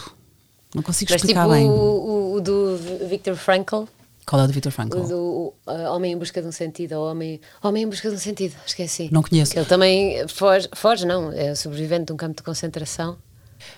Não 0.74 0.82
consigo 0.82 1.12
mas 1.12 1.22
explicar 1.22 1.44
tipo 1.44 1.54
bem. 1.54 1.70
O, 1.70 2.36
o, 2.36 2.42
do 2.42 2.78
Viktor 3.08 3.36
Frankl. 3.36 3.84
Qual 4.26 4.42
é 4.42 4.46
o 4.46 4.48
do 4.48 4.54
Viktor 4.54 4.72
Frankl? 4.72 4.98
O 5.00 5.08
do 5.08 5.54
uh, 5.68 5.94
Homem 5.94 6.14
em 6.14 6.18
Busca 6.18 6.42
de 6.42 6.48
um 6.48 6.52
Sentido, 6.52 6.94
ou 6.94 7.10
Homem, 7.10 7.42
Homem 7.62 7.84
em 7.84 7.88
Busca 7.88 8.10
de 8.10 8.16
um 8.16 8.20
Sentido, 8.20 8.56
esqueci. 8.66 9.10
Não 9.12 9.22
conheço. 9.22 9.58
Ele 9.58 9.66
também 9.66 10.28
foge, 10.28 10.70
foge, 10.74 11.06
não, 11.06 11.32
é 11.32 11.54
sobrevivente 11.56 12.06
de 12.06 12.14
um 12.14 12.18
campo 12.18 12.38
de 12.38 12.44
concentração. 12.44 13.18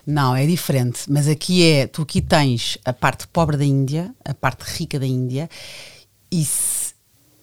Não, 0.06 0.36
é 0.36 0.46
diferente, 0.46 1.04
mas 1.10 1.28
aqui 1.28 1.68
é, 1.68 1.88
tu 1.88 2.04
aqui 2.04 2.22
tens 2.22 2.78
a 2.86 2.94
parte 2.94 3.28
pobre 3.28 3.58
da 3.58 3.66
Índia, 3.66 4.14
a 4.24 4.34
parte 4.34 4.62
rica 4.62 5.00
da 5.00 5.06
Índia, 5.06 5.50
e 6.32 6.44
se, 6.44 6.85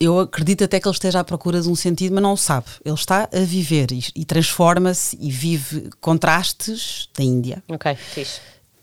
eu 0.03 0.19
acredito 0.19 0.63
até 0.63 0.79
que 0.79 0.87
ele 0.87 0.93
esteja 0.93 1.19
à 1.19 1.23
procura 1.23 1.61
de 1.61 1.69
um 1.69 1.75
sentido, 1.75 2.13
mas 2.13 2.23
não 2.23 2.33
o 2.33 2.37
sabe. 2.37 2.67
Ele 2.83 2.95
está 2.95 3.29
a 3.33 3.39
viver 3.39 3.91
e, 3.91 4.03
e 4.15 4.25
transforma-se 4.25 5.17
e 5.19 5.31
vive 5.31 5.89
contrastes 6.01 7.09
da 7.17 7.23
Índia. 7.23 7.63
Ok, 7.69 7.95
fixe. 7.95 8.39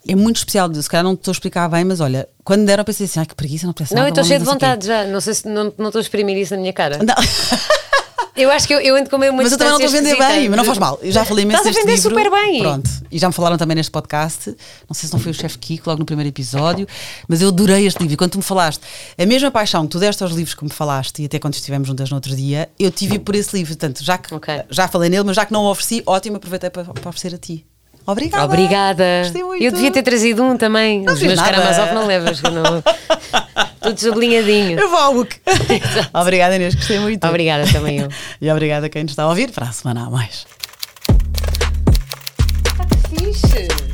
É 0.09 0.15
muito 0.15 0.37
especial, 0.37 0.73
se 0.75 0.89
calhar 0.89 1.05
não 1.05 1.13
estou 1.13 1.31
a 1.31 1.35
explicar 1.35 1.69
bem, 1.69 1.85
mas 1.85 2.01
olha, 2.01 2.27
quando 2.43 2.65
deram, 2.65 2.83
pensei 2.85 3.05
assim, 3.05 3.21
ai 3.21 3.27
que 3.27 3.35
preguiça, 3.35 3.67
não 3.67 3.75
parece 3.75 3.95
Não, 3.95 4.03
eu 4.03 4.09
estou 4.09 4.25
cheio 4.25 4.39
de 4.39 4.47
vontade 4.47 4.87
já, 4.87 5.05
não 5.05 5.21
sei 5.21 5.35
se 5.35 5.47
não, 5.47 5.73
não 5.77 5.89
estou 5.89 5.99
a 5.99 6.03
exprimir 6.03 6.39
isso 6.39 6.55
na 6.55 6.61
minha 6.61 6.73
cara. 6.73 6.99
Não. 6.99 7.15
Eu 8.37 8.51
acho 8.51 8.67
que 8.67 8.75
eu, 8.75 8.81
eu 8.81 8.97
ando 8.97 9.11
com 9.11 9.19
meio 9.19 9.33
Mas 9.35 9.53
eu 9.53 9.59
também 9.59 9.73
não 9.73 9.81
estou 9.81 9.99
a 9.99 10.03
vender 10.03 10.17
bem, 10.17 10.49
mas 10.49 10.57
não 10.57 10.65
faz 10.65 10.79
mal. 10.79 10.99
Eu 11.03 11.13
já 11.13 11.25
falei 11.25 11.45
imenso 11.45 11.61
Estás 11.61 11.77
a 11.77 11.81
vender 11.81 11.95
livro. 11.95 12.11
super 12.11 12.31
bem. 12.31 12.61
Pronto. 12.61 12.91
E 13.11 13.19
já 13.19 13.29
me 13.29 13.35
falaram 13.35 13.59
também 13.59 13.75
neste 13.75 13.91
podcast. 13.91 14.57
Não 14.89 14.95
sei 14.95 15.09
se 15.09 15.13
não 15.13 15.21
foi 15.21 15.33
o 15.33 15.35
chefe 15.35 15.59
Kiko 15.59 15.91
logo 15.91 16.01
no 16.01 16.07
primeiro 16.07 16.29
episódio, 16.29 16.87
mas 17.29 17.43
eu 17.43 17.49
adorei 17.49 17.87
este 17.87 17.99
livro. 18.01 18.15
E 18.15 18.17
quando 18.17 18.33
tu 18.33 18.39
me 18.39 18.45
falaste, 18.45 18.81
a 19.19 19.27
mesma 19.27 19.51
paixão 19.51 19.85
que 19.85 19.91
tu 19.91 19.99
deste 19.99 20.23
aos 20.23 20.33
livros 20.33 20.55
que 20.55 20.65
me 20.65 20.71
falaste, 20.71 21.23
e 21.23 21.27
até 21.27 21.39
quando 21.39 21.55
estivemos 21.55 21.89
juntas 21.89 22.11
no 22.11 22.17
outro 22.17 22.35
dia, 22.35 22.69
eu 22.79 22.91
tive 22.91 23.19
por 23.19 23.35
esse 23.35 23.57
livro. 23.57 23.75
Portanto, 23.77 24.05
já 24.05 24.17
que 24.17 24.35
okay. 24.35 24.63
já 24.71 24.87
falei 24.87 25.11
nele, 25.11 25.25
mas 25.25 25.37
já 25.37 25.45
que 25.45 25.53
não 25.53 25.65
o 25.65 25.71
ofereci, 25.71 26.03
ótimo, 26.07 26.37
aproveitei 26.37 26.71
para, 26.71 26.85
para 26.85 27.09
oferecer 27.09 27.35
a 27.35 27.39
ti. 27.39 27.67
Obrigada. 28.07 28.45
Obrigada. 28.45 29.05
Eu 29.61 29.73
devia 29.73 29.91
ter 29.91 30.03
trazido 30.03 30.43
um 30.43 30.57
também. 30.57 31.03
Não 31.03 31.13
Os 31.13 31.23
meus 31.23 31.41
Karamazov 31.41 31.93
não 31.95 32.07
levas. 32.07 32.41
Não... 32.51 32.83
Tudo 33.81 33.99
sublinhadinho. 33.99 34.79
Eu 34.79 34.91
vou 34.91 34.99
ao 34.99 35.15
book. 35.15 35.37
obrigada, 36.13 36.57
Inês. 36.57 36.75
Gostei 36.75 36.99
muito. 36.99 37.27
Obrigada 37.27 37.71
também 37.73 37.99
eu. 37.99 38.09
e 38.41 38.51
obrigada 38.51 38.87
a 38.87 38.89
quem 38.89 39.03
nos 39.03 39.13
está 39.13 39.25
a 39.25 39.29
ouvir. 39.29 39.51
Para 39.51 39.69
a 39.69 39.73
semana 39.73 40.07
a 40.07 40.11
mais. 40.11 40.47
Que 43.09 43.33
fixe. 43.33 43.90